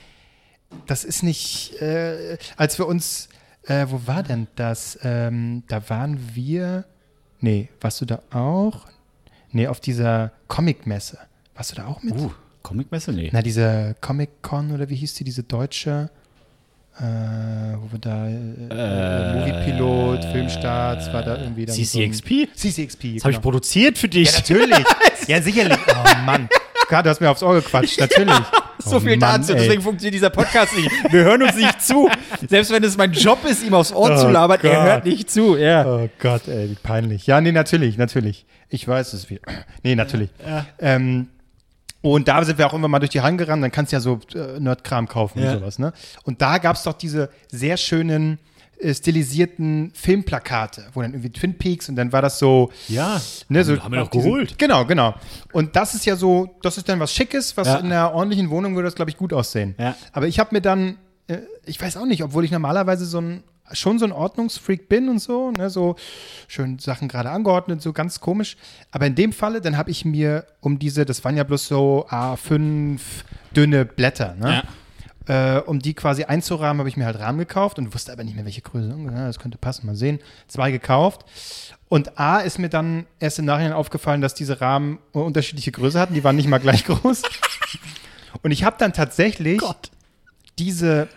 das 0.87 1.05
ist 1.05 1.23
nicht, 1.23 1.81
äh, 1.81 2.39
als 2.57 2.79
wir 2.79 2.87
uns, 2.87 3.29
äh, 3.67 3.87
wo 3.89 4.01
war 4.07 4.23
denn 4.23 4.47
das? 4.57 4.99
Ähm, 5.03 5.63
da 5.69 5.89
waren 5.91 6.19
wir, 6.35 6.85
nee, 7.41 7.69
warst 7.81 8.01
du 8.01 8.05
da 8.05 8.21
auch? 8.33 8.87
Nee, 9.51 9.67
auf 9.69 9.81
dieser 9.81 10.33
Comic-Messe. 10.49 11.19
Warst 11.55 11.73
du 11.73 11.77
da 11.77 11.87
auch 11.87 12.03
mit? 12.03 12.15
Uh, 12.15 12.31
Comicmesse? 12.63 13.13
Nee. 13.13 13.31
Na, 13.33 13.41
diese 13.43 13.97
Comic-Con 14.01 14.73
oder 14.73 14.89
wie 14.89 14.97
hieß 14.97 15.15
die, 15.15 15.25
diese 15.25 15.43
deutsche, 15.43 16.11
äh, 16.99 17.03
wo 17.03 17.91
wir 17.93 17.99
da, 17.99 18.27
äh, 18.29 19.39
Moviepilot, 19.39 20.25
Filmstarts, 20.33 21.13
war 21.13 21.23
da 21.23 21.37
irgendwie 21.39 21.65
dann 21.67 21.75
so 21.75 21.81
ein- 21.81 22.13
CCXP? 22.13 22.49
CCXP, 22.55 23.15
Das 23.15 23.25
habe 23.25 23.33
ich 23.33 23.37
genau. 23.37 23.41
produziert 23.41 23.97
für 23.99 24.09
dich. 24.09 24.31
Ja, 24.33 24.39
natürlich. 24.39 24.85
ja, 25.29 25.41
sicherlich. 25.43 25.79
Oh 25.89 26.25
Mann. 26.25 26.49
Gott, 26.89 27.05
du 27.07 27.11
hast 27.11 27.21
mir 27.21 27.31
aufs 27.31 27.43
Ohr 27.43 27.55
gequatscht, 27.57 28.01
natürlich. 28.01 28.35
So 28.81 28.97
oh, 28.97 29.01
viel 29.01 29.17
Mann, 29.17 29.41
dazu, 29.41 29.53
ey. 29.55 29.59
deswegen 29.61 29.83
funktioniert 29.83 30.15
dieser 30.15 30.31
Podcast 30.31 30.77
nicht. 30.77 30.91
Wir 31.13 31.25
hören 31.25 31.43
uns 31.43 31.57
nicht 31.57 31.83
zu. 31.83 32.09
Selbst 32.49 32.71
wenn 32.71 32.85
es 32.85 32.97
mein 32.97 33.13
Job 33.13 33.45
ist, 33.45 33.65
ihm 33.65 33.75
aufs 33.75 33.93
Ohr 33.93 34.11
Oh 34.11 34.17
zu 34.17 34.29
labern, 34.29 34.59
er 34.63 34.75
Gott. 34.75 34.85
hört 34.85 35.05
nicht 35.05 35.31
zu. 35.31 35.57
Ja. 35.57 35.85
Oh 35.87 36.09
Gott, 36.21 36.47
ey, 36.49 36.71
wie 36.71 36.75
peinlich. 36.75 37.27
Ja, 37.27 37.41
nee, 37.41 37.53
natürlich, 37.53 37.99
natürlich. 37.99 38.47
Ich 38.69 38.87
weiß 38.87 39.13
es 39.15 39.31
wieder. 39.31 39.43
Nee, 39.83 39.95
natürlich. 39.95 40.31
Ähm, 40.79 41.29
und 42.01 42.29
da 42.29 42.45
sind 42.45 42.59
wir 42.59 42.67
auch 42.67 42.75
immer 42.75 42.89
mal 42.89 43.01
durch 43.01 43.11
die 43.11 43.21
Hand 43.21 43.39
gerannt, 43.39 43.63
dann 43.63 43.73
kannst 43.73 43.93
du 43.93 43.97
ja 43.97 44.01
so 44.01 44.21
äh, 44.35 44.61
Nerdkram 44.61 45.09
kaufen 45.09 45.43
Ja. 45.43 45.53
und 45.53 45.59
sowas, 45.61 45.79
ne? 45.79 45.93
Und 46.23 46.41
da 46.41 46.59
gab 46.59 46.77
es 46.77 46.85
doch 46.85 46.93
diese 46.93 47.31
sehr 47.51 47.77
schönen 47.77 48.39
stilisierten 48.95 49.91
Filmplakate, 49.95 50.87
wo 50.95 51.03
dann 51.03 51.13
irgendwie 51.13 51.31
Twin 51.31 51.57
Peaks 51.59 51.89
und 51.89 51.97
dann 51.97 52.13
war 52.13 52.23
das 52.23 52.39
so, 52.39 52.71
Ja. 52.89 53.21
Ne, 53.49 53.65
so 53.65 53.79
haben 53.83 53.93
wir 53.93 54.01
doch 54.01 54.09
diesen- 54.11 54.25
geholt. 54.31 54.59
Genau, 54.59 54.85
genau. 54.85 55.15
Und 55.53 55.75
das 55.77 55.95
ist 55.95 56.07
ja 56.07 56.17
so, 56.17 56.57
das 56.63 56.77
ist 56.79 56.89
dann 56.89 57.01
was 57.01 57.13
Schickes, 57.13 57.57
was 57.57 57.67
Ja. 57.69 57.77
in 57.79 57.87
einer 57.87 58.13
ordentlichen 58.15 58.51
Wohnung 58.51 58.75
würde 58.75 58.87
das, 58.87 58.95
glaube 58.95 59.11
ich, 59.11 59.17
gut 59.17 59.33
aussehen. 59.33 59.75
Ja. 59.79 59.97
Aber 60.13 60.27
ich 60.29 60.39
habe 60.39 60.51
mir 60.55 60.61
dann, 60.61 60.97
äh, 61.27 61.39
ich 61.67 61.81
weiß 61.81 61.97
auch 61.97 62.07
nicht, 62.07 62.23
obwohl 62.23 62.45
ich 62.45 62.51
normalerweise 62.51 63.05
so 63.05 63.21
ein, 63.21 63.43
schon 63.73 63.99
so 63.99 64.07
ein 64.07 64.13
Ordnungsfreak 64.13 64.89
bin 64.89 65.11
und 65.11 65.19
so, 65.19 65.51
ne, 65.51 65.69
so 65.69 65.97
schön 66.47 66.79
Sachen 66.79 67.07
gerade 67.09 67.29
angeordnet, 67.31 67.83
so 67.83 67.93
ganz 67.93 68.19
komisch. 68.21 68.57
Aber 68.93 69.07
in 69.07 69.15
dem 69.15 69.33
Falle, 69.33 69.61
dann 69.61 69.77
habe 69.77 69.91
ich 69.91 70.05
mir 70.07 70.47
um 70.61 70.79
diese, 70.79 71.05
das 71.05 71.23
waren 71.25 71.37
ja 71.37 71.45
bloß 71.45 71.67
so 71.69 72.07
A5 72.09 72.99
dünne 73.55 73.85
Blätter, 73.85 74.35
ne? 74.41 74.63
Äh, 75.29 75.59
um 75.67 75.79
die 75.79 75.93
quasi 75.93 76.25
einzurahmen, 76.25 76.81
habe 76.81 76.89
ich 76.89 76.97
mir 76.97 77.05
halt 77.05 77.19
Rahmen 77.19 77.39
gekauft 77.39 77.79
und 77.79 77.93
wusste 77.95 78.11
aber 78.13 78.25
nicht 78.25 78.35
mehr, 78.35 78.47
welche 78.47 78.63
Größe. 78.63 78.89
Ja, 79.15 79.27
das 79.27 79.39
könnte 79.39 79.59
passen, 79.59 79.85
mal 79.87 79.95
sehen. 79.95 80.21
Zwei 80.49 80.71
gekauft. 80.71 81.27
Und 81.91 82.19
A 82.19 82.39
ist 82.41 82.59
mir 82.59 82.71
dann 82.71 83.07
erst 83.21 83.39
im 83.39 83.45
Nachhinein 83.45 83.73
aufgefallen, 83.75 84.23
dass 84.23 84.35
diese 84.35 84.61
Rahmen 84.63 84.99
unterschiedliche 85.13 85.71
Größe 85.71 86.01
hatten. 86.01 86.15
Die 86.15 86.25
waren 86.25 86.37
nicht 86.37 86.49
mal 86.49 86.59
gleich 86.59 86.85
groß. 86.87 87.23
Und 88.43 88.51
ich 88.53 88.65
habe 88.65 88.77
dann 88.79 88.93
tatsächlich 88.95 89.61
diese 90.59 91.09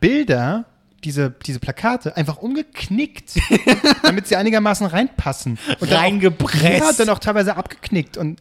Bilder, 0.00 0.64
diese, 1.04 1.30
diese 1.46 1.58
Plakate 1.60 2.16
einfach 2.16 2.38
umgeknickt, 2.38 3.32
damit 4.02 4.26
sie 4.28 4.36
einigermaßen 4.36 4.86
reinpassen. 4.86 5.58
Und 5.80 5.90
dann 5.90 5.98
auch- 5.98 6.02
Reingepresst. 6.02 6.80
Ja, 6.80 6.92
dann 6.92 7.08
auch 7.10 7.18
teilweise 7.18 7.56
abgeknickt. 7.56 8.16
Und 8.16 8.40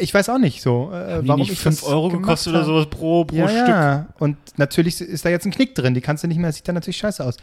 ich 0.00 0.12
weiß 0.12 0.28
auch 0.28 0.38
nicht 0.38 0.60
so, 0.60 0.90
äh, 0.92 1.20
warum 1.26 1.40
nicht 1.42 1.52
ich 1.52 1.58
5 1.60 1.80
das 1.80 1.88
Euro 1.88 2.08
gekostet 2.08 2.52
oder 2.52 2.64
sowas 2.64 2.86
pro, 2.90 3.24
pro 3.24 3.36
Ja, 3.36 3.48
Stück? 3.48 3.68
ja. 3.68 4.06
Und 4.18 4.36
natürlich 4.56 5.00
ist 5.00 5.24
da 5.24 5.28
jetzt 5.28 5.46
ein 5.46 5.52
Knick 5.52 5.74
drin. 5.74 5.94
Die 5.94 6.00
kannst 6.00 6.24
du 6.24 6.28
nicht 6.28 6.38
mehr, 6.38 6.48
das 6.48 6.56
sieht 6.56 6.66
dann 6.68 6.74
natürlich 6.74 6.96
scheiße 6.98 7.24
aus. 7.24 7.36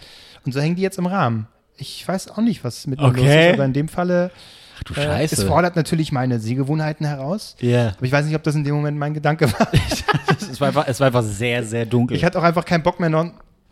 Und 0.45 0.53
so 0.53 0.59
hängen 0.59 0.75
die 0.75 0.81
jetzt 0.81 0.97
im 0.97 1.05
Rahmen. 1.05 1.47
Ich 1.77 2.05
weiß 2.07 2.29
auch 2.31 2.37
nicht, 2.37 2.63
was 2.63 2.87
mit 2.87 2.99
mir 2.99 3.07
los 3.07 3.17
Okay. 3.17 3.49
ist, 3.49 3.53
aber 3.55 3.65
in 3.65 3.73
dem 3.73 3.87
Falle, 3.87 4.31
Ach 4.77 4.83
du 4.83 4.93
äh, 4.93 5.03
Scheiße. 5.03 5.35
es 5.35 5.43
fordert 5.43 5.75
natürlich 5.77 6.11
meine 6.11 6.39
Sehgewohnheiten 6.39 7.05
heraus. 7.05 7.55
Ja. 7.61 7.89
Aber 7.97 8.05
ich 8.05 8.11
weiß 8.11 8.25
nicht, 8.25 8.35
ob 8.35 8.43
das 8.43 8.55
in 8.55 8.63
dem 8.65 8.75
Moment 8.75 8.97
mein 8.97 9.13
Gedanke 9.13 9.51
war. 9.53 9.67
es, 10.51 10.59
war 10.61 10.67
einfach, 10.69 10.87
es 10.87 10.99
war 10.99 11.07
einfach 11.07 11.23
sehr, 11.23 11.63
sehr 11.63 11.85
dunkel. 11.85 12.15
Ich 12.17 12.23
hatte 12.25 12.37
auch 12.39 12.43
einfach 12.43 12.65
keinen 12.65 12.83
Bock 12.83 12.99
mehr, 12.99 13.09
noch, 13.09 13.25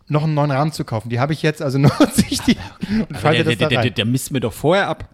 noch 0.07 0.23
einen 0.23 0.33
neuen 0.33 0.51
Rahmen 0.51 0.71
zu 0.71 0.83
kaufen. 0.85 1.09
Die 1.09 1.19
habe 1.19 1.33
ich 1.33 1.41
jetzt, 1.41 1.61
also 1.61 1.77
nutze 1.79 2.23
ich 2.29 2.39
die 2.41 2.57
und 2.89 3.07
Aber 3.11 3.19
falte 3.19 3.43
der, 3.43 3.51
das 3.53 3.57
der, 3.57 3.65
da 3.67 3.69
der, 3.69 3.77
rein. 3.79 3.83
der, 3.87 3.91
der 3.93 4.05
misst 4.05 4.31
mir 4.31 4.39
doch 4.39 4.53
vorher 4.53 4.87
ab, 4.87 5.09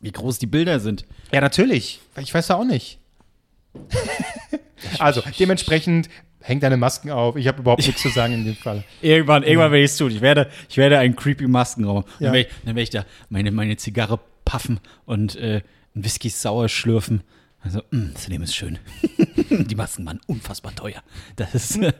wie 0.00 0.12
groß 0.12 0.38
die 0.38 0.46
Bilder 0.46 0.78
sind. 0.80 1.04
Ja, 1.32 1.40
natürlich. 1.40 2.00
Ich 2.16 2.32
weiß 2.32 2.48
ja 2.48 2.56
auch 2.56 2.64
nicht. 2.64 2.98
also, 4.98 5.22
dementsprechend 5.38 6.08
hängt 6.40 6.62
deine 6.62 6.76
Masken 6.76 7.10
auf. 7.10 7.36
Ich 7.36 7.46
habe 7.46 7.60
überhaupt 7.60 7.86
nichts 7.86 8.02
zu 8.02 8.08
sagen 8.08 8.34
in 8.34 8.44
dem 8.44 8.56
Fall. 8.56 8.84
Irgendwann, 9.02 9.42
irgendwann 9.42 9.70
werde 9.72 9.84
ich 9.84 9.90
es 9.90 9.96
tun. 9.96 10.10
Ich 10.10 10.20
werde, 10.20 10.50
ich 10.68 10.76
werde 10.76 10.98
einen 10.98 11.14
creepy 11.14 11.46
Maskenraum. 11.46 12.04
Ja. 12.18 12.30
Dann, 12.30 12.32
werde 12.32 12.48
ich, 12.48 12.54
dann 12.64 12.74
werde 12.74 12.82
ich 12.82 12.90
da 12.90 13.04
meine, 13.28 13.50
meine 13.50 13.76
Zigarre 13.76 14.18
puffen 14.44 14.80
und 15.04 15.36
äh, 15.36 15.62
einen 15.94 16.04
Whisky 16.04 16.30
sauer 16.30 16.68
schlürfen. 16.68 17.22
Also, 17.60 17.82
mh, 17.90 18.10
das 18.14 18.28
Leben 18.28 18.44
ist 18.44 18.54
schön. 18.54 18.78
Die 19.50 19.74
Masken 19.74 20.06
waren 20.06 20.20
unfassbar 20.26 20.74
teuer. 20.74 21.02
Das 21.36 21.54
ist, 21.54 21.76
ja, 21.76 21.90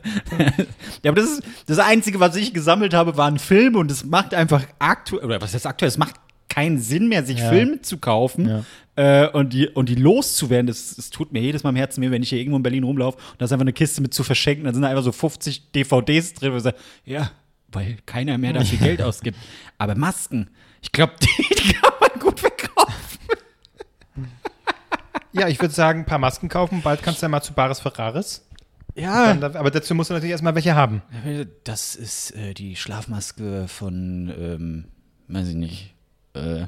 aber 1.05 1.21
das 1.21 1.29
ist 1.29 1.43
das 1.67 1.79
Einzige, 1.79 2.19
was 2.19 2.35
ich 2.37 2.53
gesammelt 2.53 2.93
habe, 2.93 3.17
waren 3.17 3.37
Filme 3.39 3.77
und 3.77 3.91
es 3.91 4.05
macht 4.05 4.33
einfach 4.33 4.63
aktuell, 4.79 5.25
oder 5.25 5.41
was 5.41 5.53
heißt 5.53 5.67
aktuell, 5.67 5.89
es 5.89 5.97
macht 5.97 6.15
keinen 6.49 6.79
Sinn 6.79 7.07
mehr, 7.07 7.23
sich 7.23 7.39
Ja. 7.39 7.49
Filme 7.49 7.81
zu 7.81 7.97
kaufen 7.97 8.65
äh, 8.95 9.27
und, 9.29 9.53
die, 9.53 9.67
und 9.67 9.87
die 9.87 9.95
loszuwerden. 9.95 10.67
Das, 10.67 10.95
das 10.95 11.09
tut 11.09 11.31
mir 11.31 11.39
jedes 11.41 11.63
Mal 11.63 11.69
im 11.69 11.75
Herzen 11.75 12.01
weh, 12.01 12.11
wenn 12.11 12.23
ich 12.23 12.29
hier 12.29 12.39
irgendwo 12.39 12.57
in 12.57 12.63
Berlin 12.63 12.83
rumlaufe 12.83 13.17
und 13.17 13.39
da 13.39 13.45
ist 13.45 13.51
einfach 13.51 13.63
eine 13.63 13.73
Kiste 13.73 14.01
mit 14.01 14.13
zu 14.13 14.23
verschenken. 14.23 14.65
Da 14.65 14.73
sind 14.73 14.81
da 14.81 14.89
einfach 14.89 15.03
so 15.03 15.11
50 15.11 15.71
DVDs 15.71 16.33
drin. 16.33 16.51
Und 16.51 16.59
sage, 16.59 16.77
ja, 17.05 17.31
weil 17.71 17.97
keiner 18.05 18.37
mehr 18.37 18.53
dafür 18.53 18.79
Geld 18.85 19.01
ausgibt. 19.01 19.37
Aber 19.77 19.95
Masken, 19.95 20.49
ich 20.81 20.91
glaube, 20.91 21.13
die, 21.21 21.55
die 21.63 21.73
kann 21.73 21.93
man 22.01 22.19
gut 22.19 22.39
verkaufen. 22.39 23.19
Ja, 25.31 25.47
ich 25.47 25.61
würde 25.61 25.73
sagen, 25.73 25.99
ein 25.99 26.05
paar 26.05 26.17
Masken 26.19 26.49
kaufen. 26.49 26.81
Bald 26.81 27.03
kannst 27.03 27.21
du 27.21 27.25
ja 27.25 27.29
mal 27.29 27.41
zu 27.41 27.53
Bares 27.53 27.79
Ferraris. 27.79 28.45
Ja. 28.95 29.33
Dann, 29.33 29.55
aber 29.55 29.71
dazu 29.71 29.93
musst 29.95 30.09
du 30.09 30.13
natürlich 30.15 30.31
erstmal 30.31 30.55
welche 30.55 30.75
haben. 30.75 31.01
Das 31.63 31.95
ist 31.95 32.31
äh, 32.31 32.53
die 32.53 32.75
Schlafmaske 32.75 33.67
von, 33.67 34.33
ähm, 34.37 34.85
weiß 35.27 35.49
ich 35.49 35.55
nicht, 35.55 35.93
äh, 36.33 36.65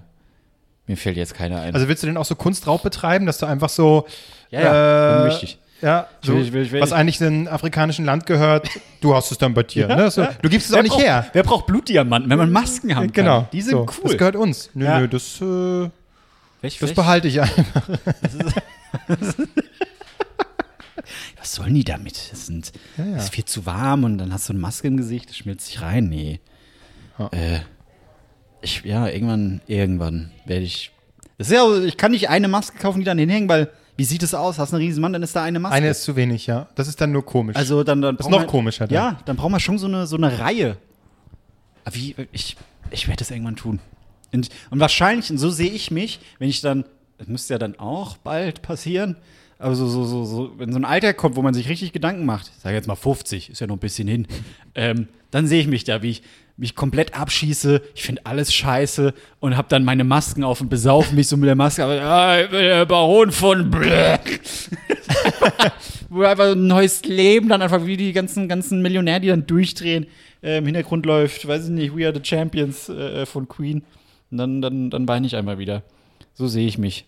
mir 0.87 0.97
fällt 0.97 1.17
jetzt 1.17 1.33
keiner 1.33 1.61
ein. 1.61 1.73
Also 1.73 1.87
willst 1.87 2.03
du 2.03 2.07
denn 2.07 2.17
auch 2.17 2.25
so 2.25 2.35
Kunstraub 2.35 2.83
betreiben, 2.83 3.25
dass 3.25 3.37
du 3.37 3.45
einfach 3.45 3.69
so. 3.69 4.05
Ja, 4.49 4.61
ja, 4.61 5.19
äh, 5.19 5.23
unwichtig. 5.23 5.57
Ja, 5.81 6.07
so, 6.21 6.33
will- 6.35 6.41
ich 6.43 6.53
will- 6.53 6.61
ich 6.63 6.71
will- 6.71 6.81
was 6.81 6.91
eigentlich 6.91 7.19
einem 7.23 7.47
afrikanischen 7.47 8.05
Land 8.05 8.27
gehört, 8.27 8.67
du 9.01 9.15
hast 9.15 9.31
es 9.31 9.37
dann 9.39 9.53
bei 9.55 9.63
dir. 9.63 9.87
ne? 9.87 10.11
so, 10.11 10.27
Du 10.43 10.49
gibst 10.49 10.69
es 10.69 10.75
auch 10.75 10.81
nicht 10.83 10.91
braucht, 10.91 11.03
her. 11.03 11.25
Wer 11.33 11.41
braucht 11.43 11.65
Blutdiamanten, 11.65 12.29
wenn 12.29 12.37
man 12.37 12.51
Masken 12.51 12.95
haben 12.95 13.05
kann? 13.11 13.25
Genau. 13.25 13.47
Die 13.51 13.61
sind 13.63 13.71
so, 13.71 13.79
cool. 13.81 13.87
Das 14.03 14.17
gehört 14.17 14.35
uns. 14.35 14.69
Nö, 14.75 14.85
Ja. 14.85 14.99
nö, 14.99 15.07
das, 15.07 15.41
äh, 15.41 15.43
Welch- 15.45 15.89
das 16.61 16.81
welch- 16.81 16.93
behalte 16.95 17.27
ich 17.29 17.41
einfach. 17.41 17.89
Was 21.39 21.53
sollen 21.55 21.73
die 21.73 21.83
damit? 21.83 22.31
Das, 22.31 22.45
sind, 22.45 22.71
Ja, 22.97 23.05
ja. 23.05 23.15
das 23.15 23.25
ist 23.25 23.33
viel 23.33 23.45
zu 23.45 23.65
warm 23.65 24.03
und 24.03 24.17
dann 24.19 24.31
hast 24.31 24.49
du 24.49 24.53
eine 24.53 24.59
Maske 24.59 24.87
im 24.87 24.97
Gesicht, 24.97 25.29
das 25.29 25.37
schmilzt 25.37 25.65
sich 25.67 25.81
rein. 25.81 26.09
Nee. 26.09 26.39
Ja. 27.17 27.29
Äh, 27.31 27.59
ich, 28.61 28.83
ja, 28.83 29.07
irgendwann, 29.07 29.61
irgendwann 29.67 30.31
werde 30.45 30.63
ich. 30.65 30.91
Das 31.37 31.47
ist 31.47 31.53
ja, 31.53 31.77
ich 31.83 31.97
kann 31.97 32.11
nicht 32.11 32.29
eine 32.29 32.47
Maske 32.47 32.77
kaufen, 32.77 32.99
die 32.99 33.05
dann 33.05 33.17
hinhängen, 33.17 33.49
weil, 33.49 33.69
wie 33.97 34.03
sieht 34.05 34.23
es 34.23 34.33
aus? 34.33 34.59
Hast 34.59 34.71
du 34.71 34.77
einen 34.77 34.85
riesen 34.85 35.01
Mann, 35.01 35.13
dann 35.13 35.23
ist 35.23 35.35
da 35.35 35.43
eine 35.43 35.59
Maske. 35.59 35.75
Eine 35.75 35.89
ist 35.89 36.03
zu 36.03 36.15
wenig, 36.15 36.47
ja. 36.47 36.67
Das 36.75 36.87
ist 36.87 37.01
dann 37.01 37.11
nur 37.11 37.25
komisch. 37.25 37.55
also 37.55 37.83
dann, 37.83 38.01
dann 38.01 38.17
Das 38.17 38.27
ist 38.27 38.31
noch 38.31 38.41
wir- 38.41 38.47
komischer 38.47 38.87
dann. 38.87 38.93
Ja, 38.95 39.19
dann 39.25 39.35
brauchen 39.37 39.51
wir 39.53 39.59
schon 39.59 39.77
so 39.77 39.87
eine, 39.87 40.05
so 40.07 40.15
eine 40.17 40.39
Reihe. 40.39 40.77
Aber 41.83 41.95
wie, 41.95 42.15
ich, 42.31 42.55
ich 42.91 43.07
werde 43.07 43.19
das 43.19 43.31
irgendwann 43.31 43.55
tun. 43.55 43.79
Und, 44.33 44.49
und 44.69 44.79
wahrscheinlich, 44.79 45.29
und 45.31 45.37
so 45.39 45.49
sehe 45.49 45.71
ich 45.71 45.91
mich, 45.91 46.19
wenn 46.39 46.47
ich 46.49 46.61
dann, 46.61 46.85
das 47.17 47.27
müsste 47.27 47.53
ja 47.55 47.57
dann 47.59 47.77
auch 47.79 48.17
bald 48.17 48.61
passieren, 48.61 49.15
aber 49.61 49.75
so, 49.75 49.87
so, 49.87 50.03
so, 50.05 50.25
so, 50.25 50.51
wenn 50.57 50.71
so 50.71 50.79
ein 50.79 50.85
Alter 50.85 51.13
kommt, 51.13 51.35
wo 51.35 51.41
man 51.41 51.53
sich 51.53 51.69
richtig 51.69 51.93
Gedanken 51.93 52.25
macht, 52.25 52.51
ich 52.55 52.61
sage 52.61 52.75
jetzt 52.75 52.87
mal 52.87 52.95
50, 52.95 53.51
ist 53.51 53.61
ja 53.61 53.67
noch 53.67 53.75
ein 53.75 53.79
bisschen 53.79 54.07
hin, 54.07 54.27
ähm, 54.75 55.07
dann 55.29 55.47
sehe 55.47 55.61
ich 55.61 55.67
mich 55.67 55.83
da, 55.83 56.01
wie 56.01 56.09
ich 56.09 56.23
mich 56.57 56.75
komplett 56.75 57.15
abschieße, 57.15 57.81
ich 57.95 58.03
finde 58.03 58.25
alles 58.25 58.53
scheiße 58.53 59.13
und 59.39 59.57
habe 59.57 59.67
dann 59.69 59.83
meine 59.83 60.03
Masken 60.03 60.43
auf 60.43 60.61
und 60.61 60.69
besaufe 60.69 61.15
mich 61.15 61.27
so 61.27 61.37
mit 61.37 61.47
der 61.47 61.55
Maske, 61.55 61.83
aber 61.83 61.95
ja, 61.95 62.41
ich 62.41 62.49
bin 62.49 62.59
der 62.59 62.85
Baron 62.85 63.31
von 63.31 63.71
Black. 63.71 64.41
wo 66.11 66.23
einfach 66.23 66.51
ein 66.51 66.67
neues 66.67 67.05
Leben 67.05 67.47
dann 67.47 67.61
einfach 67.61 67.85
wie 67.85 67.95
die 67.95 68.11
ganzen, 68.11 68.49
ganzen 68.49 68.81
Millionäre, 68.81 69.21
die 69.21 69.27
dann 69.29 69.47
durchdrehen, 69.47 70.07
äh, 70.43 70.57
im 70.57 70.65
Hintergrund 70.65 71.05
läuft, 71.05 71.47
weiß 71.47 71.65
ich 71.65 71.69
nicht, 71.69 71.95
We 71.95 72.05
Are 72.05 72.13
the 72.13 72.21
Champions 72.21 72.89
äh, 72.89 73.25
von 73.25 73.47
Queen. 73.47 73.83
Und 74.29 74.37
dann, 74.37 74.61
dann, 74.61 74.89
dann 74.89 75.07
weine 75.07 75.25
ich 75.25 75.37
einmal 75.37 75.57
wieder. 75.57 75.83
So 76.33 76.47
sehe 76.47 76.67
ich 76.67 76.77
mich. 76.77 77.05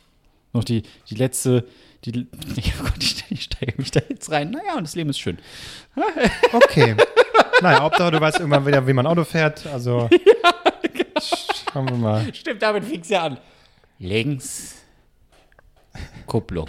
Noch 0.53 0.63
die, 0.63 0.83
die 1.09 1.15
letzte, 1.15 1.65
die, 2.05 2.27
oh 2.33 2.83
Gott, 2.83 3.01
ich, 3.03 3.25
ich 3.29 3.43
steige 3.43 3.73
mich 3.77 3.91
da 3.91 4.01
jetzt 4.09 4.31
rein. 4.31 4.51
Naja, 4.51 4.75
und 4.75 4.83
das 4.83 4.95
Leben 4.95 5.09
ist 5.09 5.19
schön. 5.19 5.37
Okay. 6.51 6.95
naja, 7.61 7.81
Hauptsache, 7.81 8.11
du 8.11 8.21
weißt 8.21 8.39
irgendwann 8.39 8.65
wieder, 8.65 8.85
wie 8.87 8.93
man 8.93 9.07
Auto 9.07 9.23
fährt. 9.23 9.65
Also. 9.67 10.09
Schauen 11.71 11.89
wir 11.89 11.97
mal. 11.97 12.33
Stimmt, 12.33 12.61
damit 12.61 12.83
fing's 12.85 13.09
ja 13.09 13.23
an. 13.23 13.37
Links. 13.99 14.75
Kupplung. 16.25 16.67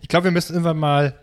Ich 0.00 0.08
glaube, 0.08 0.24
wir 0.24 0.30
müssen 0.30 0.52
irgendwann 0.52 0.78
mal. 0.78 1.18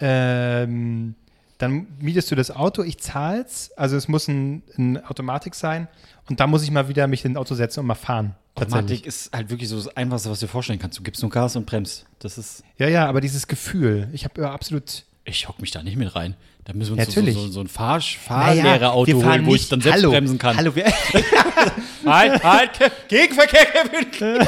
Ähm, 0.00 1.14
dann 1.62 1.86
mietest 2.00 2.30
du 2.30 2.34
das 2.34 2.50
Auto, 2.50 2.82
ich 2.82 2.98
zahl's. 2.98 3.70
Also 3.76 3.96
es 3.96 4.08
muss 4.08 4.26
ein, 4.26 4.62
ein 4.76 5.04
Automatik 5.04 5.54
sein. 5.54 5.86
Und 6.28 6.40
da 6.40 6.46
muss 6.46 6.64
ich 6.64 6.70
mal 6.70 6.88
wieder 6.88 7.06
mich 7.06 7.24
in 7.24 7.32
ein 7.32 7.36
Auto 7.36 7.54
setzen 7.54 7.80
und 7.80 7.86
mal 7.86 7.94
fahren. 7.94 8.34
Automatik 8.54 9.06
ist 9.06 9.32
halt 9.32 9.48
wirklich 9.48 9.68
so 9.68 9.76
das 9.76 9.96
Einfachste, 9.96 10.28
was 10.28 10.40
du 10.40 10.46
dir 10.46 10.50
vorstellen 10.50 10.78
kannst. 10.78 10.98
Du 10.98 11.02
gibst 11.02 11.22
nur 11.22 11.30
Gas 11.30 11.56
und 11.56 11.64
bremst. 11.64 12.04
Das 12.18 12.36
ist. 12.36 12.64
Ja, 12.78 12.88
ja, 12.88 13.06
aber 13.06 13.20
dieses 13.20 13.46
Gefühl. 13.46 14.08
Ich 14.12 14.24
habe 14.24 14.50
absolut. 14.50 15.04
Ich 15.24 15.48
hock 15.48 15.60
mich 15.60 15.70
da 15.70 15.84
nicht 15.84 15.96
mit 15.96 16.14
rein. 16.16 16.34
Da 16.64 16.72
müssen 16.72 16.96
wir 16.96 16.98
uns 16.98 17.08
Natürlich. 17.08 17.34
so, 17.34 17.46
so, 17.46 17.52
so 17.52 17.60
ein 17.60 17.68
Fahr 17.68 18.00
Fahrlehrerauto 18.00 19.20
fahren 19.20 19.40
holen, 19.40 19.46
wo 19.46 19.54
ich 19.54 19.68
dann 19.68 19.80
selbst 19.80 20.02
hallo, 20.02 20.10
bremsen 20.10 20.38
kann. 20.38 20.56
Hallo, 20.56 20.74
wir, 20.74 20.84
Halt, 22.04 22.42
halt, 22.42 22.70
Gegenverkehr, 23.08 23.66
Kevin. 23.66 24.46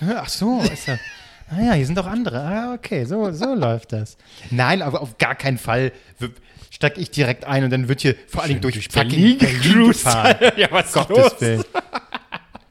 Ach 0.16 0.28
so, 0.28 0.60
ist 0.60 0.86
ja. 0.86 0.98
Ah 1.50 1.60
ja, 1.62 1.72
hier 1.74 1.86
sind 1.86 1.98
doch 1.98 2.06
andere. 2.06 2.40
Ah, 2.40 2.74
okay, 2.74 3.04
so, 3.04 3.30
so 3.32 3.54
läuft 3.54 3.92
das. 3.92 4.16
Nein, 4.50 4.82
aber 4.82 5.00
auf 5.02 5.18
gar 5.18 5.34
keinen 5.34 5.58
Fall 5.58 5.92
w- 6.18 6.28
steig 6.70 6.98
ich 6.98 7.10
direkt 7.10 7.44
ein 7.44 7.64
und 7.64 7.70
dann 7.70 7.88
wird 7.88 8.00
hier 8.00 8.14
vor 8.26 8.42
allen 8.42 8.48
Dingen 8.48 8.60
durch, 8.62 8.88
fucking 8.88 9.38
Berlin 9.38 9.88
gefahren. 9.88 10.36
ja, 10.56 10.68
was 10.70 10.86
ist 10.86 10.94
Gottes 10.94 11.16
los? 11.16 11.40
Willen. 11.40 11.64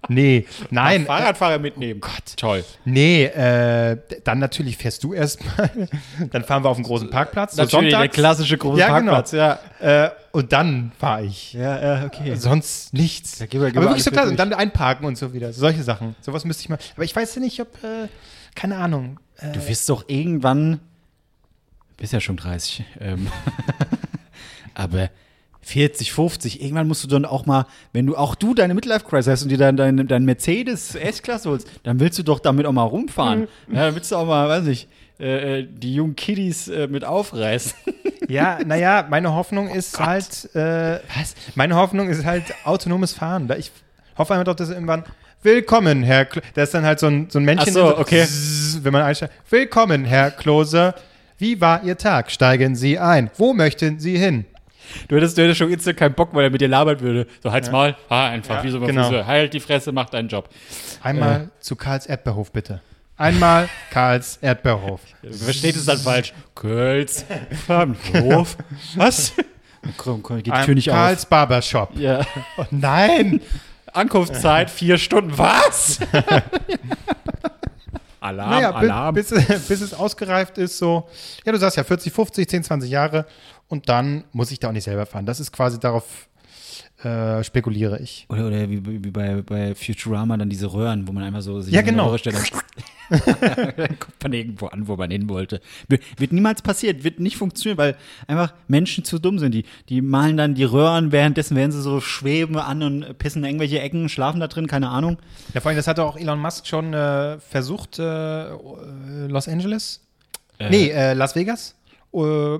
Nee, 0.09 0.45
nein, 0.69 1.05
Fahrradfahrer 1.05 1.59
mitnehmen. 1.59 2.01
Gott. 2.01 2.11
Toll. 2.35 2.65
nee, 2.83 3.23
äh, 3.23 3.97
dann 4.25 4.37
natürlich 4.39 4.75
fährst 4.75 5.01
du 5.05 5.13
erstmal. 5.13 5.71
Dann 6.29 6.43
fahren 6.43 6.61
wir 6.65 6.69
auf 6.69 6.75
den 6.75 6.83
großen 6.83 7.09
Parkplatz. 7.09 7.55
So 7.55 7.61
Natürlich, 7.61 7.91
der 7.91 7.99
sonntags. 7.99 8.13
klassische 8.15 8.57
große 8.57 8.81
Ja, 8.81 8.87
Parkplatz, 8.89 9.31
ja. 9.31 9.59
Äh, 9.79 10.09
und 10.33 10.51
dann 10.51 10.91
fahre 10.99 11.23
ich. 11.23 11.53
Ja, 11.53 11.81
ja, 11.99 12.05
okay. 12.05 12.35
Sonst 12.35 12.93
nichts. 12.93 13.39
gehen 13.39 13.61
wir- 13.61 13.69
gehen 13.71 13.77
aber 13.77 13.85
wir 13.85 13.89
wirklich 13.91 14.03
so 14.03 14.11
klar, 14.11 14.27
und 14.27 14.37
dann 14.37 14.51
einparken 14.53 15.05
und 15.07 15.17
so 15.17 15.33
wieder. 15.33 15.53
Solche 15.53 15.83
Sachen. 15.83 16.17
Sowas 16.19 16.43
müsste 16.43 16.63
ich 16.63 16.69
mal. 16.69 16.79
Aber 16.95 17.05
ich 17.05 17.15
weiß 17.15 17.35
ja 17.35 17.41
nicht, 17.41 17.61
ob, 17.61 17.69
äh, 17.81 18.09
keine 18.55 18.77
Ahnung. 18.77 19.19
Äh, 19.37 19.51
Du 19.51 19.67
wirst 19.67 19.89
doch 19.89 20.05
irgendwann, 20.07 20.79
bist 21.97 22.13
ja 22.13 22.19
schon 22.19 22.37
30, 22.37 22.83
ähm, 22.99 23.27
aber 24.73 25.09
40, 25.61 26.11
50, 26.11 26.61
irgendwann 26.61 26.87
musst 26.87 27.03
du 27.03 27.07
dann 27.07 27.23
auch 27.25 27.45
mal, 27.45 27.65
wenn 27.93 28.05
du 28.05 28.17
auch 28.17 28.35
du 28.35 28.53
deine 28.53 28.73
Midlife-Crisis 28.73 29.31
hast 29.31 29.43
und 29.43 29.49
dir 29.49 29.57
dann 29.57 29.77
dein, 29.77 30.07
dein 30.07 30.25
Mercedes 30.25 30.95
S-Klasse 30.95 31.49
holst, 31.49 31.67
dann 31.83 31.99
willst 32.01 32.19
du 32.19 32.23
doch 32.23 32.39
damit 32.39 32.65
auch 32.65 32.73
mal 32.73 32.83
rumfahren. 32.83 33.47
Ja, 33.71 33.85
dann 33.85 33.95
willst 33.95 34.11
du 34.11 34.17
auch 34.17 34.25
mal, 34.25 34.49
weiß 34.49 34.67
ich, 34.67 34.87
äh, 35.19 35.59
äh, 35.59 35.67
die 35.69 35.93
jungen 35.95 36.15
Kiddies 36.17 36.67
äh, 36.67 36.87
mit 36.87 37.05
aufreißen. 37.05 37.73
Ja, 38.27 38.59
naja, 38.65 39.05
meine 39.09 39.33
Hoffnung 39.33 39.69
ist 39.69 39.99
halt, 39.99 40.53
äh, 40.55 40.99
was? 41.17 41.35
Meine 41.55 41.75
Hoffnung 41.75 42.09
ist 42.09 42.25
halt 42.25 42.43
autonomes 42.65 43.13
Fahren. 43.13 43.49
Ich 43.57 43.71
hoffe 44.17 44.33
einfach, 44.33 44.55
dass 44.55 44.69
irgendwann, 44.69 45.03
willkommen, 45.43 46.03
Herr 46.03 46.25
Kl 46.25 46.41
Da 46.53 46.63
ist 46.63 46.73
dann 46.73 46.85
halt 46.85 46.99
so 46.99 47.07
ein, 47.07 47.29
so 47.29 47.39
ein 47.39 47.45
Männchen, 47.45 47.69
Ach 47.69 47.73
so, 47.73 47.97
okay. 47.97 48.25
Zzzz, 48.25 48.79
wenn 48.83 48.93
man 48.93 49.03
einsteigt. 49.03 49.33
Willkommen, 49.49 50.05
Herr 50.05 50.31
Klose. 50.31 50.93
Wie 51.37 51.59
war 51.59 51.83
Ihr 51.83 51.97
Tag? 51.97 52.31
Steigen 52.31 52.75
Sie 52.75 52.97
ein. 52.99 53.29
Wo 53.37 53.53
möchten 53.53 53.99
Sie 53.99 54.17
hin? 54.17 54.45
Du 55.07 55.15
hättest, 55.15 55.37
du 55.37 55.43
hättest 55.43 55.57
schon 55.57 55.71
instant 55.71 55.97
keinen 55.97 56.13
Bock, 56.13 56.29
weil 56.33 56.45
er 56.45 56.49
mit 56.49 56.61
dir 56.61 56.67
labern 56.67 56.99
würde. 56.99 57.27
So, 57.41 57.51
halt's 57.51 57.71
mal, 57.71 57.95
fahr 58.07 58.29
einfach, 58.29 58.57
Ja, 58.57 58.63
wie 58.63 58.69
so 58.69 58.79
ein 58.79 58.87
genau. 58.87 59.03
Friseur. 59.03 59.27
Halt 59.27 59.53
die 59.53 59.59
Fresse, 59.59 59.91
mach 59.91 60.09
deinen 60.09 60.27
Job. 60.27 60.49
Einmal 61.01 61.49
zu 61.59 61.75
Karls 61.75 62.05
Erdbeerhof, 62.05 62.51
bitte. 62.51 62.81
Einmal 63.17 63.69
Karls 63.91 64.37
Erdbeerhof. 64.41 65.01
Versteht 65.29 65.75
es 65.75 65.85
dann 65.85 65.97
falsch. 65.97 66.33
Kölz, 66.55 67.25
Hof. 67.67 68.57
Was? 68.95 69.33
Komm, 69.97 70.23
komm, 70.23 70.37
geht 70.37 70.47
die 70.47 70.65
Tür 70.65 70.75
nicht 70.75 70.87
Karls 70.89 71.25
Barbershop. 71.25 71.91
auf. 71.91 71.99
Ja. 71.99 72.21
Oh, 72.57 72.65
nein! 72.71 73.41
Ankunftszeit 73.93 74.69
vier 74.71 74.97
Stunden. 74.97 75.37
Was? 75.37 75.99
Alarm, 78.19 78.49
Naja, 78.51 78.71
Alarm. 78.71 79.15
Bis, 79.15 79.29
bis 79.67 79.81
es 79.81 79.93
ausgereift 79.93 80.57
ist, 80.57 80.77
so, 80.77 81.07
ja, 81.45 81.51
du 81.51 81.57
sagst 81.57 81.77
ja 81.77 81.83
40, 81.83 82.13
50, 82.13 82.47
10, 82.47 82.63
20 82.63 82.89
Jahre 82.89 83.25
und 83.67 83.89
dann 83.89 84.23
muss 84.31 84.51
ich 84.51 84.59
da 84.59 84.69
auch 84.69 84.71
nicht 84.71 84.85
selber 84.85 85.05
fahren. 85.05 85.25
Das 85.25 85.39
ist 85.41 85.51
quasi 85.51 85.79
darauf 85.79 86.05
äh, 87.03 87.43
spekuliere 87.43 87.99
ich. 87.99 88.25
Oder, 88.29 88.47
oder 88.47 88.69
wie, 88.69 89.03
wie 89.03 89.11
bei, 89.11 89.41
bei 89.41 89.75
Futurama 89.75 90.37
dann 90.37 90.49
diese 90.49 90.71
Röhren, 90.71 91.05
wo 91.07 91.11
man 91.11 91.23
einmal 91.23 91.41
so 91.41 91.59
sich 91.59 91.73
Ja, 91.73 91.81
genau. 91.81 92.07
Röhre 92.07 92.19
stellt. 92.19 92.37
Dann 93.09 93.99
kommt 93.99 94.23
man 94.23 94.33
irgendwo 94.33 94.67
an, 94.67 94.87
wo 94.87 94.95
man 94.95 95.11
hin 95.11 95.29
wollte. 95.29 95.61
Wird, 95.87 96.31
niemals 96.31 96.61
passiert, 96.61 97.03
wird 97.03 97.19
nicht 97.19 97.37
funktionieren, 97.37 97.77
weil 97.77 97.95
einfach 98.27 98.53
Menschen 98.67 99.03
zu 99.03 99.19
dumm 99.19 99.39
sind. 99.39 99.53
Die, 99.53 99.65
die 99.89 100.01
malen 100.01 100.37
dann 100.37 100.55
die 100.55 100.63
Röhren, 100.63 101.11
währenddessen 101.11 101.55
werden 101.55 101.71
sie 101.71 101.81
so 101.81 101.99
schweben 102.01 102.57
an 102.57 102.81
und 102.83 103.17
pissen 103.17 103.43
in 103.43 103.49
irgendwelche 103.49 103.79
Ecken, 103.79 104.09
schlafen 104.09 104.39
da 104.39 104.47
drin, 104.47 104.67
keine 104.67 104.89
Ahnung. 104.89 105.17
Ja, 105.53 105.61
vor 105.61 105.69
allem, 105.69 105.77
das 105.77 105.87
hatte 105.87 106.03
auch 106.03 106.17
Elon 106.17 106.39
Musk 106.39 106.67
schon 106.67 106.93
äh, 106.93 107.39
versucht, 107.39 107.99
äh, 107.99 108.49
Los 109.27 109.47
Angeles? 109.47 110.01
nee, 110.69 110.89
äh, 110.89 111.13
Las 111.13 111.35
Vegas. 111.35 111.75
Äh, 112.13 112.19
äh, 112.55 112.59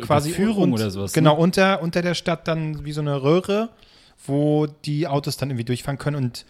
quasi 0.00 0.30
Überführung 0.30 0.64
und- 0.64 0.72
oder 0.74 0.90
sowas, 0.90 1.12
Genau, 1.12 1.34
ne? 1.34 1.40
unter, 1.40 1.82
unter 1.82 2.02
der 2.02 2.14
Stadt 2.14 2.48
dann 2.48 2.84
wie 2.84 2.92
so 2.92 3.00
eine 3.02 3.22
Röhre, 3.22 3.68
wo 4.26 4.66
die 4.66 5.06
Autos 5.06 5.36
dann 5.36 5.50
irgendwie 5.50 5.64
durchfahren 5.64 5.98
können 5.98 6.16
und 6.16 6.44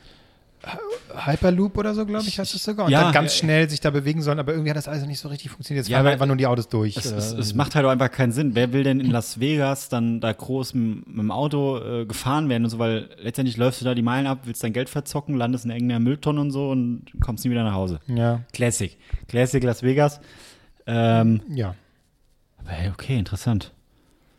Hyperloop 1.15 1.79
oder 1.79 1.95
so, 1.95 2.05
glaube 2.05 2.27
ich, 2.27 2.39
heißt 2.39 2.55
das 2.55 2.65
sogar. 2.65 2.87
Und 2.87 2.93
Ja, 2.93 3.03
dann 3.05 3.13
ganz 3.13 3.33
ja, 3.35 3.39
schnell 3.41 3.71
sich 3.71 3.81
da 3.81 3.91
bewegen 3.91 4.21
sollen, 4.23 4.39
aber 4.39 4.53
irgendwie 4.53 4.71
hat 4.71 4.77
das 4.77 4.89
alles 4.89 5.07
nicht 5.07 5.21
so 5.21 5.29
richtig 5.29 5.51
funktioniert. 5.51 5.85
Es 5.85 5.89
Ja, 5.89 5.99
fahren 5.99 6.09
einfach 6.09 6.27
nur 6.27 6.37
die 6.37 6.47
Autos 6.47 6.69
durch. 6.69 6.97
Es, 6.97 7.07
es, 7.07 7.33
es 7.33 7.55
macht 7.55 7.75
halt 7.75 7.87
auch 7.87 7.91
einfach 7.91 8.11
keinen 8.11 8.33
Sinn. 8.33 8.55
Wer 8.55 8.73
will 8.73 8.83
denn 8.83 8.99
in 9.01 9.11
Las 9.11 9.39
Vegas 9.39 9.89
dann 9.89 10.21
da 10.21 10.33
groß 10.33 10.75
mit, 10.75 11.07
mit 11.07 11.19
dem 11.19 11.31
Auto 11.31 11.79
äh, 11.79 12.05
gefahren 12.07 12.49
werden 12.49 12.65
und 12.65 12.71
so, 12.71 12.79
weil 12.79 13.09
letztendlich 13.19 13.57
läufst 13.57 13.81
du 13.81 13.85
da 13.85 13.95
die 13.95 14.03
Meilen 14.03 14.27
ab, 14.27 14.41
willst 14.45 14.63
dein 14.65 14.73
Geld 14.73 14.89
verzocken, 14.89 15.37
landest 15.37 15.65
in 15.65 15.71
irgendeiner 15.71 16.01
Mülltonne 16.01 16.41
und 16.41 16.51
so 16.51 16.71
und 16.71 17.05
kommst 17.21 17.45
nie 17.45 17.51
wieder 17.51 17.65
nach 17.65 17.75
Hause. 17.75 18.01
ja, 18.09 18.41
Classic. 18.53 18.97
Classic 19.29 19.63
Las 19.63 19.83
Vegas. 19.83 20.21
Ähm, 20.87 21.41
ja. 21.51 21.75
aber 22.59 22.71
hey, 22.71 22.91
okay, 22.91 23.19
interessant. 23.19 23.73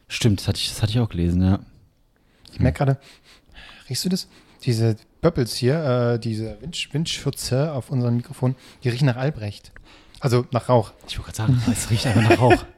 Stimmt, 0.10 0.40
das 0.42 0.48
hatte 0.48 0.58
ich, 0.60 0.70
das 0.70 0.82
hatte 0.82 0.92
ich 0.92 1.00
auch 1.00 1.10
gelesen, 1.10 1.42
ja. 1.42 1.60
Ich 2.54 2.60
merke 2.60 2.78
gerade, 2.78 2.98
riechst 3.90 4.06
du 4.06 4.10
das? 4.10 4.28
Diese 4.64 4.96
Bubbles 5.22 5.56
hier, 5.56 6.14
äh, 6.16 6.20
diese 6.20 6.62
Wind 6.62 6.94
Windschutze 6.94 7.74
auf 7.74 7.90
unserem 7.90 8.18
Mikrofon, 8.18 8.56
die 8.84 8.90
riechen 8.90 9.06
nach 9.06 9.18
Albrecht. 9.18 9.72
Also 10.20 10.46
nach 10.52 10.70
Rauch. 10.70 10.94
Ich 11.08 11.18
wollte 11.18 11.32
gerade 11.34 11.54
sagen, 11.54 11.64
es 11.72 11.90
riecht 11.90 12.06
einfach 12.08 12.30
nach 12.30 12.40
Rauch. 12.40 12.66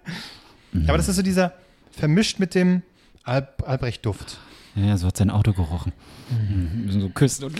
Ja, 0.71 0.89
aber 0.89 0.97
das 0.99 1.07
ist 1.09 1.15
so 1.15 1.23
dieser 1.23 1.53
vermischt 1.91 2.37
mit 2.37 2.53
dem 2.53 2.83
Al 3.23 3.47
Albrecht-Duft. 3.65 4.37
Ja, 4.75 4.95
so 4.97 5.07
hat 5.07 5.17
sein 5.17 5.31
Auto 5.31 5.51
gerochen. 5.51 5.93
Mhm. 6.29 6.83
Wir 6.85 6.91
sind 6.91 7.01
so 7.01 7.09
küssen 7.09 7.45
und 7.45 7.59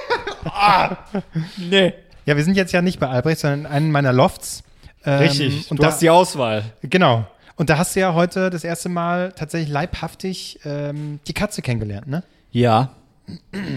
ah, 0.44 0.98
nee. 1.56 1.94
Ja, 2.26 2.36
wir 2.36 2.44
sind 2.44 2.58
jetzt 2.58 2.72
ja 2.72 2.82
nicht 2.82 3.00
bei 3.00 3.08
Albrecht, 3.08 3.40
sondern 3.40 3.60
in 3.60 3.66
einem 3.66 3.90
meiner 3.92 4.12
Lofts. 4.12 4.62
Ähm, 5.06 5.20
Richtig, 5.20 5.70
Und 5.70 5.78
du 5.78 5.82
da, 5.84 5.88
hast 5.88 6.02
die 6.02 6.10
Auswahl. 6.10 6.64
genau. 6.82 7.26
Und 7.56 7.70
da 7.70 7.78
hast 7.78 7.96
du 7.96 8.00
ja 8.00 8.12
heute 8.12 8.50
das 8.50 8.62
erste 8.62 8.90
Mal 8.90 9.32
tatsächlich 9.32 9.70
leibhaftig 9.70 10.60
ähm, 10.64 11.18
die 11.26 11.32
Katze 11.32 11.62
kennengelernt, 11.62 12.08
ne? 12.08 12.22
Ja, 12.52 12.90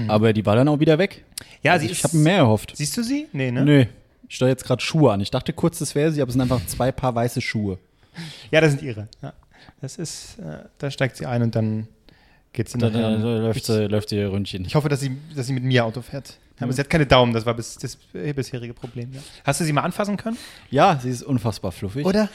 aber 0.08 0.34
die 0.34 0.46
war 0.46 0.56
dann 0.56 0.68
auch 0.68 0.80
wieder 0.80 0.98
weg. 0.98 1.24
Ja, 1.62 1.74
Also 1.74 1.86
ich 1.86 2.04
habe 2.04 2.18
mehr 2.18 2.38
erhofft. 2.38 2.74
Siehst 2.76 2.96
du 2.98 3.04
sie? 3.04 3.28
Nee, 3.34 3.52
ne? 3.52 3.64
Nö. 3.66 3.86
Ich 4.30 4.36
steuere 4.36 4.50
jetzt 4.52 4.66
gerade 4.66 4.82
Schuhe 4.82 5.12
an. 5.12 5.22
Ich 5.22 5.32
dachte 5.32 5.54
kurz, 5.54 5.80
das 5.80 5.94
wäre 5.96 6.12
sie, 6.12 6.22
aber 6.22 6.30
es 6.30 6.34
sind 6.34 6.42
einfach 6.42 6.66
zwei 6.66 6.92
Paar 6.92 7.14
weiße 7.14 7.42
Schuhe. 7.42 7.78
Ja, 8.52 8.62
das 8.62 8.72
sind 8.72 8.82
ihre. 8.82 9.08
Ja. 9.22 9.34
Das 9.82 9.98
ist, 9.98 10.40
äh, 10.40 10.60
da 10.78 10.90
steigt 10.92 11.18
sie 11.18 11.26
ein 11.26 11.42
und 11.44 11.56
dann 11.56 11.88
geht 12.54 12.70
sie 12.70 12.78
nachher. 12.78 13.18
da, 13.18 13.18
da 13.18 13.38
läuft, 13.38 13.66
sie, 13.66 13.86
läuft 13.88 14.12
ihr 14.12 14.32
Ründchen. 14.32 14.66
Ich 14.66 14.76
hoffe, 14.76 14.90
dass 14.90 15.00
sie, 15.02 15.18
dass 15.36 15.48
sie 15.48 15.54
mit 15.54 15.64
mir 15.64 15.86
Auto 15.86 16.02
fährt. 16.02 16.38
Aber 16.58 16.68
Mhm. 16.68 16.72
sie 16.74 16.82
hat 16.82 16.90
keine 16.90 17.06
Daumen, 17.06 17.34
das 17.34 17.46
war 17.46 17.54
bis, 17.56 17.76
das 17.78 17.96
bisherige 18.14 18.74
Problem. 18.74 19.12
Ja. 19.14 19.20
Hast 19.44 19.60
du 19.60 19.66
sie 19.66 19.74
mal 19.74 19.82
anfassen 19.82 20.18
können? 20.18 20.38
Ja, 20.70 21.00
sie 21.02 21.10
ist 21.10 21.24
unfassbar 21.24 21.72
fluffig. 21.72 22.06
Oder? 22.06 22.30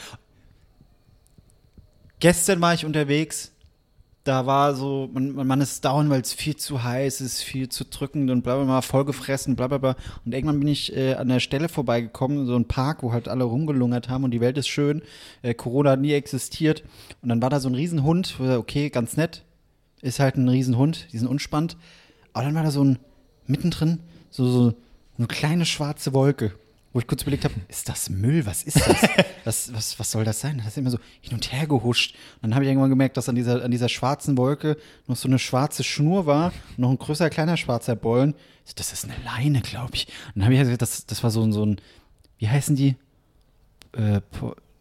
Gestern 2.21 2.61
war 2.61 2.75
ich 2.75 2.85
unterwegs. 2.85 3.53
Da 4.29 4.45
war 4.45 4.75
so, 4.75 5.09
man, 5.11 5.33
man- 5.47 5.61
ist 5.63 5.83
down, 5.87 6.11
weil 6.11 6.21
es 6.21 6.35
viel 6.35 6.55
zu 6.55 6.85
heiß 6.85 7.23
ist, 7.23 7.41
viel 7.43 7.71
zu 7.71 7.87
drückend 7.87 8.31
und 8.31 8.43
bla 8.43 8.57
bla 8.57 8.65
bla, 8.65 8.83
vollgefressen, 8.83 9.57
bla 9.57 9.69
bla 9.69 9.79
bla. 9.79 9.97
Und 10.27 10.35
irgendwann 10.35 10.59
bin 10.59 10.69
ich 10.69 10.95
äh, 10.95 11.15
an 11.15 11.29
der 11.29 11.41
Stelle 11.41 11.71
vorbeigekommen, 11.71 12.45
so 12.45 12.55
ein 12.55 12.67
Park, 12.67 13.03
wo 13.03 13.13
halt 13.13 13.27
alle 13.27 13.45
rumgelungert 13.45 14.11
haben 14.11 14.25
und 14.25 14.33
die 14.33 14.43
Welt 14.43 14.59
ist 14.59 14.69
schön. 14.69 15.01
Äh, 15.41 15.55
Corona 15.55 15.93
hat 15.93 16.01
nie 16.01 16.13
existiert. 16.13 16.83
Und 17.23 17.31
dann 17.31 17.41
war 17.41 17.49
da 17.49 17.59
so 17.59 17.71
ein 17.71 17.75
Riesenhund, 17.75 18.39
okay, 18.39 18.91
ganz 18.91 19.17
nett. 19.17 19.45
Ist 20.03 20.21
halt 20.21 20.37
ein 20.37 20.49
Riesenhund, 20.49 21.09
die 21.13 21.19
sind 21.19 21.27
unspannend. 21.27 21.79
Aber 22.35 22.45
dann 22.45 22.55
war 22.55 22.65
da 22.65 22.71
so 22.71 22.85
ein, 22.85 22.99
mittendrin, 23.47 24.01
so, 24.31 24.47
so 24.47 24.75
eine 25.17 25.27
kleine 25.27 25.65
schwarze 25.65 26.13
Wolke. 26.13 26.53
Wo 26.99 27.01
ich 27.01 27.07
kurz 27.07 27.23
überlegt 27.23 27.45
habe, 27.45 27.55
ist 27.69 27.89
das 27.89 28.11
Müll? 28.11 28.45
Was 28.45 28.65
ist 28.65 28.75
das? 28.81 28.97
was, 29.45 29.73
was, 29.73 29.99
was 30.01 30.11
soll 30.11 30.25
das 30.25 30.41
sein? 30.41 30.59
Das 30.59 30.67
ist 30.67 30.79
immer 30.79 30.91
so 30.91 30.99
hin 31.21 31.33
und 31.33 31.53
her 31.53 31.69
gehuscht. 31.69 32.17
Und 32.43 32.51
dann 32.51 32.55
habe 32.57 32.65
ich 32.65 32.71
irgendwann 32.71 32.91
gemerkt, 32.91 33.17
dass 33.17 33.29
an 33.29 33.37
dieser, 33.37 33.63
an 33.65 33.71
dieser 33.71 33.89
schwarzen 33.89 34.37
Wolke 34.37 34.77
noch 35.07 35.15
so 35.15 35.29
eine 35.29 35.39
schwarze 35.39 35.85
Schnur 35.85 36.27
war 36.27 36.53
noch 36.77 36.91
ein 36.91 36.99
größer, 36.99 37.31
kleiner 37.31 37.57
schwarzer 37.57 37.95
Bollen. 37.95 38.35
So, 38.65 38.73
Das 38.75 38.93
ist 38.93 39.05
eine 39.05 39.15
Leine, 39.25 39.61
glaube 39.61 39.95
ich. 39.95 40.09
Und 40.35 40.39
dann 40.41 40.47
habe 40.47 40.55
ich 40.55 40.61
gesagt, 40.61 40.83
das, 40.83 41.07
das 41.07 41.23
war 41.23 41.31
so, 41.31 41.41
ein- 41.45 41.53
so 41.53 41.65
ein, 41.65 41.81
wie 42.39 42.49
heißen 42.49 42.75
die? 42.75 42.97
Äh, 43.93 44.21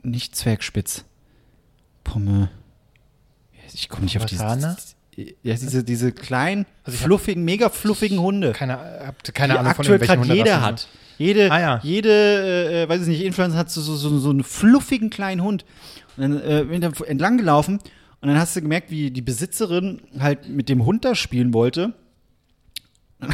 nicht 0.01 0.36
Zwergspitz. 0.36 1.05
Pomme. 2.03 2.49
Ich 3.74 3.89
komme 3.89 4.05
nicht 4.05 4.18
auf 4.18 4.26
diese. 4.26 4.41
Pommerana? 4.41 4.76
Ja, 5.15 5.53
diese, 5.53 5.84
diese 5.84 6.11
kleinen, 6.13 6.65
Also 6.84 6.97
fluffigen, 6.97 7.43
mega 7.45 7.70
fluffigen 7.70 8.20
Hunde 8.20 8.53
Keine, 8.53 9.13
keine 9.36 9.53
die 9.53 9.59
Ahnung 9.59 9.74
von 9.76 9.86
aktuell 9.86 9.99
irgendwelchen 10.01 10.24
gerade 10.24 10.34
jeder 10.36 10.61
hat. 10.61 10.88
Jede, 11.18 11.51
Ah, 11.51 11.59
ja. 11.59 11.80
jede 11.84 12.09
äh, 12.09 12.84
äh, 12.84 12.89
weiß 12.89 13.01
ich 13.03 13.07
nicht, 13.07 13.24
Influencer 13.24 13.57
hat 13.57 13.72
so, 13.72 13.82
so, 13.82 13.95
so, 13.95 14.18
so 14.20 14.30
einen 14.30 14.43
fluffigen 14.43 15.09
kleinen 15.09 15.41
Hund. 15.41 15.65
Und 16.15 16.24
dann 16.24 16.39
äh, 16.41 16.63
bin 16.63 16.82
ich 16.82 16.97
da 16.97 17.03
entlang 17.05 17.38
gelaufen 17.38 17.80
und 18.22 18.28
dann 18.30 18.38
hast 18.39 18.55
du 18.55 18.61
gemerkt, 18.61 18.91
wie 18.91 19.11
die 19.11 19.22
Besitzerin 19.22 20.01
halt 20.20 20.47
mit 20.49 20.70
dem 20.70 20.86
Hund 20.86 21.05
da 21.05 21.15
spielen 21.15 21.53
wollte. 21.53 21.93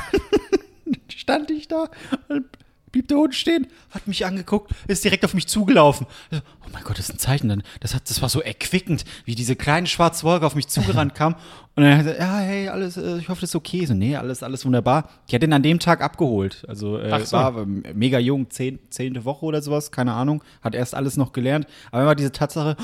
Stand 1.10 1.52
ich 1.52 1.68
da 1.68 1.90
und 2.30 2.46
blieb 2.94 3.10
der 3.10 3.18
Hund 3.18 3.36
stehen, 3.36 3.68
hat 3.90 4.08
mich 4.08 4.26
angeguckt, 4.26 4.72
ist 4.88 5.04
direkt 5.04 5.26
auf 5.26 5.34
mich 5.34 5.48
zugelaufen. 5.48 6.08
Ich 6.32 6.38
so, 6.38 6.44
Oh 6.66 6.70
mein 6.72 6.84
Gott, 6.84 6.98
das 6.98 7.10
ist 7.10 7.16
ein 7.16 7.20
Zeichen. 7.20 7.50
Dann, 7.50 7.64
das, 7.82 7.94
hat, 7.94 8.10
das 8.10 8.22
war 8.22 8.30
so 8.30 8.42
erquickend, 8.42 9.04
wie 9.26 9.36
diese 9.36 9.56
kleine 9.58 9.88
schwarze 9.88 10.24
Wolke 10.24 10.46
auf 10.46 10.56
mich 10.56 10.68
zugerannt 10.70 11.14
kam. 11.16 11.36
Und 11.76 11.84
dann 11.84 11.98
hat 11.98 12.06
er 12.06 12.14
gesagt, 12.14 12.20
ja, 12.20 12.38
hey, 12.38 12.70
alles, 12.70 12.98
äh, 12.98 13.18
ich 13.18 13.28
hoffe, 13.30 13.42
das 13.42 13.50
ist 13.50 13.56
okay. 13.56 13.86
So, 13.86 13.94
nee, 13.94 14.16
alles, 14.16 14.44
alles 14.44 14.66
wunderbar. 14.66 15.10
Die 15.30 15.36
hat 15.36 15.44
ihn 15.44 15.54
an 15.54 15.64
dem 15.64 15.80
Tag 15.80 16.02
abgeholt. 16.02 16.64
Also 16.68 16.98
äh, 16.98 17.26
so. 17.26 17.36
war 17.36 17.66
mega 17.66 18.20
jung, 18.20 18.50
zehn, 18.50 18.80
zehnte 18.90 19.26
Woche 19.26 19.46
oder 19.46 19.62
sowas, 19.62 19.92
keine 19.92 20.14
Ahnung. 20.14 20.44
Hat 20.62 20.76
erst 20.76 20.96
alles 20.96 21.18
noch 21.18 21.34
gelernt. 21.34 21.68
Aber 21.92 22.04
immer 22.04 22.16
diese 22.16 22.32
Tatsache, 22.32 22.78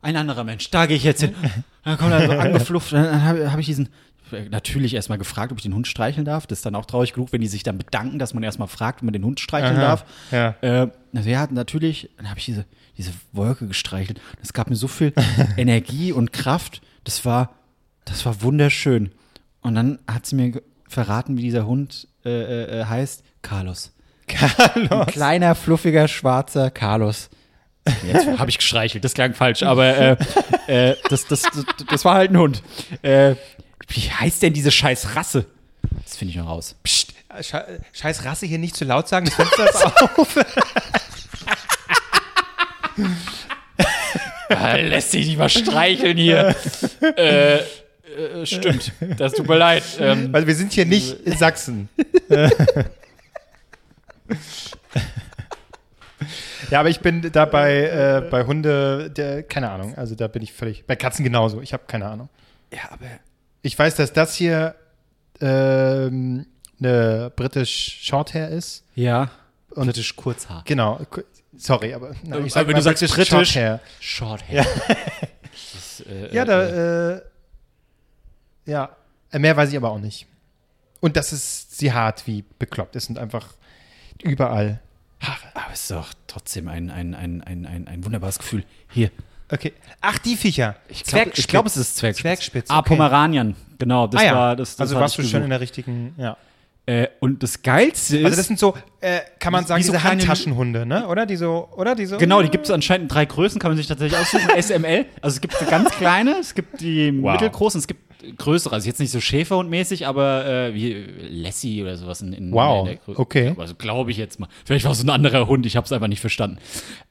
ein 0.00 0.16
anderer 0.16 0.42
Mensch, 0.42 0.68
da 0.70 0.86
gehe 0.86 0.96
ich 0.96 1.04
jetzt 1.04 1.20
hin. 1.20 1.34
Dann 1.84 1.98
kommt 1.98 2.12
er 2.12 2.26
so 2.26 2.32
angeflufft. 2.32 2.92
Dann 2.92 3.22
habe 3.22 3.52
hab 3.52 3.58
ich 3.58 3.66
diesen 3.66 3.88
natürlich 4.50 4.94
erstmal 4.94 5.18
gefragt, 5.18 5.52
ob 5.52 5.58
ich 5.58 5.62
den 5.62 5.74
Hund 5.74 5.86
streicheln 5.86 6.24
darf. 6.24 6.46
Das 6.46 6.58
ist 6.58 6.66
dann 6.66 6.74
auch 6.74 6.86
traurig 6.86 7.12
genug, 7.12 7.32
wenn 7.32 7.40
die 7.40 7.46
sich 7.46 7.62
dann 7.62 7.78
bedanken, 7.78 8.18
dass 8.18 8.34
man 8.34 8.42
erstmal 8.42 8.68
fragt, 8.68 9.00
ob 9.00 9.04
man 9.04 9.12
den 9.12 9.24
Hund 9.24 9.40
streicheln 9.40 9.76
Aha, 9.76 9.80
darf. 9.80 10.04
ja. 10.30 10.54
Äh, 10.60 10.88
also 11.14 11.28
ja, 11.28 11.46
natürlich, 11.50 12.10
dann 12.16 12.28
habe 12.28 12.38
ich 12.38 12.46
diese, 12.46 12.64
diese 12.96 13.12
Wolke 13.32 13.66
gestreichelt. 13.66 14.20
Das 14.40 14.52
gab 14.52 14.70
mir 14.70 14.76
so 14.76 14.88
viel 14.88 15.12
Energie 15.56 16.12
und 16.12 16.32
Kraft. 16.32 16.82
Das 17.04 17.24
war, 17.24 17.54
das 18.04 18.24
war 18.26 18.42
wunderschön. 18.42 19.12
Und 19.60 19.74
dann 19.74 19.98
hat 20.08 20.26
sie 20.26 20.36
mir 20.36 20.62
verraten, 20.88 21.36
wie 21.36 21.42
dieser 21.42 21.66
Hund 21.66 22.08
äh, 22.24 22.30
äh, 22.30 22.80
äh, 22.80 22.84
heißt. 22.84 23.24
Carlos. 23.42 23.92
Ein 24.74 25.06
kleiner, 25.06 25.54
fluffiger, 25.54 26.08
schwarzer 26.08 26.70
Carlos. 26.70 27.28
Jetzt 28.06 28.38
habe 28.38 28.48
ich 28.48 28.58
gestreichelt, 28.58 29.04
das 29.04 29.14
klang 29.14 29.34
falsch, 29.34 29.64
aber 29.64 29.96
äh, 29.96 30.16
äh, 30.68 30.96
das, 31.10 31.26
das, 31.26 31.42
das, 31.42 31.64
das 31.88 32.04
war 32.04 32.14
halt 32.14 32.30
ein 32.30 32.38
Hund. 32.38 32.62
Äh, 33.02 33.34
wie 33.88 34.10
heißt 34.10 34.42
denn 34.42 34.52
diese 34.52 34.70
scheiß 34.70 35.14
Rasse? 35.16 35.46
Das 36.04 36.16
finde 36.16 36.30
ich 36.30 36.36
noch 36.36 36.48
raus. 36.48 36.74
Psst, 36.82 37.12
Sche 37.40 37.80
scheiß 37.92 38.24
Rasse 38.24 38.46
hier 38.46 38.58
nicht 38.58 38.76
zu 38.76 38.84
laut 38.84 39.08
sagen, 39.08 39.30
das 39.36 39.74
ist 39.74 39.84
auf. 40.18 40.36
Ah, 44.48 44.76
lässt 44.76 45.10
sich 45.12 45.26
nicht 45.26 45.38
mal 45.38 45.48
streicheln 45.48 46.18
hier. 46.18 46.54
äh, 47.16 47.56
äh, 47.56 47.64
stimmt, 48.44 48.92
das 49.16 49.32
tut 49.32 49.48
mir 49.48 49.56
leid. 49.56 49.82
Ähm, 49.98 50.32
Weil 50.32 50.46
wir 50.46 50.54
sind 50.54 50.72
hier 50.72 50.84
nicht 50.84 51.20
in 51.26 51.36
Sachsen. 51.36 51.88
ja, 56.70 56.80
aber 56.80 56.90
ich 56.90 57.00
bin 57.00 57.32
da 57.32 57.44
bei, 57.46 57.82
äh, 57.82 58.28
bei 58.30 58.44
Hunde, 58.44 59.10
der, 59.10 59.42
keine 59.42 59.70
Ahnung, 59.70 59.94
also 59.96 60.14
da 60.14 60.28
bin 60.28 60.42
ich 60.42 60.52
völlig, 60.52 60.84
bei 60.86 60.96
Katzen 60.96 61.24
genauso, 61.24 61.60
ich 61.60 61.72
habe 61.72 61.84
keine 61.86 62.06
Ahnung. 62.06 62.28
ja, 62.72 62.90
aber 62.90 63.06
Ich 63.62 63.78
weiß, 63.78 63.94
dass 63.96 64.12
das 64.12 64.34
hier 64.34 64.74
ähm, 65.40 66.46
eine 66.80 67.32
British 67.36 68.00
Shorthair 68.02 68.48
ist. 68.50 68.84
ja, 68.94 69.30
Und- 69.70 69.86
britisch 69.86 70.14
Kurzhaar. 70.16 70.62
Genau, 70.66 71.00
sorry, 71.56 71.94
aber 71.94 72.14
Aber 72.30 72.40
ich 72.40 72.52
sag 72.52 72.66
wenn 72.66 72.72
mal 72.72 72.78
du 72.78 72.82
sagst 72.82 73.02
britisch- 73.04 73.28
Shorthair. 73.28 73.80
Shorthair. 74.00 74.66
Das, 75.74 76.00
äh, 76.06 76.34
Ja, 76.34 76.42
äh, 76.42 76.46
da, 76.46 77.12
äh, 77.16 77.22
ja, 78.66 78.96
Äh, 79.30 79.38
mehr 79.38 79.56
weiß 79.56 79.70
ich 79.70 79.76
aber 79.76 79.90
auch 79.90 79.98
nicht. 79.98 80.26
Und 81.00 81.16
das 81.16 81.32
ist 81.32 81.76
sie 81.78 81.92
hart 81.92 82.26
wie 82.26 82.44
bekloppt. 82.58 82.96
Es 82.96 83.04
sind 83.06 83.18
einfach 83.18 83.48
überall 84.22 84.80
Haare. 85.20 85.38
Aber 85.54 85.72
es 85.72 85.82
ist 85.82 85.90
doch 85.90 86.12
trotzdem 86.26 86.68
ein, 86.68 86.90
ein, 86.90 87.14
ein, 87.14 87.42
ein, 87.42 87.66
ein, 87.66 87.86
ein 87.88 88.04
wunderbares 88.04 88.38
Gefühl. 88.38 88.64
Hier. 88.90 89.10
Okay. 89.52 89.72
Ach, 90.00 90.18
die 90.18 90.36
Viecher. 90.36 90.76
Ich 90.88 91.04
glaube, 91.04 91.30
glaub, 91.30 91.66
es 91.66 91.76
ist 91.76 91.96
Zwergspitz. 91.96 92.22
Zwergspitz, 92.22 92.70
Ah, 92.70 92.78
okay. 92.78 92.88
Pomeranian. 92.88 93.54
Genau, 93.78 94.06
das 94.06 94.20
ah, 94.20 94.24
ja. 94.24 94.34
war 94.34 94.56
das. 94.56 94.76
das 94.76 94.80
also 94.80 95.00
warst 95.00 95.18
du 95.18 95.22
schon 95.22 95.42
in 95.42 95.50
der 95.50 95.60
richtigen, 95.60 96.14
ja. 96.16 96.36
Äh, 96.84 97.08
und 97.20 97.42
das 97.44 97.62
Geilste 97.62 98.18
ist. 98.18 98.24
Also 98.24 98.36
das 98.38 98.46
sind 98.48 98.58
so, 98.58 98.74
äh, 99.00 99.20
kann 99.38 99.52
man 99.52 99.64
sagen, 99.66 99.82
so 99.84 99.92
diese 99.92 100.00
kleine- 100.02 100.20
Handtaschenhunde, 100.22 100.84
ne? 100.84 101.06
Oder 101.06 101.26
die 101.26 101.36
so, 101.36 101.68
oder 101.76 101.94
die 101.94 102.06
so. 102.06 102.16
Genau, 102.18 102.42
die 102.42 102.48
gibt 102.48 102.64
es 102.64 102.72
anscheinend 102.72 103.04
in 103.04 103.08
drei 103.08 103.24
Größen, 103.24 103.60
kann 103.60 103.70
man 103.70 103.76
sich 103.76 103.86
tatsächlich 103.86 104.18
aussuchen. 104.18 104.48
SML. 104.60 105.06
Also 105.20 105.36
es 105.36 105.40
gibt 105.40 105.60
die 105.60 105.64
ganz 105.66 105.90
kleine, 105.90 106.38
es 106.40 106.54
gibt 106.54 106.80
die 106.80 107.22
Wow. 107.22 107.32
mittelgroßen, 107.32 107.78
es 107.78 107.86
gibt 107.86 108.00
größere. 108.36 108.74
Also 108.74 108.86
jetzt 108.88 109.00
nicht 109.00 109.10
so 109.10 109.20
Schäferhundmäßig, 109.20 110.06
aber 110.06 110.46
äh, 110.46 110.74
wie 110.74 110.94
Lassie 111.28 111.82
oder 111.82 111.96
sowas 111.96 112.20
in, 112.22 112.32
in 112.32 112.52
Wow, 112.52 112.88
in 112.88 112.98
der 113.06 113.18
okay. 113.18 113.54
Also 113.58 113.74
glaube 113.74 114.10
ich 114.10 114.16
jetzt 114.16 114.40
mal. 114.40 114.48
Vielleicht 114.64 114.84
war 114.84 114.92
es 114.92 115.02
ein 115.02 115.10
anderer 115.10 115.46
Hund, 115.46 115.66
ich 115.66 115.76
habe 115.76 115.84
es 115.84 115.92
einfach 115.92 116.08
nicht 116.08 116.20
verstanden. 116.20 116.58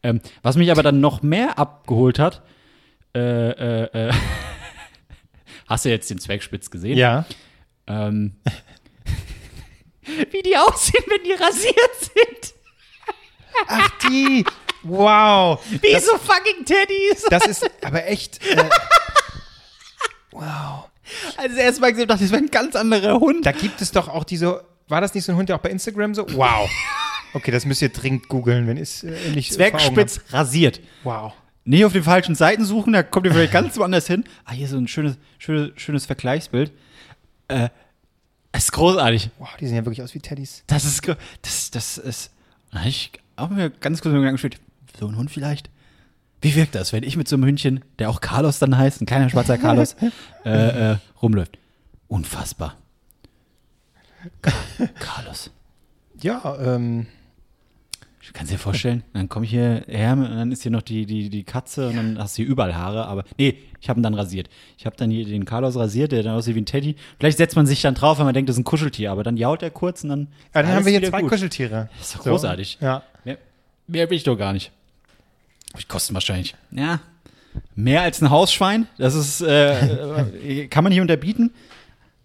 Ähm, 0.04 0.22
was 0.42 0.56
mich 0.56 0.72
aber 0.72 0.84
dann 0.84 1.02
noch 1.02 1.22
mehr 1.22 1.60
abgeholt 1.60 2.20
hat, 2.20 2.42
äh, 3.16 3.20
äh, 3.20 4.10
äh, 4.10 4.14
hast 5.68 5.86
du 5.86 5.90
jetzt 5.90 6.10
den 6.10 6.20
Zwergspitz 6.20 6.70
gesehen? 6.72 6.98
Ja. 6.98 7.26
Ähm, 7.88 8.36
wie 10.32 10.42
die 10.42 10.58
aussehen, 10.58 11.04
wenn 11.08 11.24
die 11.24 11.34
rasiert 11.34 11.96
sind. 12.00 12.54
Ach, 13.68 13.90
die. 14.08 14.46
Wow. 14.84 15.60
Wie 15.70 16.00
so 16.00 16.18
fucking 16.18 16.66
Teddys. 16.66 17.26
Das 17.30 17.46
ist 17.46 17.70
aber 17.84 18.08
echt. 18.08 18.40
Äh, 21.38 21.42
Also 21.44 21.58
erstmal 21.58 21.92
gesehen, 21.92 22.08
dachte 22.08 22.24
ich, 22.24 22.30
das 22.30 22.40
wäre 22.40 22.44
ein 22.48 22.52
ganz 22.52 22.76
anderer 22.76 23.20
Hund. 23.20 23.46
da 23.46 23.52
gibt 23.52 23.82
es 23.82 23.92
doch 23.92 24.08
auch 24.08 24.24
diese. 24.24 24.64
War 24.88 25.02
das 25.02 25.14
nicht 25.14 25.24
so 25.24 25.32
ein 25.32 25.38
Hund, 25.38 25.50
der 25.50 25.56
auch 25.56 25.62
bei 25.62 25.70
Instagram 25.70 26.14
so? 26.14 26.26
Wow. 26.34 26.70
Okay, 27.34 27.52
das 27.52 27.66
müsst 27.66 27.82
ihr 27.82 27.90
dringend 27.90 28.28
googeln, 28.28 28.68
wenn 28.68 28.76
ihr 28.78 28.84
es 28.84 29.04
äh, 29.04 29.30
nicht 29.34 29.54
Zwergspitz 29.54 30.20
rasiert. 30.32 30.82
Wow. 31.04 31.34
Nicht 31.64 31.86
auf 31.86 31.94
den 31.94 32.04
falschen 32.04 32.36
Seiten 32.36 32.66
suchen, 32.66 32.92
da 32.92 33.04
kommt 33.04 33.26
ihr 33.26 33.32
vielleicht 33.32 33.54
ganz 33.54 33.78
woanders 33.78 34.08
hin. 34.08 34.26
Ah, 34.46 34.52
hier 34.52 34.68
so 34.68 34.78
ein 34.78 34.88
schönes, 34.88 35.18
schönes, 35.38 35.72
schönes 35.76 36.06
Vergleichsbild. 36.06 36.72
Äh, 37.48 37.70
es 38.52 38.66
ist 38.66 38.72
großartig. 38.74 39.30
Wow, 39.38 39.50
die 39.60 39.68
sehen 39.68 39.78
ja 39.78 39.86
wirklich 39.86 40.02
aus 40.02 40.14
wie 40.14 40.20
Teddys. 40.20 40.64
Das 40.68 40.84
ist, 40.84 41.08
das, 41.42 41.72
das 41.72 41.98
ist, 41.98 42.32
da 42.72 42.80
hab 42.80 42.88
ich 42.88 43.12
habe 43.38 43.54
mir 43.54 43.70
ganz 43.70 44.02
kurz 44.02 44.12
Gedanken 44.14 44.34
gespielt, 44.34 44.60
so 45.00 45.08
ein 45.08 45.16
Hund 45.16 45.32
vielleicht. 45.32 45.70
Wie 46.42 46.56
wirkt 46.56 46.76
das, 46.76 46.92
wenn 46.92 47.04
ich 47.04 47.18
mit 47.18 47.28
so 47.28 47.36
einem 47.36 47.46
Hündchen, 47.46 47.84
der 48.00 48.10
auch 48.10 48.20
Carlos 48.20 48.60
dann 48.60 48.78
heißt, 48.78 49.02
ein 49.02 49.06
kleiner 49.06 49.30
schwarzer 49.30 49.58
Carlos, 49.58 49.96
äh, 50.46 50.92
äh, 50.94 50.98
rumläuft? 51.22 51.58
Unfassbar. 52.08 52.76
Ka 54.42 54.52
Carlos. 55.00 55.52
Ja, 56.22 56.58
ähm. 56.60 57.08
Kannst 58.34 58.52
du 58.52 58.56
dir 58.56 58.60
vorstellen? 58.60 59.04
Dann 59.14 59.28
komme 59.28 59.44
ich 59.46 59.52
hierher 59.52 60.14
und 60.14 60.24
dann 60.24 60.52
ist 60.54 60.62
hier 60.62 60.72
noch 60.72 60.84
die, 60.84 61.06
die, 61.06 61.30
die 61.30 61.44
Katze 61.44 61.90
und 61.90 61.98
dann 61.98 62.18
hast 62.18 62.38
du 62.38 62.44
hier 62.44 62.52
überall 62.52 62.76
Haare. 62.76 63.06
Aber 63.08 63.26
nee, 63.38 63.58
ich 63.82 63.90
habe 63.90 64.00
ihn 64.00 64.04
dann 64.04 64.14
rasiert. 64.14 64.48
Ich 64.78 64.86
habe 64.86 64.96
dann 64.96 65.10
hier 65.12 65.26
den 65.26 65.44
Carlos 65.44 65.76
rasiert, 65.76 66.14
der 66.14 66.24
dann 66.24 66.36
aussieht 66.36 66.56
wie 66.56 66.62
ein 66.62 66.66
Teddy. 66.66 66.96
Vielleicht 67.20 67.38
setzt 67.40 67.58
man 67.58 67.66
sich 67.66 67.82
dann 67.82 67.94
drauf, 67.94 68.20
wenn 68.20 68.26
man 68.26 68.34
denkt, 68.34 68.48
das 68.48 68.56
ist 68.56 68.62
ein 68.62 68.64
Kuscheltier. 68.64 69.12
Aber 69.12 69.24
dann 69.24 69.36
jault 69.36 69.64
er 69.64 69.70
kurz 69.72 70.04
und 70.04 70.10
dann. 70.12 70.28
Ja, 70.56 70.62
dann 70.62 70.68
haben 70.72 70.86
wir 70.86 70.98
hier 70.98 71.10
zwei 71.10 71.22
gut. 71.22 71.30
Kuscheltiere. 71.32 71.90
Das 71.98 72.08
ist 72.08 72.16
doch 72.16 72.24
So. 72.24 72.30
großartig. 72.30 72.78
Ja. 72.80 73.04
Mehr, 73.26 73.38
mehr 73.88 74.10
will 74.10 74.16
ich 74.16 74.24
doch 74.24 74.38
gar 74.38 74.54
nicht. 74.54 74.72
Die 75.80 75.86
kosten 75.86 76.14
wahrscheinlich. 76.14 76.56
Ja, 76.72 77.00
mehr 77.76 78.02
als 78.02 78.22
ein 78.22 78.30
Hausschwein. 78.30 78.88
Das 78.98 79.16
ist, 79.16 79.42
äh, 79.42 80.24
äh, 80.64 80.68
kann 80.68 80.84
man 80.84 80.92
nicht 80.92 81.02
unterbieten. 81.02 81.54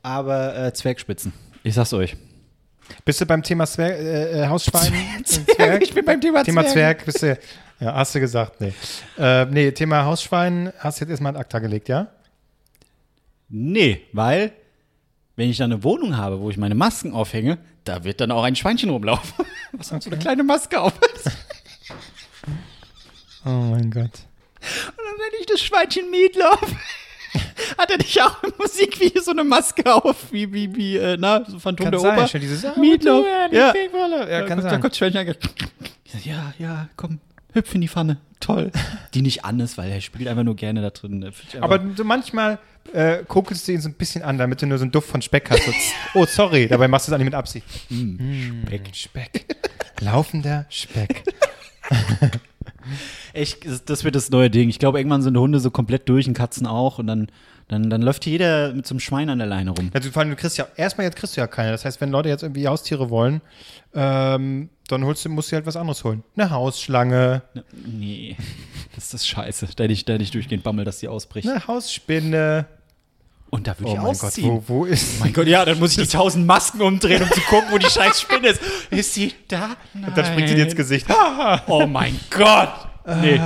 Aber 0.03 0.57
äh, 0.57 0.73
Zwergspitzen. 0.73 1.33
Ich 1.63 1.75
sag's 1.75 1.93
euch. 1.93 2.17
Bist 3.05 3.21
du 3.21 3.27
beim 3.27 3.43
Thema 3.43 3.67
Zwerg, 3.67 3.99
äh, 3.99 4.43
äh, 4.43 4.47
Hausschwein? 4.47 4.93
Zwerg, 5.25 5.83
ich 5.83 5.93
bin 5.93 6.05
beim 6.05 6.21
Thema 6.21 6.45
Thema 6.45 6.63
Zwerg. 6.63 6.73
Zwerg, 6.73 7.05
bist 7.05 7.23
du, 7.23 7.39
ja, 7.81 7.95
hast 7.95 8.15
du 8.15 8.21
gesagt, 8.21 8.61
nee. 8.61 8.73
Äh, 9.19 9.47
nee, 9.47 9.73
Thema 9.73 10.05
Hausschwein 10.05 10.73
hast 10.79 11.01
du 11.01 11.05
jetzt 11.05 11.11
erstmal 11.11 11.35
in 11.35 11.39
Akta 11.39 11.59
gelegt, 11.59 11.89
ja? 11.89 12.07
Nee, 13.49 14.03
weil, 14.13 14.53
wenn 15.35 15.51
ich 15.51 15.57
dann 15.57 15.73
eine 15.73 15.83
Wohnung 15.83 16.17
habe, 16.17 16.41
wo 16.41 16.51
ich 16.51 16.57
meine 16.57 16.77
Masken 16.77 17.13
aufhänge, 17.13 17.59
da 17.85 18.05
wird 18.05 18.21
dann 18.21 18.31
auch 18.31 18.45
ein 18.45 18.55
Schweinchen 18.57 18.91
rumlaufen. 18.91 19.45
Was 19.73 19.91
hat 19.91 20.03
so 20.03 20.11
eine 20.11 20.19
kleine 20.19 20.45
Maske 20.45 20.81
auf? 20.81 20.95
Oh 23.47 23.51
mein 23.51 23.91
Gott. 23.91 24.05
Und 24.05 24.97
dann 24.99 25.17
nenne 25.19 25.37
ich 25.41 25.47
das 25.47 25.61
Schweinchen 25.63 26.11
Meatloaf. 26.11 26.61
Hat 27.79 27.91
er 27.91 27.99
nicht 27.99 28.21
auch 28.23 28.43
im 28.43 28.53
Musikvideo 28.59 29.23
so 29.23 29.31
eine 29.31 29.45
Maske 29.45 29.93
auf, 29.95 30.33
wie, 30.33 30.53
wie, 30.53 30.75
wie, 30.75 30.97
äh, 30.97 31.17
na, 31.19 31.45
so 31.47 31.59
Phantom 31.59 31.85
Kann 31.85 31.91
der 31.93 32.01
sein, 32.01 32.19
Oper? 32.19 32.29
schon 32.29 32.41
dieses 32.41 32.65
ah, 32.65 32.75
Meatloaf. 32.79 33.25
Ja, 33.53 33.73
Ja. 33.73 33.75
ja, 34.29 34.43
kann 34.47 34.59
da, 34.59 34.65
Da 34.65 34.71
sein. 34.71 34.81
kommt 34.81 34.93
das 34.93 34.99
Schweinchen 34.99 35.27
sag, 35.27 36.25
Ja, 36.27 36.55
ja, 36.59 36.89
komm, 36.97 37.19
hüpf 37.53 37.75
in 37.75 37.81
die 37.83 37.89
Pfanne. 37.89 38.19
Toll. 38.41 38.71
Die 39.15 39.23
nicht 39.23 39.45
an 39.45 39.61
ist, 39.61 39.79
weil 39.79 39.91
er 39.91 40.01
spielt 40.01 40.29
einfach 40.29 40.43
nur 40.45 40.57
gerne 40.57 40.83
da 40.83 40.91
drin. 40.91 41.25
Einfach- 41.25 41.63
Aber 41.63 41.81
so 41.97 42.05
manchmal 42.05 42.59
äh, 42.93 43.19
kokelst 43.27 43.67
du 43.69 43.73
ihn 43.73 43.81
so 43.81 43.89
ein 43.89 43.95
bisschen 43.95 44.23
an, 44.23 44.39
damit 44.39 44.61
du 44.63 44.67
nur 44.67 44.79
so 44.79 44.85
einen 44.85 44.93
Duft 44.93 45.09
von 45.09 45.23
Speck 45.23 45.51
hast. 45.51 45.63
Oh, 46.15 46.27
sorry, 46.27 46.67
dabei 46.71 46.89
machst 46.89 47.09
du 47.09 47.13
es 47.13 47.15
eigentlich 47.15 47.27
mit 47.27 47.35
Absicht. 47.35 47.67
Speck. 48.65 48.91
Speck. 48.95 49.57
Laufender 50.01 50.67
Speck. 50.69 51.23
Echt, 53.33 53.65
das- 53.89 54.05
wird 54.05 54.15
das 54.15 54.31
neue 54.31 54.51
Ding. 54.51 54.69
Ich 54.69 54.79
glaube, 54.79 54.99
irgendwann 54.99 55.23
sind 55.23 55.37
Hunde 55.37 55.61
so 55.61 55.71
komplett 55.71 56.09
durch 56.09 56.27
und 56.29 56.35
Katzen 56.35 56.67
auch 56.67 56.99
und 56.99 57.07
dann, 57.07 57.27
dann, 57.69 57.91
dann 57.91 58.03
läuft 58.03 58.27
jeder 58.27 58.73
mit 58.73 58.87
so 58.87 58.93
einem 58.95 59.01
Schwein 59.01 59.29
an 59.31 59.39
der 59.39 59.47
Leine 59.49 59.71
rum. 59.71 59.91
Also, 59.93 60.11
vor 60.11 60.21
allem, 60.21 60.31
du 60.31 60.37
kriegst 60.37 60.57
ja, 60.59 60.67
erstmal 60.77 61.07
jetzt 61.07 61.17
kriegst 61.17 61.37
du 61.37 61.41
ja 61.41 61.47
keine. 61.47 61.73
Das 61.73 61.85
heißt, 61.85 62.01
wenn 62.01 62.11
Leute 62.11 62.29
jetzt 62.29 62.43
irgendwie 62.43 62.69
Haustiere 62.69 63.11
wollen, 63.11 63.41
ähm, 63.95 64.69
dann 64.89 65.05
holst 65.05 65.25
du, 65.25 65.29
musst 65.31 65.51
du 65.51 65.57
halt 65.57 65.67
was 65.67 65.77
anderes 65.77 66.05
holen. 66.05 66.23
Eine 66.37 66.51
Hausschlange, 66.51 67.43
Nee, 67.87 68.37
das 68.95 69.13
ist 69.15 69.27
Scheiße. 69.27 69.69
Da 69.75 69.85
hätte 69.85 69.93
ich, 69.93 70.05
da 70.05 70.13
hätte 70.15 70.23
ich 70.23 70.31
durchgehend 70.31 70.63
Bammel, 70.63 70.85
dass 70.85 70.99
die 71.01 71.09
ausbricht. 71.09 71.49
eine 71.49 71.67
Hausspinne. 71.67 72.67
Und 73.51 73.67
da 73.67 73.79
würde 73.79 73.91
Oh 73.91 73.95
ich 73.95 74.01
mein 74.03 74.13
Gott, 74.15 74.25
ausziehen. 74.25 74.51
wo, 74.51 74.63
wo 74.67 74.85
ist. 74.85 75.21
Mein 75.21 75.33
Gott, 75.33 75.47
ja, 75.47 75.65
dann 75.65 75.79
muss 75.79 75.97
ich 75.97 76.09
die 76.09 76.17
tausend 76.17 76.47
Masken 76.47 76.83
umdrehen, 76.83 77.23
um 77.23 77.31
zu 77.31 77.41
gucken, 77.43 77.69
wo 77.71 77.79
die 77.79 77.89
scheiß 77.89 78.21
Spinne 78.21 78.49
ist. 78.49 78.61
Ist 78.91 79.15
sie 79.15 79.33
da? 79.49 79.77
Nein. 79.95 80.13
Dann 80.15 80.25
springt 80.27 80.49
sie 80.49 80.55
dir 80.57 80.65
ins 80.65 80.77
Gesicht. 80.77 81.07
Oh 81.69 81.87
mein 81.87 82.19
Gott. 82.31 82.73
Nee. 83.23 83.41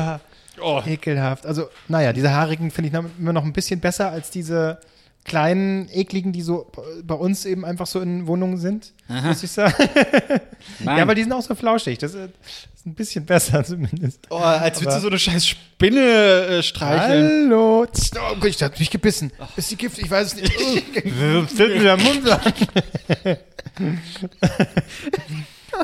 Oh. 0.62 0.82
Ekelhaft. 0.86 1.46
Also, 1.46 1.68
naja, 1.88 2.12
diese 2.12 2.30
haarigen 2.32 2.70
finde 2.70 2.88
ich 2.88 3.10
immer 3.18 3.32
noch 3.32 3.44
ein 3.44 3.52
bisschen 3.52 3.80
besser 3.80 4.10
als 4.10 4.30
diese 4.30 4.78
kleinen, 5.24 5.88
ekligen, 5.92 6.32
die 6.32 6.42
so 6.42 6.70
bei 7.04 7.14
uns 7.14 7.44
eben 7.44 7.64
einfach 7.64 7.86
so 7.86 8.00
in 8.00 8.26
Wohnungen 8.26 8.56
sind, 8.56 8.92
muss 9.08 9.42
ich 9.42 9.50
sagen. 9.50 9.74
Ja, 10.84 11.08
weil 11.08 11.14
die 11.14 11.22
sind 11.22 11.32
auch 11.32 11.42
so 11.42 11.54
flauschig. 11.54 11.98
Das 11.98 12.12
ist, 12.14 12.30
ein 12.86 12.94
bisschen 12.94 13.24
besser 13.24 13.64
zumindest. 13.64 14.20
oh, 14.30 14.36
als 14.36 14.80
würdest 14.80 14.98
du 14.98 15.02
so 15.02 15.08
eine 15.08 15.18
scheiß 15.18 15.46
Spinne 15.46 16.00
äh, 16.00 16.62
streicheln. 16.62 17.50
Hallo. 17.50 17.86
Oh 17.86 18.36
Gott, 18.36 18.50
ich 18.50 18.62
hab 18.62 18.78
mich 18.78 18.90
gebissen. 18.90 19.32
Ist 19.56 19.70
die 19.70 19.76
Gift? 19.76 19.98
Ich 19.98 20.10
weiß 20.10 20.34
es 20.34 20.40
nicht. 20.40 20.52
Fällt 21.54 21.76
mir 21.76 21.82
der 21.82 21.96
Mund 21.96 22.30
an. 22.30 23.36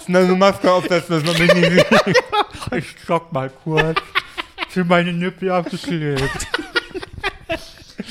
Na, 0.08 0.18
eine 0.18 0.34
Maske 0.34 0.70
aufsetzen, 0.70 1.22
dass 1.22 1.24
man 1.24 1.46
mich 1.46 1.54
nicht 1.54 1.70
sieht. 1.70 2.22
Ich 2.76 2.84
schock 3.06 3.32
mal 3.32 3.50
kurz. 3.50 3.98
Für 4.68 4.84
meine 4.84 5.12
Nippel 5.12 5.50
abgeklebt. 5.50 6.22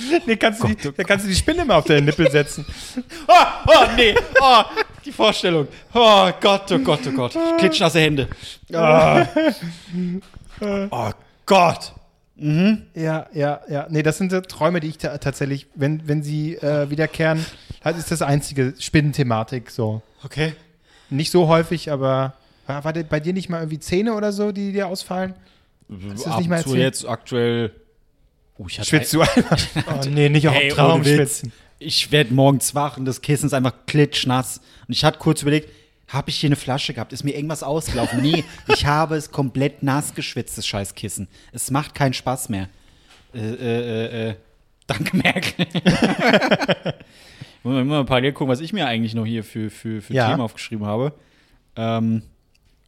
Nee, 0.26 0.36
kannst 0.36 0.64
du, 0.64 0.68
die, 0.68 0.76
da 0.76 1.04
kannst 1.04 1.26
du 1.26 1.30
die 1.30 1.36
Spinne 1.36 1.66
mal 1.66 1.76
auf 1.76 1.86
deine 1.86 2.02
Nippel 2.02 2.30
setzen. 2.30 2.66
Oh, 3.28 3.34
oh, 3.68 3.86
nee. 3.96 4.16
Oh, 4.40 4.64
die 5.04 5.12
Vorstellung. 5.12 5.68
Oh 5.94 6.30
Gott, 6.40 6.72
oh 6.72 6.80
Gott, 6.80 7.00
oh 7.08 7.12
Gott. 7.12 7.38
Klitschnasse 7.58 8.00
Hände. 8.00 8.28
Ah. 8.74 9.26
Oh 10.90 11.12
Gott. 11.46 11.94
Ja, 12.38 13.28
ja, 13.34 13.62
ja. 13.68 13.88
Nee, 13.90 14.04
das 14.04 14.18
sind 14.18 14.32
so 14.32 14.40
Träume, 14.42 14.80
die 14.80 14.88
ich 14.88 14.98
ta 14.98 15.18
tatsächlich, 15.18 15.68
wenn, 15.76 16.08
wenn 16.08 16.24
sie 16.24 16.56
äh, 16.56 16.90
wiederkehren, 16.90 17.46
halt 17.84 17.98
ist 17.98 18.12
das 18.12 18.22
einzige 18.22 18.74
Spinnenthematik 18.80 19.70
so. 19.70 20.02
Okay. 20.24 20.54
Nicht 21.10 21.32
so 21.32 21.48
häufig, 21.48 21.92
aber 21.92 22.34
war, 22.68 22.84
war 22.84 22.94
bei 22.94 23.20
dir 23.20 23.34
nicht 23.34 23.50
mal 23.50 23.60
irgendwie 23.60 23.80
Zähne 23.80 24.14
oder 24.16 24.32
so, 24.32 24.52
die 24.52 24.72
dir 24.72 24.88
ausfallen? 24.88 25.34
Hast 25.90 26.26
du 26.26 26.30
das 26.30 26.38
nicht 26.40 26.50
mal 26.50 26.60
Ab 26.60 26.66
und 26.66 26.72
zu 26.72 26.76
erzählt? 26.76 26.78
jetzt 26.78 27.08
aktuell. 27.08 27.72
Oh, 28.58 28.66
ich 28.68 28.80
hatte 28.80 28.90
Schwitzt 28.90 29.14
du 29.14 29.22
einfach? 29.22 29.60
Oh 29.88 30.10
nee, 30.10 30.30
nicht 30.30 30.48
auf 30.48 30.56
Hey, 30.56 30.70
Traum 30.70 31.04
schwitzen. 31.04 31.52
Ich 31.78 32.12
werde 32.12 32.34
morgens 32.34 32.74
wach 32.74 32.98
und 32.98 33.06
das 33.06 33.22
Kissen 33.22 33.48
ist 33.48 33.54
einfach 33.54 33.74
klitschnass. 33.86 34.62
Und 34.88 34.94
ich 34.94 35.04
hatte 35.04 35.20
kurz 35.20 35.42
überlegt, 35.42 35.70
habe 36.08 36.30
ich 36.30 36.38
hier 36.38 36.48
eine 36.48 36.56
Flasche 36.56 36.94
gehabt? 36.94 37.12
Ist 37.12 37.24
mir 37.24 37.36
irgendwas 37.36 37.64
ausgelaufen? 37.64 38.22
Nee, 38.22 38.44
ich 38.68 38.86
habe 38.86 39.16
es 39.16 39.32
komplett 39.32 39.84
nass 39.84 40.14
geschwitzt, 40.14 40.58
das 40.58 40.66
scheiß 40.68 40.96
Kissen. 40.96 41.28
Es 41.52 41.70
macht 41.72 41.96
keinen 41.96 42.14
Spaß 42.14 42.50
mehr. 42.50 42.70
Äh, 43.34 43.40
äh, 43.40 44.06
äh, 44.06 44.30
äh. 44.30 44.36
Danke, 44.88 45.18
Merkel. 45.18 45.66
ich 45.74 47.64
muss 47.64 47.86
mal 47.86 48.06
parallel 48.06 48.34
gucken, 48.34 48.52
was 48.52 48.62
ich 48.62 48.72
mir 48.72 48.86
eigentlich 48.88 49.16
noch 49.16 49.26
hier 49.26 49.44
für, 49.44 49.70
für, 49.70 50.02
für 50.02 50.14
Ja. 50.14 50.30
Themen 50.30 50.42
aufgeschrieben 50.42 50.86
habe. 50.86 51.12
Ähm, 51.76 52.22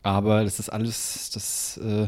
aber 0.03 0.43
das 0.43 0.59
ist 0.59 0.69
alles, 0.69 1.31
das, 1.33 1.77
äh, 1.83 2.07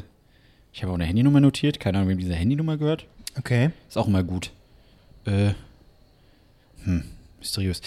ich 0.71 0.83
habe 0.83 0.91
auch 0.91 0.95
eine 0.95 1.05
Handynummer 1.05 1.41
notiert. 1.41 1.79
Keine 1.79 1.97
Ahnung, 1.97 2.09
wem 2.11 2.19
diese 2.19 2.35
Handynummer 2.35 2.77
gehört. 2.77 3.07
Okay. 3.37 3.71
Ist 3.87 3.97
auch 3.97 4.07
immer 4.07 4.23
gut. 4.23 4.51
Äh, 5.25 5.51
hm, 6.83 7.03
mysteriös. 7.39 7.81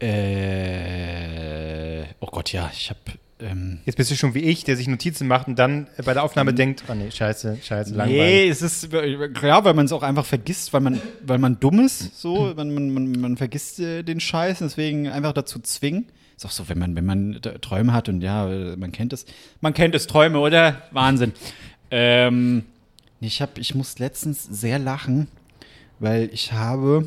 Äh, 0.00 2.04
oh 2.20 2.26
Gott, 2.26 2.52
ja, 2.52 2.70
ich 2.72 2.90
hab, 2.90 2.98
ähm, 3.42 3.78
Jetzt 3.84 3.96
bist 3.96 4.10
du 4.10 4.16
schon 4.16 4.34
wie 4.34 4.40
ich, 4.40 4.64
der 4.64 4.76
sich 4.76 4.88
Notizen 4.88 5.28
macht 5.28 5.48
und 5.48 5.58
dann 5.58 5.86
bei 6.04 6.14
der 6.14 6.22
Aufnahme 6.22 6.54
denkt, 6.54 6.84
oh 6.88 6.94
nee, 6.94 7.10
scheiße, 7.10 7.58
scheiße, 7.62 7.94
langweilig. 7.94 8.20
Nee, 8.20 8.48
es 8.48 8.62
ist 8.62 8.90
klar, 9.34 9.64
weil 9.64 9.74
man 9.74 9.86
es 9.86 9.92
auch 9.92 10.02
einfach 10.02 10.24
vergisst, 10.24 10.72
weil 10.72 10.80
man, 10.80 11.00
weil 11.24 11.38
man 11.38 11.58
dumm 11.60 11.80
ist, 11.80 12.20
so, 12.20 12.52
man, 12.56 12.72
man, 12.72 12.90
man, 12.90 13.12
man 13.12 13.36
vergisst 13.36 13.80
äh, 13.80 14.02
den 14.02 14.20
Scheiß, 14.20 14.60
deswegen 14.60 15.08
einfach 15.08 15.32
dazu 15.32 15.58
zwingen. 15.60 16.06
Ist 16.36 16.46
auch 16.46 16.50
so, 16.50 16.68
wenn 16.68 16.78
man, 16.78 16.96
wenn 16.96 17.04
man 17.04 17.40
Träume 17.60 17.92
hat 17.92 18.08
und 18.08 18.22
ja, 18.22 18.46
man 18.76 18.90
kennt 18.90 19.12
es. 19.12 19.26
Man 19.60 19.74
kennt 19.74 19.94
es, 19.94 20.06
Träume, 20.06 20.38
oder? 20.38 20.82
Wahnsinn. 20.90 21.32
Ähm, 21.90 22.64
ich 23.26 23.42
hab, 23.42 23.58
ich 23.58 23.74
muss 23.74 23.98
letztens 23.98 24.44
sehr 24.44 24.78
lachen, 24.78 25.28
weil 25.98 26.30
ich 26.32 26.52
habe 26.52 27.06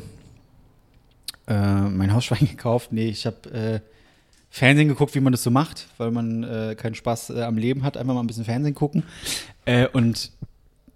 äh, 1.46 1.80
mein 1.80 2.12
Hausschwein 2.12 2.46
gekauft. 2.50 2.92
Nee, 2.92 3.08
ich 3.08 3.26
habe 3.26 3.50
äh, 3.50 3.80
Fernsehen 4.50 4.88
geguckt, 4.88 5.14
wie 5.14 5.20
man 5.20 5.32
das 5.32 5.42
so 5.42 5.50
macht, 5.50 5.88
weil 5.98 6.10
man 6.10 6.42
äh, 6.44 6.74
keinen 6.76 6.94
Spaß 6.94 7.30
äh, 7.30 7.42
am 7.42 7.58
Leben 7.58 7.82
hat, 7.82 7.96
einfach 7.96 8.14
mal 8.14 8.20
ein 8.20 8.26
bisschen 8.26 8.44
Fernsehen 8.44 8.74
gucken. 8.74 9.02
Äh, 9.64 9.88
und 9.88 10.32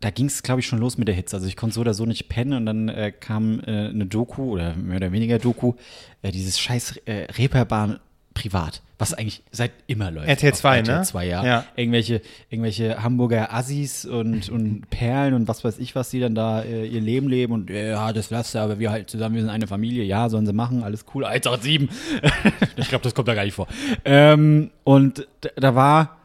da 0.00 0.10
ging 0.10 0.26
es, 0.26 0.42
glaube 0.42 0.60
ich, 0.60 0.66
schon 0.66 0.78
los 0.78 0.96
mit 0.96 1.08
der 1.08 1.14
Hitze. 1.14 1.36
Also 1.36 1.46
ich 1.46 1.56
konnte 1.56 1.74
so 1.74 1.82
oder 1.82 1.92
so 1.92 2.06
nicht 2.06 2.30
pennen 2.30 2.54
und 2.54 2.64
dann 2.64 2.88
äh, 2.88 3.12
kam 3.12 3.60
eine 3.60 4.06
Doku 4.06 4.52
oder 4.52 4.74
mehr 4.74 4.96
oder 4.96 5.12
weniger 5.12 5.38
Doku, 5.38 5.74
dieses 6.22 6.58
scheiß 6.58 7.00
Reeperbahn 7.06 8.00
privat, 8.34 8.82
was 8.98 9.12
eigentlich 9.12 9.42
seit 9.50 9.72
immer 9.86 10.10
läuft. 10.10 10.28
RTL 10.28 10.52
auf 10.52 10.58
2, 10.58 10.82
ne? 10.82 10.88
RTL 10.88 11.04
2, 11.04 11.26
ja. 11.26 11.44
Ja. 11.44 11.64
Irgendwelche, 11.76 12.22
irgendwelche 12.48 13.02
Hamburger 13.02 13.52
Assis 13.52 14.04
und, 14.04 14.48
und 14.48 14.88
Perlen 14.90 15.34
und 15.34 15.48
was 15.48 15.64
weiß 15.64 15.78
ich, 15.78 15.94
was 15.94 16.10
die 16.10 16.20
dann 16.20 16.34
da 16.34 16.62
äh, 16.62 16.86
ihr 16.86 17.00
Leben 17.00 17.28
leben 17.28 17.52
und 17.52 17.70
äh, 17.70 17.90
ja, 17.90 18.12
das 18.12 18.30
lasst 18.30 18.54
ihr, 18.54 18.62
aber 18.62 18.78
wir 18.78 18.90
halt 18.90 19.10
zusammen, 19.10 19.34
wir 19.34 19.42
sind 19.42 19.50
eine 19.50 19.66
Familie, 19.66 20.04
ja, 20.04 20.28
sollen 20.28 20.46
sie 20.46 20.52
machen, 20.52 20.82
alles 20.82 21.04
cool, 21.14 21.24
187. 21.24 21.88
ich 22.76 22.88
glaube, 22.88 23.02
das 23.02 23.14
kommt 23.14 23.28
da 23.28 23.34
gar 23.34 23.44
nicht 23.44 23.54
vor. 23.54 23.66
Ähm, 24.04 24.70
und 24.84 25.26
da 25.56 25.74
war, 25.74 26.19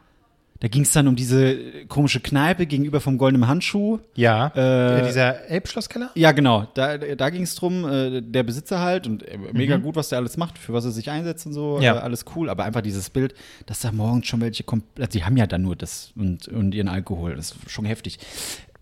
da 0.60 0.68
ging 0.68 0.82
es 0.82 0.92
dann 0.92 1.06
um 1.08 1.16
diese 1.16 1.84
komische 1.86 2.20
Kneipe 2.20 2.66
gegenüber 2.66 3.00
vom 3.00 3.18
Goldenen 3.18 3.46
Handschuh. 3.48 3.98
Ja, 4.14 4.48
Äh, 4.54 5.06
dieser 5.06 5.48
Elbschlosskeller? 5.48 6.10
Ja, 6.14 6.32
genau. 6.32 6.66
Da, 6.74 6.96
da 6.98 7.30
ging 7.30 7.42
es 7.42 7.54
drum, 7.54 7.86
äh, 7.86 8.22
der 8.22 8.42
Besitzer 8.42 8.80
halt 8.80 9.06
und 9.06 9.22
äh, 9.22 9.38
mega 9.52 9.76
gut, 9.76 9.96
was 9.96 10.08
der 10.08 10.18
alles 10.18 10.36
macht, 10.36 10.58
für 10.58 10.72
was 10.72 10.84
er 10.84 10.90
sich 10.92 11.10
einsetzt 11.10 11.46
und 11.46 11.52
so. 11.52 11.78
Ja. 11.80 11.96
Äh, 11.96 11.98
alles 12.00 12.24
cool, 12.34 12.48
aber 12.48 12.64
einfach 12.64 12.80
dieses 12.80 13.10
Bild, 13.10 13.34
dass 13.66 13.80
da 13.80 13.92
morgens 13.92 14.26
schon 14.26 14.40
welche 14.40 14.64
kommt. 14.64 14.84
Also 14.98 15.10
die 15.18 15.24
haben 15.24 15.36
ja 15.36 15.46
dann 15.46 15.62
nur 15.62 15.76
das 15.76 16.12
und, 16.16 16.48
und 16.48 16.74
ihren 16.74 16.88
Alkohol. 16.88 17.36
Das 17.36 17.52
ist 17.52 17.70
schon 17.70 17.84
heftig. 17.84 18.18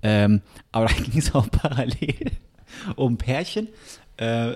Ähm, 0.03 0.43
aber 0.71 0.87
da 0.89 0.95
ging 0.95 1.19
es 1.19 1.35
auch 1.35 1.51
parallel 1.51 2.31
um 2.97 3.17
Pärchen. 3.17 3.69
Äh, 4.17 4.53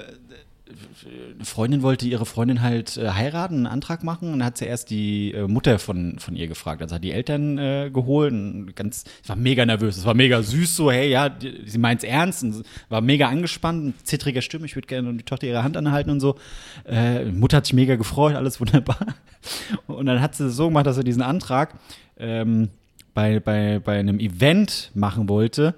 eine 1.34 1.44
Freundin 1.44 1.82
wollte 1.82 2.06
ihre 2.06 2.26
Freundin 2.26 2.62
halt 2.62 2.96
äh, 2.96 3.10
heiraten, 3.10 3.54
einen 3.54 3.66
Antrag 3.66 4.02
machen 4.02 4.32
und 4.32 4.40
dann 4.40 4.46
hat 4.46 4.58
sie 4.58 4.66
erst 4.66 4.90
die 4.90 5.32
äh, 5.32 5.46
Mutter 5.46 5.78
von, 5.78 6.18
von 6.18 6.36
ihr 6.36 6.48
gefragt. 6.48 6.82
Also 6.82 6.94
hat 6.94 7.04
die 7.04 7.12
Eltern 7.12 7.58
äh, 7.58 7.90
geholt 7.92 8.32
und 8.32 8.74
ganz, 8.74 9.04
war 9.26 9.36
mega 9.36 9.64
nervös, 9.64 9.96
es 9.96 10.04
war 10.04 10.14
mega 10.14 10.42
süß 10.42 10.76
so, 10.76 10.90
hey, 10.90 11.10
ja, 11.10 11.28
die, 11.28 11.62
sie 11.66 11.78
meint's 11.78 12.04
ernst 12.04 12.42
und 12.42 12.64
war 12.88 13.00
mega 13.00 13.28
angespannt, 13.28 13.94
zittriger 14.06 14.42
Stimme, 14.42 14.66
ich 14.66 14.76
würde 14.76 14.88
gerne 14.88 15.14
die 15.14 15.24
Tochter 15.24 15.46
ihre 15.46 15.62
Hand 15.62 15.76
anhalten 15.76 16.10
und 16.10 16.20
so. 16.20 16.36
Äh, 16.84 17.26
Mutter 17.26 17.58
hat 17.58 17.66
sich 17.66 17.74
mega 17.74 17.96
gefreut, 17.96 18.34
alles 18.34 18.60
wunderbar. 18.60 18.98
Und 19.86 20.06
dann 20.06 20.20
hat 20.20 20.34
sie 20.34 20.46
es 20.46 20.56
so 20.56 20.66
gemacht, 20.66 20.86
dass 20.86 20.96
sie 20.96 21.04
diesen 21.04 21.22
Antrag 21.22 21.74
ähm, 22.18 22.70
bei, 23.14 23.40
bei, 23.40 23.78
bei 23.78 23.98
einem 23.98 24.18
Event 24.18 24.90
machen 24.94 25.28
wollte, 25.28 25.74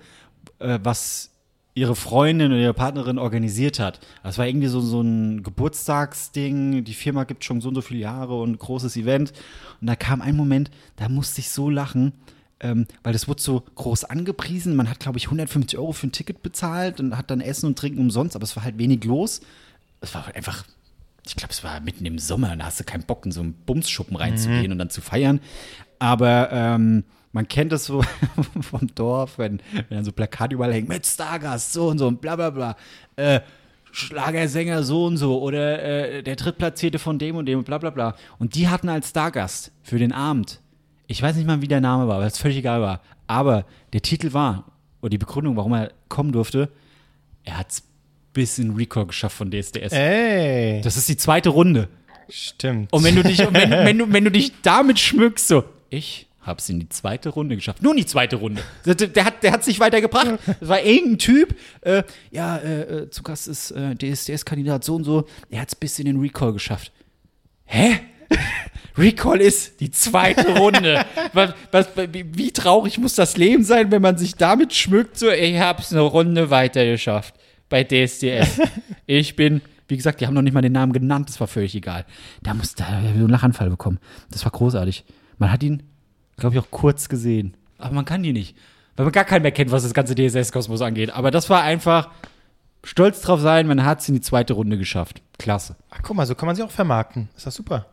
äh, 0.59 0.79
was 0.83 1.30
ihre 1.81 1.97
Freundin 1.97 2.53
oder 2.53 2.61
ihre 2.61 2.75
Partnerin 2.75 3.19
organisiert 3.19 3.79
hat. 3.79 4.01
Das 4.23 4.37
war 4.37 4.47
irgendwie 4.47 4.67
so, 4.67 4.83
so 4.83 5.01
ein 5.01 5.43
Geburtstagsding. 5.43 6.85
Die 6.85 6.93
Firma 6.95 7.25
gibt 7.25 7.43
schon 7.43 7.63
so 7.63 7.71
und 7.71 7.75
so 7.75 7.81
viele 7.81 8.01
Jahre 8.01 8.39
und 8.39 8.51
ein 8.51 8.59
großes 8.59 8.99
Event. 8.99 9.33
Und 9.81 9.87
da 9.87 9.97
kam 9.97 10.21
ein 10.21 10.37
Moment, 10.37 10.71
da 10.97 11.09
musste 11.09 11.41
ich 11.41 11.49
so 11.49 11.71
lachen, 11.71 12.13
ähm, 12.61 12.87
weil 13.03 13.15
das 13.15 13.29
wurde 13.29 13.41
so 13.41 13.63
groß 13.77 14.05
angepriesen. 14.05 14.77
Man 14.77 14.91
hat, 14.91 15.01
glaube 15.01 15.17
ich, 15.17 15.25
150 15.25 15.79
Euro 15.79 15.93
für 15.93 16.07
ein 16.07 16.13
Ticket 16.13 16.43
bezahlt 16.43 17.01
und 17.01 17.17
hat 17.17 17.31
dann 17.31 17.41
Essen 17.41 17.67
und 17.67 17.79
Trinken 17.79 18.01
umsonst, 18.01 18.37
aber 18.37 18.45
es 18.45 18.55
war 18.57 18.65
halt 18.65 18.77
wenig 18.77 19.03
los. 19.05 19.41
Es 20.03 20.15
war 20.15 20.27
einfach, 20.35 20.65
ich 21.27 21.35
glaube, 21.35 21.53
es 21.53 21.65
war 21.65 21.81
mitten 21.81 22.05
im 22.05 22.19
Sommer, 22.19 22.55
da 22.57 22.67
hast 22.67 22.79
du 22.79 22.85
keinen 22.85 23.05
Bock, 23.05 23.25
in 23.25 23.33
so 23.33 23.41
einen 23.41 23.55
Bumsschuppen 23.55 24.17
reinzugehen 24.17 24.71
und 24.71 24.79
dann 24.79 24.91
zu 24.91 25.01
feiern. 25.01 25.41
Aber 25.99 26.53
ähm, 26.53 27.05
man 27.33 27.47
kennt 27.49 27.73
das 27.73 27.85
so 27.85 28.03
vom 28.61 28.95
Dorf, 28.95 29.39
wenn, 29.39 29.61
wenn 29.73 29.99
dann 29.99 30.05
so 30.05 30.13
Plakate 30.13 30.55
überall 30.55 30.73
hängen, 30.73 30.89
mit 30.89 31.07
Stargast, 31.07 31.73
so 31.73 31.89
und 31.89 31.99
so 31.99 32.07
und 32.09 32.21
bla 32.21 32.37
bla 32.37 32.51
bla. 32.51 32.77
Äh, 33.17 33.41
Schlagersänger 33.93 34.85
so 34.85 35.07
und 35.07 35.17
so 35.17 35.41
oder 35.43 35.83
äh, 35.83 36.23
der 36.23 36.37
Drittplatzierte 36.37 36.99
von 36.99 37.19
dem 37.19 37.37
und 37.37 37.47
dem 37.47 37.59
und 37.59 37.65
bla 37.65 37.79
bla 37.79 37.91
bla. 37.91 38.15
Und 38.39 38.55
die 38.55 38.69
hatten 38.69 38.89
als 38.89 39.11
Stargast 39.11 39.73
für 39.83 39.99
den 39.99 40.13
Abend, 40.13 40.61
ich 41.07 41.21
weiß 41.21 41.37
nicht 41.37 41.47
mal, 41.47 41.61
wie 41.61 41.69
der 41.69 41.81
Name 41.81 42.07
war, 42.07 42.21
weil 42.21 42.29
es 42.29 42.39
völlig 42.39 42.59
egal 42.59 42.81
war, 42.81 43.01
aber 43.27 43.65
der 43.93 44.03
Titel 44.03 44.33
war, 44.33 44.65
oder 45.01 45.11
die 45.11 45.19
Begründung, 45.19 45.57
warum 45.57 45.73
er 45.73 45.93
kommen 46.09 46.31
durfte, 46.31 46.71
er 47.45 47.59
hat 47.59 47.71
es 47.71 47.83
bis 48.33 48.59
in 48.59 48.77
Record 48.77 49.09
geschafft 49.09 49.37
von 49.37 49.51
DSDS. 49.51 49.93
Ey. 49.93 50.81
Das 50.83 50.97
ist 50.97 51.09
die 51.09 51.17
zweite 51.17 51.49
Runde. 51.49 51.89
Stimmt. 52.29 52.93
Und 52.93 53.03
wenn 53.03 53.17
du 53.17 53.25
dich, 53.25 53.39
wenn, 53.39 53.71
wenn, 53.71 53.99
du, 53.99 54.13
wenn 54.13 54.25
du 54.25 54.31
dich 54.31 54.53
damit 54.63 55.01
schmückst, 55.01 55.49
so, 55.49 55.65
ich 55.89 56.29
hab's 56.43 56.69
in 56.69 56.81
die 56.81 56.89
zweite 56.89 57.29
Runde 57.29 57.57
geschafft. 57.57 57.83
Nur 57.83 57.93
in 57.93 57.99
die 57.99 58.07
zweite 58.07 58.37
Runde. 58.37 58.63
Der, 58.87 59.25
hat, 59.25 59.43
der 59.43 59.53
hat 59.53 59.65
sich 59.65 59.79
weitergebracht. 59.81 60.39
Das 60.61 60.69
war 60.69 60.83
irgendein 60.83 61.19
Typ. 61.19 61.55
Äh, 61.83 62.03
ja, 62.31 62.57
äh, 62.57 62.81
äh, 62.81 63.11
zu 63.11 63.23
Gast 63.23 63.49
ist 63.49 63.71
äh, 63.73 63.95
DSDS-Kandidat 63.95 64.85
so 64.85 64.97
und 64.97 65.05
so. 65.05 65.27
Er 65.51 65.61
hat's 65.61 65.75
bis 65.75 65.99
in 65.99 66.07
den 66.07 66.19
Recall 66.21 66.53
geschafft. 66.53 66.93
Hä? 67.65 68.01
Recall 68.97 69.41
ist 69.41 69.81
die 69.81 69.91
zweite 69.91 70.59
Runde. 70.59 71.05
was, 71.33 71.55
was, 71.71 71.89
wie, 71.97 72.51
traurig 72.51 72.99
muss 72.99 73.15
das 73.15 73.37
Leben 73.37 73.65
sein, 73.65 73.91
wenn 73.91 74.03
man 74.03 74.19
sich 74.19 74.35
damit 74.35 74.75
schmückt, 74.75 75.19
so, 75.19 75.31
ich 75.31 75.59
hab's 75.59 75.93
eine 75.93 76.03
Runde 76.03 76.51
weiter 76.51 76.85
geschafft 76.85 77.35
bei 77.69 77.85
DSDS. 77.85 78.61
ich 79.07 79.37
bin, 79.37 79.63
wie 79.89 79.97
gesagt, 79.97 80.21
die 80.21 80.27
haben 80.27 80.35
noch 80.35 80.43
nicht 80.43 80.53
mal 80.53 80.61
den 80.61 80.73
Namen 80.73 80.93
genannt, 80.93 81.29
das 81.29 81.41
war 81.41 81.47
völlig 81.47 81.75
egal. 81.75 82.05
Da 82.43 82.55
musste 82.55 82.83
er 82.83 82.99
einen 82.99 83.29
Lachanfall 83.29 83.71
bekommen. 83.71 83.99
Das 84.31 84.45
war 84.45 84.53
großartig. 84.53 85.05
Man 85.39 85.51
hat 85.51 85.63
ihn, 85.63 85.83
glaube 86.41 86.57
ich, 86.57 86.61
auch 86.61 86.71
kurz 86.71 87.09
gesehen. 87.09 87.55
Aber 87.79 87.95
man 87.95 88.05
kann 88.05 88.23
die 88.23 88.33
nicht. 88.33 88.57
Weil 88.97 89.05
man 89.07 89.13
gar 89.13 89.25
keinen 89.25 89.43
mehr 89.43 89.53
kennt, 89.53 89.71
was 89.71 89.83
das 89.85 89.95
ganze 89.95 90.15
DSS-Kosmos 90.15 90.83
angeht. 90.83 91.11
Aber 91.11 91.31
das 91.31 91.49
war 91.49 91.63
einfach 91.63 92.09
stolz 92.85 93.21
drauf 93.23 93.41
sein, 93.41 93.67
man 93.67 93.85
hat 93.85 94.01
es 94.01 94.09
in 94.09 94.15
die 94.15 94.21
zweite 94.21 94.55
Runde 94.55 94.77
geschafft. 94.79 95.23
Klasse. 95.39 95.77
Ach, 95.91 96.01
guck 96.03 96.17
mal, 96.17 96.27
so 96.27 96.35
kann 96.35 96.47
man 96.47 96.57
sie 96.57 96.63
auch 96.63 96.71
vermarkten. 96.71 97.29
Ist 97.37 97.47
das 97.47 97.55
super. 97.55 97.87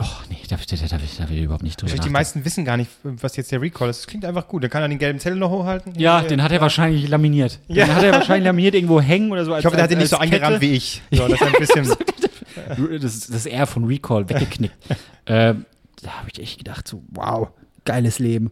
Oh, 0.00 0.04
nee, 0.30 0.36
darf 0.48 0.60
ich, 0.60 0.66
darf 0.68 0.80
ich, 0.80 0.88
darf 0.90 1.02
ich, 1.02 1.16
darf 1.16 1.28
ich 1.28 1.42
überhaupt 1.42 1.64
nicht 1.64 1.80
drüber 1.80 1.90
Die 1.90 1.96
nachdenken. 1.96 2.12
meisten 2.12 2.44
wissen 2.44 2.64
gar 2.64 2.76
nicht, 2.76 2.88
was 3.02 3.34
jetzt 3.34 3.50
der 3.50 3.60
Recall 3.60 3.88
ist. 3.90 3.98
Das 4.02 4.06
klingt 4.06 4.24
einfach 4.24 4.46
gut. 4.46 4.62
Dann 4.62 4.70
kann 4.70 4.80
er 4.82 4.88
den 4.88 4.98
gelben 4.98 5.18
Zettel 5.18 5.38
noch 5.38 5.50
hochhalten. 5.50 5.92
Ja, 5.98 6.22
den 6.22 6.40
hat 6.40 6.52
er 6.52 6.60
wahrscheinlich 6.60 7.08
laminiert. 7.08 7.58
Ja. 7.66 7.84
Den 7.84 7.96
hat 7.96 8.04
er 8.04 8.12
wahrscheinlich 8.12 8.44
laminiert 8.44 8.76
irgendwo 8.76 9.00
hängen 9.00 9.32
oder 9.32 9.44
so. 9.44 9.52
Als, 9.52 9.62
Ich 9.62 9.66
hoffe, 9.66 9.74
der 9.74 9.82
hat 9.84 9.90
ihn 9.90 9.98
nicht 9.98 10.10
so 10.10 10.18
Kette. 10.18 10.60
wie 10.60 10.72
ich. 10.72 11.02
So, 11.10 11.26
das 11.26 11.40
ist 11.40 11.46
ein 11.46 11.52
bisschen. 11.58 11.96
Das, 13.00 13.26
das 13.28 13.46
R 13.46 13.66
von 13.66 13.84
Recall 13.84 14.28
weggeknickt. 14.28 14.74
ähm, 15.26 15.64
da 16.02 16.18
habe 16.18 16.28
ich 16.32 16.40
echt 16.40 16.58
gedacht, 16.58 16.86
so, 16.86 17.02
wow, 17.10 17.50
geiles 17.84 18.18
Leben. 18.18 18.50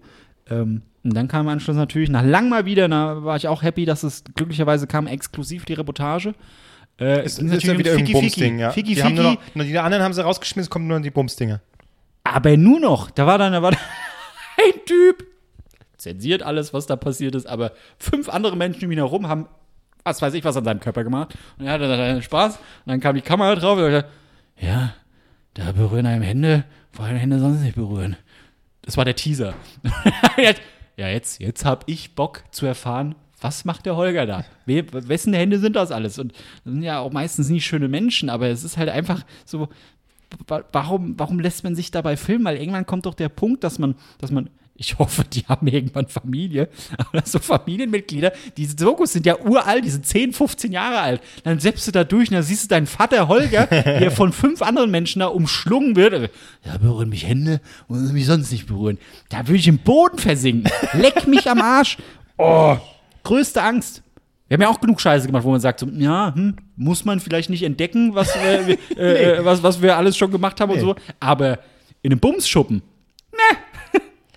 Ähm, 0.48 0.82
und 1.04 1.14
dann 1.14 1.28
kam 1.28 1.42
im 1.46 1.48
Anschluss 1.52 1.76
natürlich, 1.76 2.10
nach 2.10 2.24
lang 2.24 2.48
mal 2.48 2.64
wieder, 2.66 2.88
da 2.88 3.22
war 3.24 3.36
ich 3.36 3.46
auch 3.46 3.62
happy, 3.62 3.84
dass 3.84 4.02
es 4.02 4.24
glücklicherweise 4.34 4.86
kam, 4.86 5.06
exklusiv 5.06 5.64
die 5.64 5.74
Reportage. 5.74 6.34
Äh, 6.98 7.24
ist, 7.24 7.38
ging 7.38 7.46
ist 7.46 7.54
natürlich 7.54 7.78
wieder 7.78 7.92
irgendein 7.92 8.20
Bumsding, 8.20 8.58
ja. 8.58 8.70
Fiki, 8.70 8.94
die, 8.94 9.02
haben 9.02 9.14
nur 9.14 9.32
Fiki. 9.32 9.58
noch, 9.58 9.64
die 9.64 9.78
anderen 9.78 10.02
haben 10.02 10.14
sie 10.14 10.24
rausgeschmissen, 10.24 10.70
kommen 10.70 10.88
nur 10.88 10.98
noch 10.98 11.04
die 11.04 11.10
Bumsdinger. 11.10 11.60
Aber 12.24 12.56
nur 12.56 12.80
noch, 12.80 13.10
da 13.10 13.26
war 13.26 13.38
dann, 13.38 13.52
da 13.52 13.62
war 13.62 13.72
dann 13.72 13.80
ein 14.58 14.84
Typ, 14.84 15.24
zensiert 15.96 16.42
alles, 16.42 16.72
was 16.74 16.86
da 16.86 16.96
passiert 16.96 17.34
ist, 17.34 17.46
aber 17.46 17.72
fünf 17.98 18.28
andere 18.28 18.56
Menschen 18.56 18.84
um 18.86 18.92
ihn 18.92 18.98
herum 18.98 19.28
haben, 19.28 19.46
was 20.04 20.22
weiß 20.22 20.34
ich, 20.34 20.44
was 20.44 20.56
an 20.56 20.64
seinem 20.64 20.80
Körper 20.80 21.04
gemacht. 21.04 21.34
Und 21.58 21.66
er 21.66 21.72
hatte 21.72 21.88
dann 21.88 22.22
Spaß. 22.22 22.56
Und 22.56 22.62
dann 22.86 23.00
kam 23.00 23.14
die 23.14 23.22
Kamera 23.22 23.54
drauf 23.56 23.76
und 23.76 23.84
er 23.84 23.90
sagte, 23.90 24.10
ja, 24.58 24.94
da 25.56 25.72
berühren 25.72 26.06
einem 26.06 26.22
Hände, 26.22 26.64
wo 26.92 27.02
einem 27.02 27.18
Hände 27.18 27.38
sonst 27.38 27.60
nicht 27.62 27.74
berühren. 27.76 28.16
Das 28.82 28.96
war 28.96 29.04
der 29.04 29.16
Teaser. 29.16 29.54
Ja, 30.98 31.08
jetzt, 31.08 31.40
jetzt 31.40 31.66
habe 31.66 31.82
ich 31.86 32.14
Bock 32.14 32.42
zu 32.52 32.64
erfahren, 32.64 33.16
was 33.38 33.66
macht 33.66 33.84
der 33.84 33.96
Holger 33.96 34.24
da? 34.24 34.44
Wer, 34.64 34.84
wessen 35.08 35.34
Hände 35.34 35.58
sind 35.58 35.76
das 35.76 35.90
alles? 35.90 36.18
Und 36.18 36.32
das 36.64 36.72
sind 36.72 36.82
ja 36.82 37.00
auch 37.00 37.12
meistens 37.12 37.50
nicht 37.50 37.66
schöne 37.66 37.86
Menschen, 37.88 38.30
aber 38.30 38.48
es 38.48 38.64
ist 38.64 38.78
halt 38.78 38.88
einfach 38.88 39.22
so, 39.44 39.68
wa- 40.48 40.64
warum, 40.72 41.18
warum 41.18 41.38
lässt 41.38 41.64
man 41.64 41.74
sich 41.74 41.90
dabei 41.90 42.16
filmen? 42.16 42.46
Weil 42.46 42.56
irgendwann 42.56 42.86
kommt 42.86 43.04
doch 43.04 43.12
der 43.12 43.28
Punkt, 43.28 43.62
dass 43.62 43.78
man, 43.78 43.94
dass 44.16 44.30
man, 44.30 44.48
ich 44.78 44.98
hoffe, 44.98 45.24
die 45.24 45.44
haben 45.46 45.66
irgendwann 45.66 46.06
Familie, 46.06 46.68
aber 46.98 47.22
so 47.24 47.38
Familienmitglieder, 47.38 48.32
diese 48.56 48.76
Dokus 48.76 49.12
sind 49.12 49.24
ja 49.26 49.38
uralt, 49.40 49.84
die 49.84 49.90
sind 49.90 50.06
10, 50.06 50.32
15 50.32 50.72
Jahre 50.72 51.00
alt. 51.00 51.20
Dann 51.44 51.58
selbst 51.60 51.86
du 51.86 51.92
da 51.92 52.04
durch 52.04 52.28
und 52.30 52.34
dann 52.34 52.42
siehst 52.42 52.64
du 52.64 52.68
deinen 52.68 52.86
Vater 52.86 53.28
Holger, 53.28 53.66
der 53.66 54.10
von 54.10 54.32
fünf 54.32 54.62
anderen 54.62 54.90
Menschen 54.90 55.20
da 55.20 55.26
umschlungen 55.28 55.96
wird. 55.96 56.30
Ja, 56.64 56.76
berühren 56.78 57.08
mich 57.08 57.26
Hände 57.26 57.60
und 57.88 58.12
mich 58.12 58.26
sonst 58.26 58.50
nicht 58.52 58.66
berühren. 58.66 58.98
Da 59.30 59.46
würde 59.48 59.56
ich 59.58 59.68
im 59.68 59.78
Boden 59.78 60.18
versinken. 60.18 60.70
Leck 60.92 61.26
mich 61.26 61.48
am 61.50 61.60
Arsch. 61.60 61.96
Oh, 62.38 62.76
größte 63.24 63.62
Angst. 63.62 64.02
Wir 64.48 64.54
haben 64.56 64.62
ja 64.62 64.68
auch 64.68 64.80
genug 64.80 65.00
Scheiße 65.00 65.26
gemacht, 65.26 65.42
wo 65.42 65.50
man 65.50 65.60
sagt, 65.60 65.80
so, 65.80 65.86
ja, 65.86 66.32
hm, 66.34 66.54
muss 66.76 67.04
man 67.04 67.18
vielleicht 67.18 67.50
nicht 67.50 67.62
entdecken, 67.64 68.14
was, 68.14 68.28
äh, 68.36 68.66
wir- 68.66 68.78
äh, 68.98 69.32
äh, 69.38 69.44
was, 69.44 69.62
was 69.62 69.82
wir 69.82 69.96
alles 69.96 70.16
schon 70.16 70.30
gemacht 70.30 70.60
haben 70.60 70.70
und 70.70 70.76
Nee. 70.76 70.82
so. 70.84 70.94
Aber 71.18 71.58
in 72.02 72.12
einem 72.12 72.20
Bumsschuppen, 72.20 72.82
ne, 73.32 73.56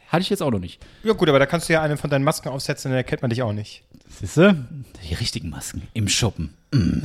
hatte 0.10 0.22
ich 0.22 0.30
jetzt 0.30 0.42
auch 0.42 0.52
noch 0.52 0.60
nicht. 0.60 0.84
Ja, 1.04 1.14
gut, 1.14 1.30
aber 1.30 1.40
da 1.40 1.46
kannst 1.46 1.70
du 1.70 1.74
ja 1.74 1.82
eine 1.82 1.98
von 1.98 2.10
deinen 2.10 2.24
Masken 2.24 2.50
aufsetzen, 2.50 2.92
dann 2.92 2.98
erkennt 2.98 3.22
man 3.22 3.30
dich 3.30 3.42
auch 3.42 3.54
nicht. 3.54 3.84
Siehst 4.10 4.38
du? 4.38 4.68
Die 5.10 5.14
richtigen 5.14 5.50
Masken 5.50 5.88
im 5.94 6.10
Schuppen. 6.10 6.54
Mm. 6.72 7.04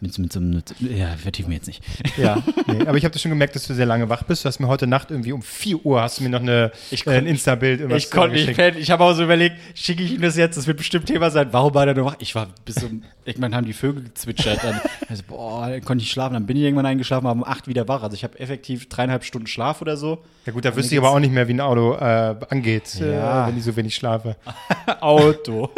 Mit, 0.00 0.18
mit 0.18 0.32
so 0.32 0.38
einem, 0.40 0.62
ja, 0.80 1.08
vertiefen 1.16 1.50
wir 1.50 1.56
jetzt 1.56 1.66
nicht. 1.66 1.82
Ja, 2.18 2.42
nee, 2.66 2.82
aber 2.86 2.96
ich 2.98 3.04
habe 3.04 3.12
das 3.12 3.22
schon 3.22 3.30
gemerkt, 3.30 3.54
dass 3.54 3.66
du 3.66 3.74
sehr 3.74 3.86
lange 3.86 4.08
wach 4.10 4.22
bist. 4.24 4.44
Du 4.44 4.48
hast 4.48 4.58
mir 4.60 4.68
heute 4.68 4.86
Nacht 4.86 5.10
irgendwie 5.10 5.32
um 5.32 5.40
4 5.40 5.84
Uhr 5.86 6.02
hast 6.02 6.18
du 6.18 6.24
mir 6.24 6.28
noch 6.30 6.40
eine, 6.40 6.72
Ich 6.90 7.06
äh, 7.06 7.10
ein 7.16 7.26
Insta-Bild 7.26 7.80
irgendwas 7.80 8.04
Ich 8.04 8.10
konnte 8.10 8.36
nicht 8.36 8.54
pennen. 8.54 8.76
Ich 8.78 8.90
habe 8.90 9.02
auch 9.04 9.14
so 9.14 9.24
überlegt, 9.24 9.56
schicke 9.74 10.02
ich 10.02 10.12
ihm 10.14 10.20
das 10.20 10.36
jetzt? 10.36 10.56
Das 10.58 10.66
wird 10.66 10.76
bestimmt 10.76 11.06
Thema 11.06 11.30
sein. 11.30 11.48
Warum 11.52 11.74
war 11.74 11.86
der 11.86 11.94
noch 11.94 12.04
wach? 12.04 12.16
Ich 12.18 12.34
war 12.34 12.48
bis 12.66 12.82
um, 12.82 13.02
irgendwann 13.24 13.54
haben 13.54 13.64
die 13.66 13.72
Vögel 13.72 14.02
gezwitschert. 14.04 14.62
Dann, 14.62 14.80
also, 15.08 15.22
boah, 15.26 15.68
dann 15.70 15.82
konnte 15.84 16.02
ich 16.04 16.10
schlafen. 16.10 16.34
Dann 16.34 16.44
bin 16.46 16.56
ich 16.58 16.64
irgendwann 16.64 16.86
eingeschlafen, 16.86 17.24
war 17.24 17.32
um 17.32 17.44
acht 17.44 17.66
wieder 17.68 17.88
wach. 17.88 18.02
Also 18.02 18.14
ich 18.14 18.24
habe 18.24 18.38
effektiv 18.38 18.88
dreieinhalb 18.90 19.24
Stunden 19.24 19.46
Schlaf 19.46 19.80
oder 19.80 19.96
so. 19.96 20.22
Ja 20.44 20.52
gut, 20.52 20.64
da 20.66 20.76
wüsste 20.76 20.94
ich 20.94 20.98
aber 21.00 21.10
auch 21.12 21.20
nicht 21.20 21.32
mehr, 21.32 21.48
wie 21.48 21.54
ein 21.54 21.60
Auto 21.60 21.94
äh, 21.94 22.34
angeht, 22.50 22.94
Ja. 23.00 23.44
äh, 23.44 23.48
wenn 23.48 23.56
ich 23.58 23.64
so 23.64 23.74
wenig 23.76 23.94
schlafe. 23.94 24.36
Auto. 25.00 25.70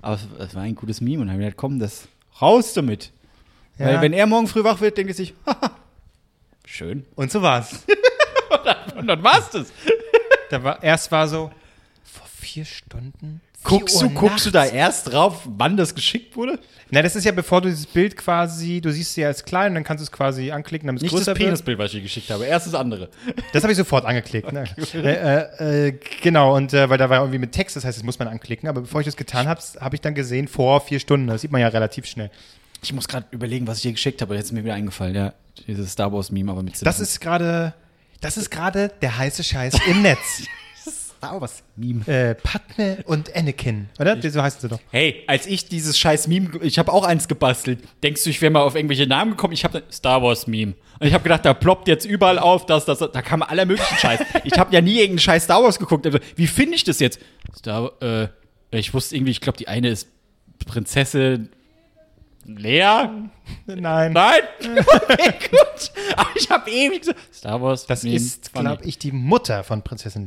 Aber 0.00 0.14
es- 0.14 0.28
es 0.48 0.54
war 0.54 0.62
ein 0.62 0.74
gutes 0.74 1.00
Meme 1.00 1.20
und 1.20 1.26
dann 1.26 1.34
habe 1.34 1.42
ich 1.42 1.46
gedacht, 1.48 1.56
komm, 1.58 1.78
das 1.78 2.08
raus 2.40 2.72
damit. 2.72 3.12
Ja. 3.78 3.86
Weil 3.86 4.02
wenn 4.02 4.12
er 4.12 4.26
morgen 4.26 4.46
früh 4.46 4.64
wach 4.64 4.80
wird, 4.80 4.96
denkt 4.96 5.10
er 5.10 5.14
sich, 5.14 5.34
haha, 5.46 5.76
schön. 6.64 7.04
Und 7.14 7.30
so 7.30 7.42
war's. 7.42 7.84
Und 8.96 9.06
dann 9.08 9.22
war's 9.22 9.50
das. 9.50 9.72
da 10.50 10.62
war, 10.62 10.82
erst 10.82 11.10
war 11.10 11.28
so, 11.28 11.50
vor 12.04 12.26
vier 12.26 12.64
Stunden? 12.64 13.40
Guckst 13.64 14.00
du, 14.00 14.10
guckst 14.10 14.44
du 14.46 14.50
da 14.50 14.66
erst 14.66 15.10
drauf, 15.12 15.40
wann 15.46 15.76
das 15.76 15.94
geschickt 15.94 16.36
wurde? 16.36 16.60
Na, 16.90 17.00
das 17.00 17.16
ist 17.16 17.24
ja, 17.24 17.32
bevor 17.32 17.62
du 17.62 17.68
dieses 17.68 17.86
Bild 17.86 18.16
quasi, 18.16 18.80
du 18.80 18.92
siehst 18.92 19.14
sie 19.14 19.22
ja 19.22 19.28
als 19.28 19.44
klein, 19.44 19.74
dann 19.74 19.84
kannst 19.84 20.02
du 20.02 20.04
es 20.04 20.12
quasi 20.12 20.52
anklicken, 20.52 20.86
damit 20.86 21.00
es 21.00 21.04
Nicht 21.04 21.12
größer 21.12 21.32
das 21.32 21.38
wird. 21.38 21.48
Penisbild, 21.48 21.78
was 21.78 21.86
ich 21.86 21.92
dir 21.92 22.02
geschickt 22.02 22.30
habe, 22.30 22.44
erst 22.44 22.66
das 22.66 22.74
andere. 22.74 23.08
Das 23.52 23.62
habe 23.62 23.72
ich 23.72 23.78
sofort 23.78 24.04
angeklickt. 24.04 24.52
Ne? 24.52 24.64
äh, 24.94 25.88
äh, 25.88 25.98
genau, 26.22 26.54
und 26.54 26.74
äh, 26.74 26.90
weil 26.90 26.98
da 26.98 27.08
war 27.08 27.20
irgendwie 27.20 27.38
mit 27.38 27.52
Text, 27.52 27.74
das 27.74 27.84
heißt, 27.84 27.96
das 27.96 28.04
muss 28.04 28.18
man 28.18 28.28
anklicken. 28.28 28.68
Aber 28.68 28.82
bevor 28.82 29.00
ich 29.00 29.06
das 29.06 29.16
getan 29.16 29.48
habe, 29.48 29.60
habe 29.80 29.96
ich 29.96 30.02
dann 30.02 30.14
gesehen, 30.14 30.46
vor 30.46 30.82
vier 30.82 31.00
Stunden. 31.00 31.26
Das 31.26 31.40
sieht 31.40 31.50
man 31.50 31.60
ja 31.62 31.68
relativ 31.68 32.04
schnell. 32.04 32.30
Ich 32.82 32.92
muss 32.92 33.08
gerade 33.08 33.26
überlegen, 33.30 33.66
was 33.66 33.78
ich 33.78 33.82
dir 33.84 33.92
geschickt 33.92 34.20
habe, 34.20 34.34
jetzt 34.34 34.46
ist 34.46 34.52
mir 34.52 34.62
wieder 34.62 34.74
eingefallen, 34.74 35.14
ja. 35.14 35.32
Dieses 35.66 35.92
Star 35.92 36.12
Wars-Meme, 36.12 36.52
aber 36.52 36.62
mit 36.62 36.84
Das 36.84 37.00
ist 37.00 37.20
gerade, 37.20 37.72
das 38.20 38.36
ist 38.36 38.50
gerade 38.50 38.90
der 39.00 39.16
heiße 39.16 39.42
Scheiß 39.42 39.78
im 39.86 40.02
Netz. 40.02 40.42
Star 41.24 41.40
Wars-Meme. 41.40 42.06
äh, 42.06 42.34
Padme 42.34 42.98
und 43.06 43.34
Anakin, 43.34 43.88
oder? 43.98 44.20
So 44.30 44.42
heißen 44.42 44.60
sie 44.60 44.68
doch. 44.68 44.80
Hey, 44.90 45.24
als 45.26 45.46
ich 45.46 45.68
dieses 45.68 45.98
scheiß 45.98 46.28
Meme, 46.28 46.50
ich 46.62 46.78
habe 46.78 46.92
auch 46.92 47.04
eins 47.04 47.28
gebastelt. 47.28 47.80
Denkst 48.02 48.24
du, 48.24 48.30
ich 48.30 48.40
wäre 48.42 48.50
mal 48.50 48.62
auf 48.62 48.74
irgendwelche 48.74 49.06
Namen 49.06 49.32
gekommen? 49.32 49.52
Ich 49.52 49.64
habe 49.64 49.82
Star 49.90 50.22
Wars 50.22 50.46
Meme. 50.46 50.74
Und 51.00 51.06
ich 51.06 51.14
habe 51.14 51.22
gedacht, 51.24 51.44
da 51.44 51.54
ploppt 51.54 51.88
jetzt 51.88 52.04
überall 52.04 52.38
auf, 52.38 52.66
dass 52.66 52.84
das, 52.84 52.98
da 52.98 53.22
kam 53.22 53.42
aller 53.42 53.64
möglichen 53.64 53.96
Scheiß. 53.96 54.20
ich 54.44 54.58
habe 54.58 54.72
ja 54.74 54.80
nie 54.80 54.94
irgendeinen 54.96 55.18
scheiß 55.18 55.44
Star 55.44 55.62
Wars 55.62 55.78
geguckt. 55.78 56.06
Also, 56.06 56.18
wie 56.36 56.46
finde 56.46 56.76
ich 56.76 56.84
das 56.84 57.00
jetzt? 57.00 57.18
Star, 57.56 57.90
äh, 58.00 58.28
ich 58.70 58.92
wusste 58.94 59.16
irgendwie, 59.16 59.32
ich 59.32 59.40
glaube, 59.40 59.58
die 59.58 59.68
eine 59.68 59.88
ist 59.88 60.08
Prinzessin 60.66 61.48
Lea? 62.46 63.08
Nein. 63.66 64.12
Nein? 64.12 64.42
Okay, 64.86 65.34
gut. 65.50 65.90
Aber 66.16 66.30
ich 66.36 66.50
habe 66.50 66.70
ewig 66.70 67.00
gesagt, 67.00 67.18
Star 67.34 67.60
Wars 67.62 67.86
Das 67.86 68.02
Meme. 68.02 68.16
ist, 68.16 68.52
glaube 68.52 68.84
ich, 68.84 68.98
die 68.98 69.12
Mutter 69.12 69.64
von 69.64 69.82
Prinzessin 69.82 70.26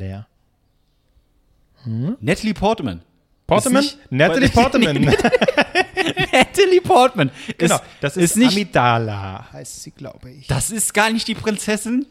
Leia. 1.88 2.16
Natalie 2.20 2.54
Portman. 2.54 3.02
Portman? 3.48 3.84
Ist 3.84 3.98
nicht- 3.98 4.12
Natalie 4.12 4.50
Portman. 4.54 5.02
Natalie 6.34 6.82
Portman. 6.82 7.32
genau, 7.58 7.76
Ist, 7.76 7.84
das 8.02 8.18
ist, 8.18 8.38
nicht. 8.38 8.52
Amidala, 8.52 9.48
heißt 9.54 9.84
sie, 9.84 9.92
glaube 9.92 10.30
ich. 10.32 10.48
das 10.48 10.70
ist 10.70 10.94
gar 10.94 11.10
nicht 11.10 11.28
die 11.28 11.36
Prinzessin. 11.36 12.06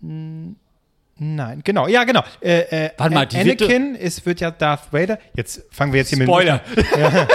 Nein, 0.00 1.60
genau, 1.64 1.88
ja, 1.88 2.04
genau. 2.04 2.22
Äh, 2.40 2.60
äh, 2.86 2.90
Warte 2.96 3.14
mal, 3.14 3.26
die 3.26 3.44
wird 3.44 3.60
Anakin 3.62 3.94
ist, 3.96 4.24
wird 4.24 4.40
ja 4.40 4.50
Darth 4.52 4.92
Vader. 4.92 5.18
Jetzt 5.34 5.64
fangen 5.70 5.92
wir 5.92 5.98
jetzt 6.00 6.14
hier 6.14 6.22
Spoiler. 6.22 6.60
mit 6.76 6.86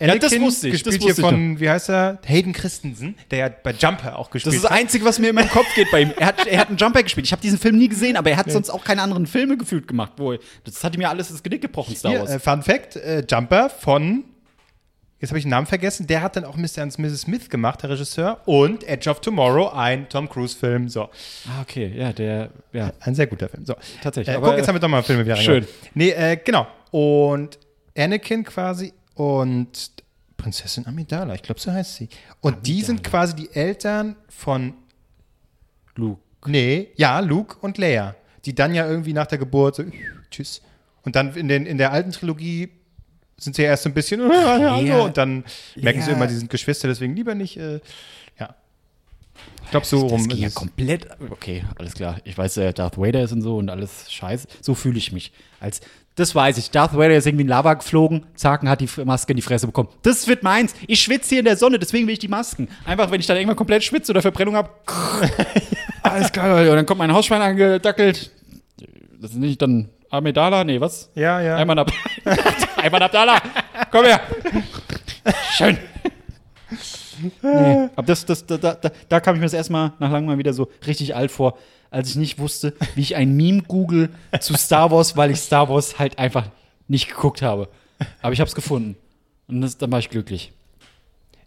Anakin, 0.00 0.20
das 0.20 0.40
wusste 0.40 0.68
ich, 0.68 0.72
gespielt 0.74 0.94
das 0.94 1.02
hier 1.02 1.08
wusste 1.08 1.22
ich 1.22 1.28
von, 1.28 1.60
wie 1.60 1.68
heißt 1.70 1.88
er? 1.90 2.18
Hayden 2.24 2.52
Christensen, 2.52 3.16
der 3.30 3.38
ja 3.38 3.48
bei 3.48 3.72
Jumper 3.72 4.16
auch 4.18 4.26
Das 4.26 4.32
gespielt 4.32 4.54
ist 4.56 4.64
das 4.64 4.70
hat. 4.70 4.78
Einzige, 4.78 5.04
was 5.04 5.18
mir 5.18 5.30
in 5.30 5.34
meinen 5.34 5.50
Kopf 5.50 5.66
geht 5.74 5.90
bei 5.90 6.02
ihm. 6.02 6.12
Er 6.18 6.26
hat, 6.26 6.46
er 6.46 6.58
hat 6.60 6.68
einen 6.68 6.76
Jumper 6.76 7.02
gespielt. 7.02 7.26
Ich 7.26 7.32
habe 7.32 7.42
diesen 7.42 7.58
Film 7.58 7.76
nie 7.78 7.88
gesehen, 7.88 8.16
aber 8.16 8.30
er 8.30 8.36
hat 8.36 8.50
sonst 8.50 8.70
auch 8.70 8.84
keine 8.84 9.02
anderen 9.02 9.26
Filme 9.26 9.56
gefühlt 9.56 9.88
gemacht. 9.88 10.12
Wo 10.16 10.34
das 10.64 10.84
hat 10.84 10.94
ihm 10.94 11.00
ja 11.00 11.08
alles 11.10 11.30
ins 11.30 11.42
Genick 11.42 11.62
gebrochen, 11.62 11.96
Star 11.96 12.12
Hier, 12.12 12.20
Wars. 12.20 12.30
äh, 12.30 12.38
Fun 12.38 12.62
Fact: 12.62 12.96
äh, 12.96 13.24
Jumper 13.28 13.68
von, 13.70 14.24
jetzt 15.20 15.30
habe 15.30 15.38
ich 15.38 15.44
den 15.44 15.50
Namen 15.50 15.66
vergessen, 15.66 16.06
der 16.06 16.22
hat 16.22 16.36
dann 16.36 16.44
auch 16.44 16.56
Mr. 16.56 16.82
und 16.82 16.96
Mrs. 16.98 17.22
Smith 17.22 17.50
gemacht, 17.50 17.82
der 17.82 17.90
Regisseur, 17.90 18.40
und 18.46 18.84
Edge 18.84 19.10
of 19.10 19.20
Tomorrow, 19.20 19.70
ein 19.74 20.08
Tom 20.08 20.28
Cruise-Film. 20.28 20.88
So, 20.88 21.02
ah, 21.04 21.60
okay, 21.62 21.92
ja, 21.96 22.12
der, 22.12 22.50
ja. 22.72 22.92
ein 23.00 23.14
sehr 23.16 23.26
guter 23.26 23.48
Film. 23.48 23.66
So. 23.66 23.74
Tatsächlich, 24.02 24.32
Äh, 24.32 24.38
aber- 24.38 24.48
guck, 24.50 24.58
jetzt 24.58 24.68
haben 24.68 24.76
wir 24.76 24.80
doch 24.80 24.88
mal 24.88 25.02
Filme 25.02 25.24
wieder 25.24 25.36
Schön. 25.36 25.64
reingehört. 25.64 25.74
Nee, 25.94 26.10
äh, 26.10 26.36
genau. 26.44 26.68
Und 26.92 27.58
Anakin 27.96 28.44
quasi 28.44 28.92
und 29.18 29.90
Prinzessin 30.36 30.86
Amidala, 30.86 31.34
ich 31.34 31.42
glaube, 31.42 31.60
so 31.60 31.72
heißt 31.72 31.96
sie. 31.96 32.08
Und 32.40 32.66
die 32.68 32.82
sind 32.82 33.02
quasi 33.02 33.34
die 33.34 33.50
Eltern 33.52 34.14
von, 34.28 34.74
Luke. 35.96 36.20
nee, 36.46 36.90
ja, 36.94 37.18
Luke 37.18 37.56
und 37.60 37.78
Leia. 37.78 38.14
Die 38.44 38.54
dann 38.54 38.72
ja 38.72 38.88
irgendwie 38.88 39.12
nach 39.12 39.26
der 39.26 39.38
Geburt 39.38 39.74
so, 39.74 39.84
tschüss. 40.30 40.62
Und 41.02 41.16
dann 41.16 41.34
in, 41.34 41.48
den, 41.48 41.66
in 41.66 41.78
der 41.78 41.90
alten 41.90 42.12
Trilogie 42.12 42.70
sind 43.36 43.56
sie 43.56 43.62
ja 43.62 43.70
erst 43.70 43.82
so 43.82 43.88
ein 43.88 43.94
bisschen, 43.94 44.20
ja, 44.30 45.00
und 45.00 45.16
dann 45.16 45.44
merken 45.74 46.00
sie 46.02 46.12
immer, 46.12 46.28
die 46.28 46.34
sind 46.34 46.48
Geschwister, 46.48 46.86
deswegen 46.86 47.16
lieber 47.16 47.34
nicht, 47.34 47.56
äh, 47.56 47.80
ja. 48.38 48.54
Ich 49.64 49.70
glaube, 49.70 49.84
so 49.84 49.98
rum 50.00 50.18
Das 50.18 50.28
ging 50.28 50.44
ist 50.44 50.54
ja 50.54 50.58
komplett. 50.58 51.08
Okay, 51.30 51.62
alles 51.78 51.92
klar. 51.92 52.16
Ich 52.24 52.38
weiß, 52.38 52.56
äh, 52.56 52.72
Darth 52.72 52.96
Vader 52.96 53.22
ist 53.22 53.32
und 53.32 53.42
so 53.42 53.58
und 53.58 53.68
alles 53.68 54.10
scheiße. 54.10 54.48
So 54.62 54.74
fühle 54.74 54.96
ich 54.96 55.12
mich. 55.12 55.30
Als, 55.60 55.82
das 56.14 56.34
weiß 56.34 56.56
ich. 56.56 56.70
Darth 56.70 56.96
Vader 56.96 57.14
ist 57.14 57.26
irgendwie 57.26 57.42
in 57.42 57.48
Lava 57.48 57.74
geflogen, 57.74 58.24
zack, 58.34 58.62
und 58.62 58.70
hat 58.70 58.80
die 58.80 58.88
Maske 59.04 59.32
in 59.32 59.36
die 59.36 59.42
Fresse 59.42 59.66
bekommen. 59.66 59.90
Das 60.02 60.26
wird 60.26 60.42
meins. 60.42 60.74
Ich 60.86 61.00
schwitze 61.02 61.28
hier 61.30 61.40
in 61.40 61.44
der 61.44 61.58
Sonne, 61.58 61.78
deswegen 61.78 62.06
will 62.06 62.14
ich 62.14 62.18
die 62.18 62.28
Masken. 62.28 62.68
Einfach, 62.86 63.10
wenn 63.10 63.20
ich 63.20 63.26
dann 63.26 63.36
irgendwann 63.36 63.56
komplett 63.56 63.84
schwitze 63.84 64.12
oder 64.12 64.22
Verbrennung 64.22 64.56
habe. 64.56 64.70
alles 66.02 66.32
klar, 66.32 66.48
Leute. 66.48 66.70
Und 66.70 66.76
dann 66.76 66.86
kommt 66.86 66.98
mein 66.98 67.12
Hausschwein 67.12 67.42
angedackelt. 67.42 68.30
Das 69.20 69.32
ist 69.32 69.36
nicht 69.36 69.60
dann 69.60 69.90
Amidala? 70.10 70.64
Nee, 70.64 70.80
was? 70.80 71.10
Ja, 71.14 71.40
ja. 71.40 71.56
Einmal 71.56 71.78
ab. 71.78 71.92
Einmal 72.76 73.02
Abdallah. 73.02 73.42
Komm 73.90 74.06
her. 74.06 74.20
Schön. 75.56 75.76
Nee, 77.42 77.88
aber 77.96 78.06
das, 78.06 78.24
das, 78.24 78.46
da, 78.46 78.56
da, 78.56 78.76
da 79.08 79.20
kam 79.20 79.34
ich 79.34 79.40
mir 79.40 79.46
das 79.46 79.54
erstmal 79.54 79.92
nach 79.98 80.10
langem 80.10 80.26
mal 80.26 80.38
wieder 80.38 80.52
so 80.52 80.68
richtig 80.86 81.14
alt 81.14 81.30
vor, 81.30 81.58
als 81.90 82.10
ich 82.10 82.16
nicht 82.16 82.38
wusste, 82.38 82.74
wie 82.94 83.00
ich 83.00 83.16
ein 83.16 83.36
Meme 83.36 83.62
google 83.62 84.10
zu 84.40 84.54
Star 84.56 84.90
Wars, 84.90 85.16
weil 85.16 85.30
ich 85.30 85.40
Star 85.40 85.68
Wars 85.68 85.98
halt 85.98 86.18
einfach 86.18 86.48
nicht 86.86 87.08
geguckt 87.08 87.42
habe. 87.42 87.68
Aber 88.22 88.32
ich 88.32 88.40
habe 88.40 88.48
es 88.48 88.54
gefunden. 88.54 88.96
Und 89.46 89.60
das, 89.62 89.78
dann 89.78 89.90
war 89.90 89.98
ich 89.98 90.10
glücklich. 90.10 90.52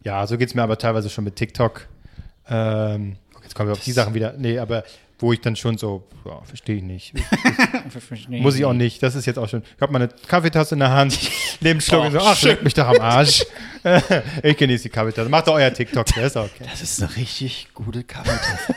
Ja, 0.04 0.26
so 0.26 0.38
geht 0.38 0.50
es 0.50 0.56
mir 0.56 0.64
aber 0.64 0.78
teilweise 0.78 1.10
schon 1.10 1.24
mit 1.24 1.36
TikTok. 1.36 1.88
Ähm, 2.50 3.18
jetzt 3.44 3.56
kommen 3.56 3.70
wir 3.70 3.74
auf 3.74 3.84
die 3.84 3.92
Sachen 3.92 4.14
wieder. 4.14 4.34
Nee, 4.38 4.58
aber 4.58 4.84
wo 5.22 5.34
ich 5.34 5.42
dann 5.42 5.56
schon 5.56 5.78
so, 5.78 6.04
ja, 6.26 6.42
verstehe 6.44 6.78
ich 6.78 6.84
nicht. 6.84 7.14
Muss 8.30 8.56
ich 8.56 8.66
auch 8.66 8.74
nicht. 8.74 9.02
Das 9.04 9.16
ist 9.16 9.26
jetzt 9.26 9.38
auch 9.38 9.48
schon. 9.48 9.62
Ich 9.76 9.82
habe 9.82 9.94
meine 9.94 10.10
Kaffeetasse 10.28 10.76
in 10.76 10.80
der 10.80 10.92
Hand, 10.92 11.18
neben 11.62 11.82
Schluck 11.82 12.06
und 12.06 12.12
so, 12.12 12.20
ach, 12.20 12.42
leck 12.42 12.64
mich 12.64 12.74
doch 12.74 12.88
am 12.88 13.00
Arsch. 13.00 13.46
ich 14.44 14.58
genieße 14.58 14.84
die 14.84 14.90
Kaffeetasse. 14.90 15.30
Macht 15.30 15.48
doch 15.48 15.54
euer 15.54 15.74
TikTok, 15.74 16.06
der 16.08 16.28
ist 16.28 16.38
okay. 16.38 16.66
Das 16.70 16.82
ist 16.82 17.02
eine 17.02 17.16
richtig 17.16 17.68
gute 17.74 18.04
Kaffeetasse. 18.04 18.76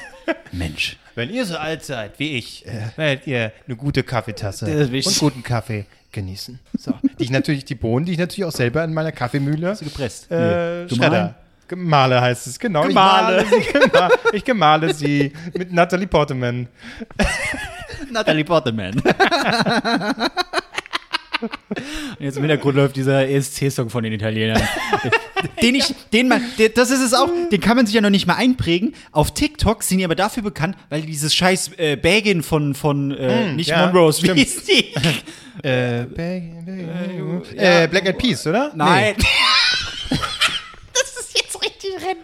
Mensch. 0.52 0.96
Wenn 1.14 1.30
ihr 1.30 1.44
so 1.44 1.56
alt 1.56 1.84
seid 1.84 2.18
wie 2.18 2.36
ich, 2.36 2.64
werdet 2.96 3.26
ihr 3.26 3.52
eine 3.66 3.76
gute 3.76 4.02
Kaffeetasse 4.02 4.66
Das 4.66 5.06
und 5.06 5.18
guten 5.18 5.42
Kaffee 5.42 5.86
genießen. 6.12 6.58
So. 6.78 6.92
Die 7.18 7.24
ich 7.24 7.30
natürlich, 7.30 7.64
die 7.64 7.74
Bohnen, 7.74 8.06
die 8.06 8.12
ich 8.12 8.18
natürlich 8.18 8.44
auch 8.44 8.56
selber 8.56 8.82
in 8.84 8.94
meiner 8.94 9.12
Kaffeemühle 9.12 9.76
gepresst? 9.80 10.30
äh, 10.30 10.84
Nee. 10.84 10.96
Schredder. 10.96 11.34
Gemale 11.68 12.20
heißt 12.20 12.46
es, 12.46 12.58
genau. 12.58 12.82
Gemale. 12.82 13.44
Ich, 13.44 13.50
male 13.50 13.62
sie, 13.62 13.72
gema 13.72 14.08
ich 14.32 14.44
gemale 14.44 14.94
sie 14.94 15.32
mit 15.56 15.72
Natalie 15.72 16.06
Portman. 16.06 16.68
Natalie 18.10 18.44
Portman. 18.44 18.94
Und 18.94 19.04
jetzt 22.18 22.36
im 22.36 22.42
Hintergrund 22.42 22.76
läuft 22.76 22.96
dieser 22.96 23.28
ESC-Song 23.28 23.90
von 23.90 24.04
den 24.04 24.12
Italienern. 24.12 24.62
den 25.62 25.74
ich, 25.74 25.94
den 26.12 26.28
man, 26.28 26.42
das 26.74 26.90
ist 26.90 27.00
es 27.00 27.14
auch, 27.14 27.28
den 27.50 27.60
kann 27.60 27.76
man 27.76 27.86
sich 27.86 27.94
ja 27.94 28.00
noch 28.00 28.10
nicht 28.10 28.26
mal 28.26 28.36
einprägen. 28.36 28.94
Auf 29.12 29.34
TikTok 29.34 29.82
sind 29.82 29.98
die 29.98 30.04
aber 30.04 30.14
dafür 30.14 30.42
bekannt, 30.42 30.76
weil 30.90 31.00
die 31.02 31.08
dieses 31.08 31.34
scheiß 31.34 31.72
äh, 31.76 31.96
Bagin 31.96 32.42
von, 32.42 32.74
von 32.74 33.10
äh, 33.12 33.52
nicht 33.52 33.70
ja, 33.70 33.86
Monrose, 33.86 34.22
wie 34.22 34.32
hieß 34.32 34.64
die? 34.64 34.94
Äh, 35.62 36.02
äh, 36.02 36.06
Black 37.88 38.06
Eyed 38.06 38.18
Peas, 38.18 38.46
oder? 38.46 38.72
Nein. 38.74 39.14
ist 39.16 39.24
jetzt 39.24 39.53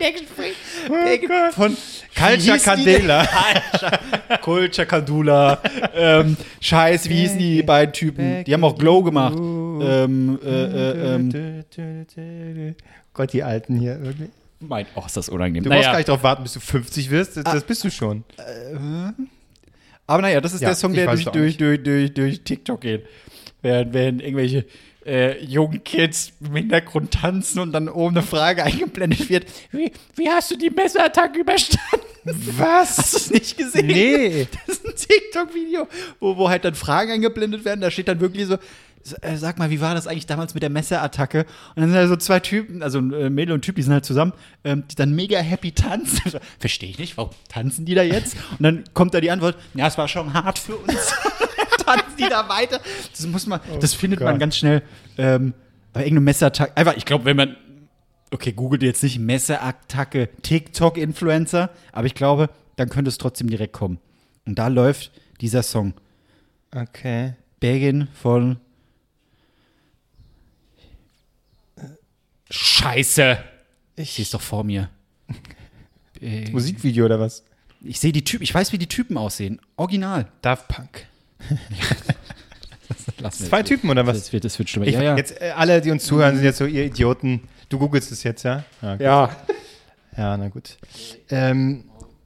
richtig 0.01 0.57
Redneck 0.90 1.53
von 1.55 1.76
Culture 2.14 2.36
wie 2.36 2.53
hießen 2.53 2.55
die 2.59 2.64
Candela. 2.64 3.28
Culture 4.42 4.86
Candula. 4.86 5.61
ähm, 5.94 6.36
Scheiß, 6.61 7.09
wie 7.09 7.14
hießen 7.14 7.38
die 7.38 7.62
beiden 7.62 7.92
Typen? 7.92 8.44
Die 8.44 8.53
haben 8.53 8.64
auch 8.64 8.76
Glow 8.76 9.03
gemacht. 9.03 9.36
Ähm, 9.36 10.38
äh, 10.44 10.48
äh, 10.48 11.14
ähm, 11.14 12.74
Gott, 13.12 13.32
die 13.32 13.42
Alten 13.42 13.76
hier. 13.78 14.01
Wirklich. 14.03 14.30
mein, 14.61 14.86
oh, 14.94 15.03
ist 15.07 15.16
das 15.16 15.28
unangenehm. 15.28 15.64
Du 15.64 15.70
brauchst 15.70 15.82
gar 15.82 15.92
Naja, 15.92 15.98
nicht 15.98 16.09
drauf 16.09 16.22
warten, 16.22 16.42
bis 16.42 16.53
du 16.55 16.61
50 16.61 17.11
wirst. 17.11 17.36
Das, 17.36 17.44
das 17.44 17.64
bist 17.64 17.84
du 17.84 17.90
schon. 17.90 18.24
aber 20.07 20.22
naja, 20.22 20.40
das 20.40 20.55
ist 20.55 20.61
Ja, 20.62 20.68
der 20.68 20.76
Song, 20.76 20.92
der 20.94 21.07
durch, 21.07 21.24
durch, 21.24 21.57
durch, 21.57 21.82
durch, 21.82 22.14
durch 22.14 22.40
TikTok 22.42 22.80
geht. 22.80 23.07
Während, 23.62 23.92
während 23.92 24.22
irgendwelche 24.22 24.64
äh, 25.05 25.42
jungen 25.44 25.82
Kids 25.82 26.32
im 26.40 26.55
Hintergrund 26.55 27.12
tanzen 27.12 27.61
und 27.61 27.72
dann 27.72 27.88
oben 27.88 28.16
eine 28.16 28.26
Frage 28.26 28.64
eingeblendet 28.64 29.28
wird. 29.28 29.46
Wie, 29.72 29.92
wie 30.16 30.28
hast 30.28 30.51
du 30.51 30.57
die 30.57 30.70
Messerattacke 30.70 31.40
überstanden? 31.40 32.07
Was? 32.24 32.98
Hast 32.98 33.12
du 33.12 33.16
es 33.16 33.30
nicht 33.30 33.57
gesehen? 33.57 33.86
Nee. 33.86 34.46
Das 34.66 34.76
ist 34.76 34.86
ein 34.86 34.94
TikTok-Video, 34.96 35.88
wo, 36.20 36.36
wo 36.36 36.48
halt 36.48 36.64
dann 36.64 36.74
Fragen 36.74 37.12
eingeblendet 37.12 37.64
werden. 37.64 37.80
Da 37.80 37.90
steht 37.90 38.09
dann 38.09 38.20
wirklich 38.20 38.46
so, 38.46 38.59
äh, 39.22 39.36
sag 39.36 39.59
mal, 39.59 39.70
wie 39.70 39.80
war 39.80 39.94
das 39.94 40.07
eigentlich 40.07 40.26
damals 40.26 40.55
mit 40.55 40.62
der 40.62 40.70
Messerattacke? 40.70 41.40
Und 41.74 41.76
dann 41.76 41.86
sind 41.86 41.94
da 41.94 42.07
so 42.07 42.16
zwei 42.16 42.40
Typen, 42.40 42.82
also 42.82 42.98
ein 42.98 43.12
äh, 43.12 43.30
Mädel 43.30 43.55
und 43.55 43.61
ein 43.61 43.62
Typ, 43.62 43.76
die 43.76 43.82
sind 43.82 43.92
halt 43.92 44.05
zusammen, 44.05 44.32
ähm, 44.64 44.84
die 44.90 44.94
dann 44.94 45.14
mega 45.14 45.38
happy 45.38 45.72
tanzen. 45.72 46.20
Verstehe 46.59 46.90
ich 46.90 46.98
nicht, 46.98 47.16
warum 47.16 47.30
tanzen 47.48 47.86
die 47.86 47.94
da 47.94 48.03
jetzt? 48.03 48.36
Und 48.59 48.62
dann 48.62 48.84
kommt 48.92 49.14
da 49.14 49.20
die 49.20 49.30
Antwort, 49.30 49.57
ja, 49.74 49.86
es 49.86 49.96
war 49.96 50.09
schon 50.09 50.34
hart 50.34 50.59
für 50.59 50.76
uns. 50.76 51.14
Tanzen 51.84 52.16
die 52.18 52.28
da 52.28 52.48
weiter. 52.48 52.80
Das 53.10 53.26
muss 53.26 53.46
man, 53.46 53.60
das 53.80 53.94
findet 53.94 54.20
man 54.20 54.34
Gott. 54.34 54.40
ganz 54.40 54.56
schnell 54.56 54.82
ähm, 55.18 55.54
bei 55.92 56.00
irgendeinem 56.02 56.24
Messerattacke. 56.24 56.76
Einfach, 56.76 56.96
ich 56.96 57.04
glaube, 57.04 57.24
wenn 57.24 57.36
man 57.36 57.56
Okay, 58.32 58.52
googelt 58.52 58.82
jetzt 58.82 59.02
nicht 59.02 59.18
Messeattacke 59.18 60.28
TikTok-Influencer, 60.42 61.70
aber 61.90 62.06
ich 62.06 62.14
glaube, 62.14 62.48
dann 62.76 62.88
könnte 62.88 63.08
es 63.08 63.18
trotzdem 63.18 63.50
direkt 63.50 63.72
kommen. 63.72 63.98
Und 64.46 64.58
da 64.58 64.68
läuft 64.68 65.10
dieser 65.40 65.62
Song. 65.62 65.94
Okay. 66.72 67.34
Begin 67.58 68.08
von. 68.14 68.58
Scheiße! 72.50 73.38
Ich 73.96 74.12
sehe 74.12 74.22
es 74.22 74.30
doch 74.30 74.40
vor 74.40 74.64
mir. 74.64 74.90
Musikvideo 76.52 77.04
oder 77.06 77.18
was? 77.20 77.44
Ich 77.82 77.98
sehe 77.98 78.12
die 78.12 78.24
Typen, 78.24 78.44
ich 78.44 78.54
weiß, 78.54 78.72
wie 78.72 78.78
die 78.78 78.88
Typen 78.88 79.16
aussehen. 79.18 79.60
Original. 79.76 80.30
Daft 80.42 80.68
Punk. 80.68 81.06
Zwei 83.30 83.62
Typen 83.62 83.91
oder 83.91 84.07
was? 84.07 84.18
Das 84.18 84.32
wird, 84.32 84.45
das 84.45 84.59
wird 84.59 84.68
schlimmer. 84.68 84.86
Ich, 84.86 84.95
ja, 84.95 85.03
ja. 85.03 85.16
Jetzt, 85.16 85.41
äh, 85.41 85.53
alle, 85.57 85.80
die 85.80 85.91
uns 85.91 86.05
zuhören, 86.05 86.36
sind 86.36 86.45
jetzt 86.45 86.59
so, 86.59 86.66
ihr 86.66 86.84
Idioten. 86.84 87.43
Du 87.68 87.78
googelst 87.78 88.11
es 88.11 88.22
jetzt, 88.22 88.43
ja? 88.43 88.64
Ja, 88.82 88.97
ja. 88.97 89.30
Ja, 90.16 90.36
na 90.36 90.49
gut. 90.49 90.76
Ähm, 91.30 91.84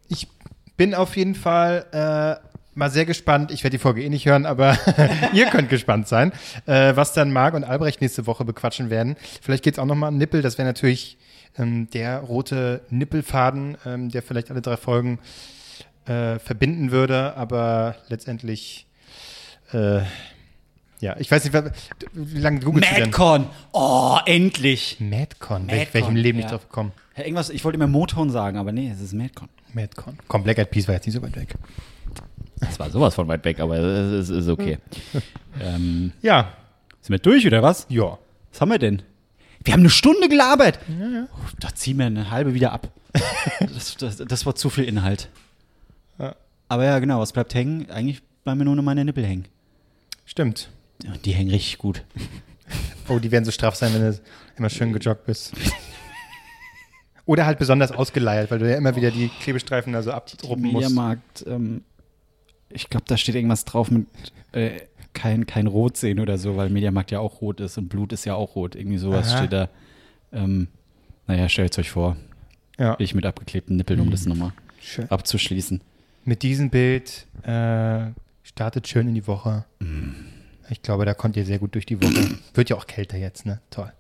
ich 0.08 0.28
bin 0.76 0.94
auf 0.94 1.16
jeden 1.16 1.34
Fall 1.34 1.84
äh, 1.92 2.36
mal 2.74 2.90
sehr 2.90 3.04
gespannt. 3.04 3.50
Ich 3.50 3.62
werde 3.62 3.76
die 3.76 3.80
Folge 3.80 4.02
eh 4.02 4.08
nicht 4.08 4.26
hören, 4.26 4.46
aber 4.46 4.78
ihr 5.32 5.46
könnt 5.46 5.68
gespannt 5.68 6.08
sein, 6.08 6.32
äh, 6.66 6.96
was 6.96 7.12
dann 7.12 7.32
Marc 7.32 7.54
und 7.54 7.64
Albrecht 7.64 8.00
nächste 8.00 8.26
Woche 8.26 8.44
bequatschen 8.44 8.90
werden. 8.90 9.16
Vielleicht 9.42 9.62
geht 9.62 9.74
es 9.74 9.78
auch 9.78 9.86
nochmal 9.86 10.10
um 10.10 10.18
Nippel. 10.18 10.42
Das 10.42 10.58
wäre 10.58 10.66
natürlich 10.66 11.18
ähm, 11.58 11.88
der 11.90 12.20
rote 12.20 12.80
Nippelfaden, 12.90 13.76
ähm, 13.84 14.08
der 14.10 14.22
vielleicht 14.22 14.50
alle 14.50 14.62
drei 14.62 14.76
Folgen 14.76 15.18
äh, 16.06 16.38
verbinden 16.38 16.90
würde, 16.90 17.36
aber 17.36 17.96
letztendlich. 18.08 18.86
Äh, 19.72 20.02
ja, 21.00 21.16
ich 21.18 21.30
weiß 21.30 21.44
nicht, 21.44 21.72
wie 22.12 22.38
lange 22.38 22.60
googelst 22.60 22.90
du 22.90 22.94
denn? 22.94 23.10
Madcon! 23.10 23.46
Oh, 23.72 24.18
endlich! 24.24 24.96
Madcon. 25.00 25.66
Madcon, 25.66 25.88
welchem 25.92 26.16
Leben 26.16 26.38
ja. 26.38 26.44
ich 26.44 26.50
drauf 26.50 26.68
gekommen? 26.68 26.92
Ja, 27.16 27.24
irgendwas, 27.24 27.50
ich 27.50 27.64
wollte 27.64 27.76
immer 27.76 27.86
Motown 27.86 28.30
sagen, 28.30 28.56
aber 28.58 28.72
nee, 28.72 28.90
es 28.90 29.00
ist 29.00 29.12
Madcon. 29.12 29.48
Madcon. 29.72 30.18
Komm, 30.28 30.44
Black 30.44 30.58
Eyed 30.58 30.70
Peas 30.70 30.88
war 30.88 30.94
jetzt 30.94 31.06
nicht 31.06 31.14
so 31.14 31.22
weit 31.22 31.36
weg. 31.36 31.54
Das 32.60 32.78
war 32.78 32.90
sowas 32.90 33.14
von 33.14 33.28
weit 33.28 33.44
weg, 33.44 33.60
aber 33.60 33.76
es 33.78 34.30
ist, 34.30 34.48
okay. 34.48 34.78
ähm, 35.60 36.12
Ja, 36.22 36.52
sind 37.00 37.12
wir 37.12 37.18
durch, 37.18 37.46
oder 37.46 37.62
was? 37.62 37.86
ja. 37.88 38.18
Was 38.52 38.60
haben 38.60 38.70
wir 38.70 38.78
denn? 38.78 39.02
Wir 39.64 39.72
haben 39.72 39.80
eine 39.80 39.90
Stunde 39.90 40.28
gelabert. 40.28 40.78
Oh, 40.88 41.26
Da 41.58 41.74
ziehen 41.74 41.98
wir 41.98 42.06
eine 42.06 42.30
halbe 42.30 42.54
wieder 42.54 42.72
ab. 42.72 42.88
das, 43.60 43.96
das, 43.96 44.16
das 44.18 44.46
war 44.46 44.54
zu 44.54 44.70
viel 44.70 44.84
Inhalt. 44.84 45.28
Ja. 46.18 46.36
Aber 46.68 46.84
ja, 46.84 46.98
genau, 47.00 47.18
was 47.18 47.32
bleibt 47.32 47.52
hängen? 47.54 47.90
Eigentlich 47.90 48.22
bleiben 48.44 48.58
mir 48.58 48.64
nur 48.64 48.76
noch 48.76 48.82
meine 48.82 49.04
Nippel 49.04 49.26
hängen. 49.26 49.46
Stimmt. 50.24 50.70
Die 51.24 51.32
hängen 51.32 51.50
richtig 51.50 51.78
gut. 51.78 52.04
Oh, 53.06 53.18
die 53.18 53.30
werden 53.30 53.44
so 53.44 53.50
straff 53.50 53.74
sein, 53.74 53.92
wenn 53.92 54.00
du 54.00 54.20
immer 54.56 54.70
schön 54.70 54.94
gejoggt 54.94 55.26
bist. 55.26 55.52
Oder 57.26 57.44
halt 57.44 57.58
besonders 57.58 57.92
ausgeleiert, 57.92 58.50
weil 58.50 58.58
du 58.58 58.70
ja 58.70 58.78
immer 58.78 58.96
wieder 58.96 59.10
die 59.10 59.28
Klebestreifen 59.28 59.92
da 59.92 60.02
so 60.02 60.10
abruppen 60.10 60.62
musst. 60.72 60.88
Mediamarkt, 60.88 61.44
ähm, 61.46 61.82
ich 62.70 62.88
glaube, 62.88 63.04
da 63.06 63.18
steht 63.18 63.34
irgendwas 63.34 63.66
drauf 63.66 63.90
mit 63.90 64.06
äh, 64.52 64.80
kein, 65.12 65.46
kein 65.46 65.66
Rot 65.66 65.96
sehen 65.96 66.20
oder 66.20 66.38
so, 66.38 66.56
weil 66.56 66.70
Mediamarkt 66.70 67.10
ja 67.10 67.20
auch 67.20 67.40
rot 67.40 67.60
ist 67.60 67.78
und 67.78 67.88
Blut 67.88 68.12
ist 68.12 68.24
ja 68.24 68.34
auch 68.34 68.56
rot. 68.56 68.74
Irgendwie 68.74 68.98
sowas 68.98 69.28
Aha. 69.28 69.38
steht 69.38 69.52
da. 69.52 69.68
Ähm, 70.32 70.68
naja, 71.26 71.48
stellt 71.48 71.78
euch 71.78 71.90
vor. 71.90 72.16
Ja. 72.78 72.96
Ich 72.98 73.14
mit 73.14 73.24
abgeklebten 73.24 73.76
Nippeln, 73.76 74.00
um 74.00 74.10
das 74.10 74.26
nochmal 74.26 74.52
Schön. 74.80 75.10
abzuschließen. 75.10 75.80
Mit 76.24 76.42
diesem 76.42 76.70
Bild 76.70 77.26
äh, 77.42 78.06
startet 78.44 78.86
schön 78.86 79.08
in 79.08 79.14
die 79.14 79.26
Woche. 79.26 79.64
Ich 80.70 80.82
glaube, 80.82 81.04
da 81.04 81.14
kommt 81.14 81.36
ihr 81.36 81.44
sehr 81.44 81.58
gut 81.58 81.74
durch 81.74 81.86
die 81.86 82.00
Woche. 82.00 82.38
Wird 82.54 82.70
ja 82.70 82.76
auch 82.76 82.86
kälter 82.86 83.16
jetzt, 83.16 83.44
ne? 83.46 83.60
Toll. 83.70 83.92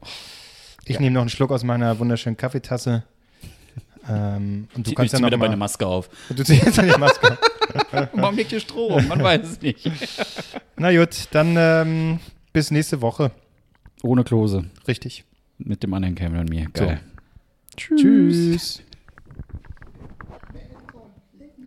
Ich 0.86 0.94
Ja. 0.96 1.00
nehme 1.00 1.14
noch 1.14 1.22
einen 1.22 1.30
Schluck 1.30 1.50
aus 1.50 1.64
meiner 1.64 1.98
wunderschönen 1.98 2.36
Kaffeetasse. 2.36 3.04
Ähm, 4.08 4.68
und 4.74 4.86
du 4.86 4.90
Zieh- 4.90 4.94
kannst 4.94 5.14
ja 5.14 5.18
noch 5.18 5.28
wieder 5.28 5.38
mal, 5.38 5.46
meine 5.46 5.56
Maske 5.56 5.86
auf. 5.86 6.10
Du 6.28 6.42
ziehst 6.44 6.64
jetzt 6.66 6.76
die 6.80 6.98
Maske. 6.98 7.38
Warum 8.12 8.36
liegt 8.36 8.50
hier 8.50 8.60
Strom? 8.60 9.06
Man 9.08 9.22
weiß 9.22 9.48
es 9.48 9.60
nicht. 9.62 9.90
Na 10.76 10.94
gut, 10.94 11.28
dann 11.30 11.54
ähm, 11.58 12.20
bis 12.52 12.70
nächste 12.70 13.00
Woche. 13.00 13.30
Ohne 14.02 14.22
Klose. 14.24 14.66
Richtig. 14.86 15.24
Mit 15.56 15.82
dem 15.82 15.94
anderen 15.94 16.14
Cameron 16.14 16.40
und 16.42 16.50
mir. 16.50 16.66
So. 16.76 16.84
Geil. 16.84 17.00
Tschüss. 17.76 18.82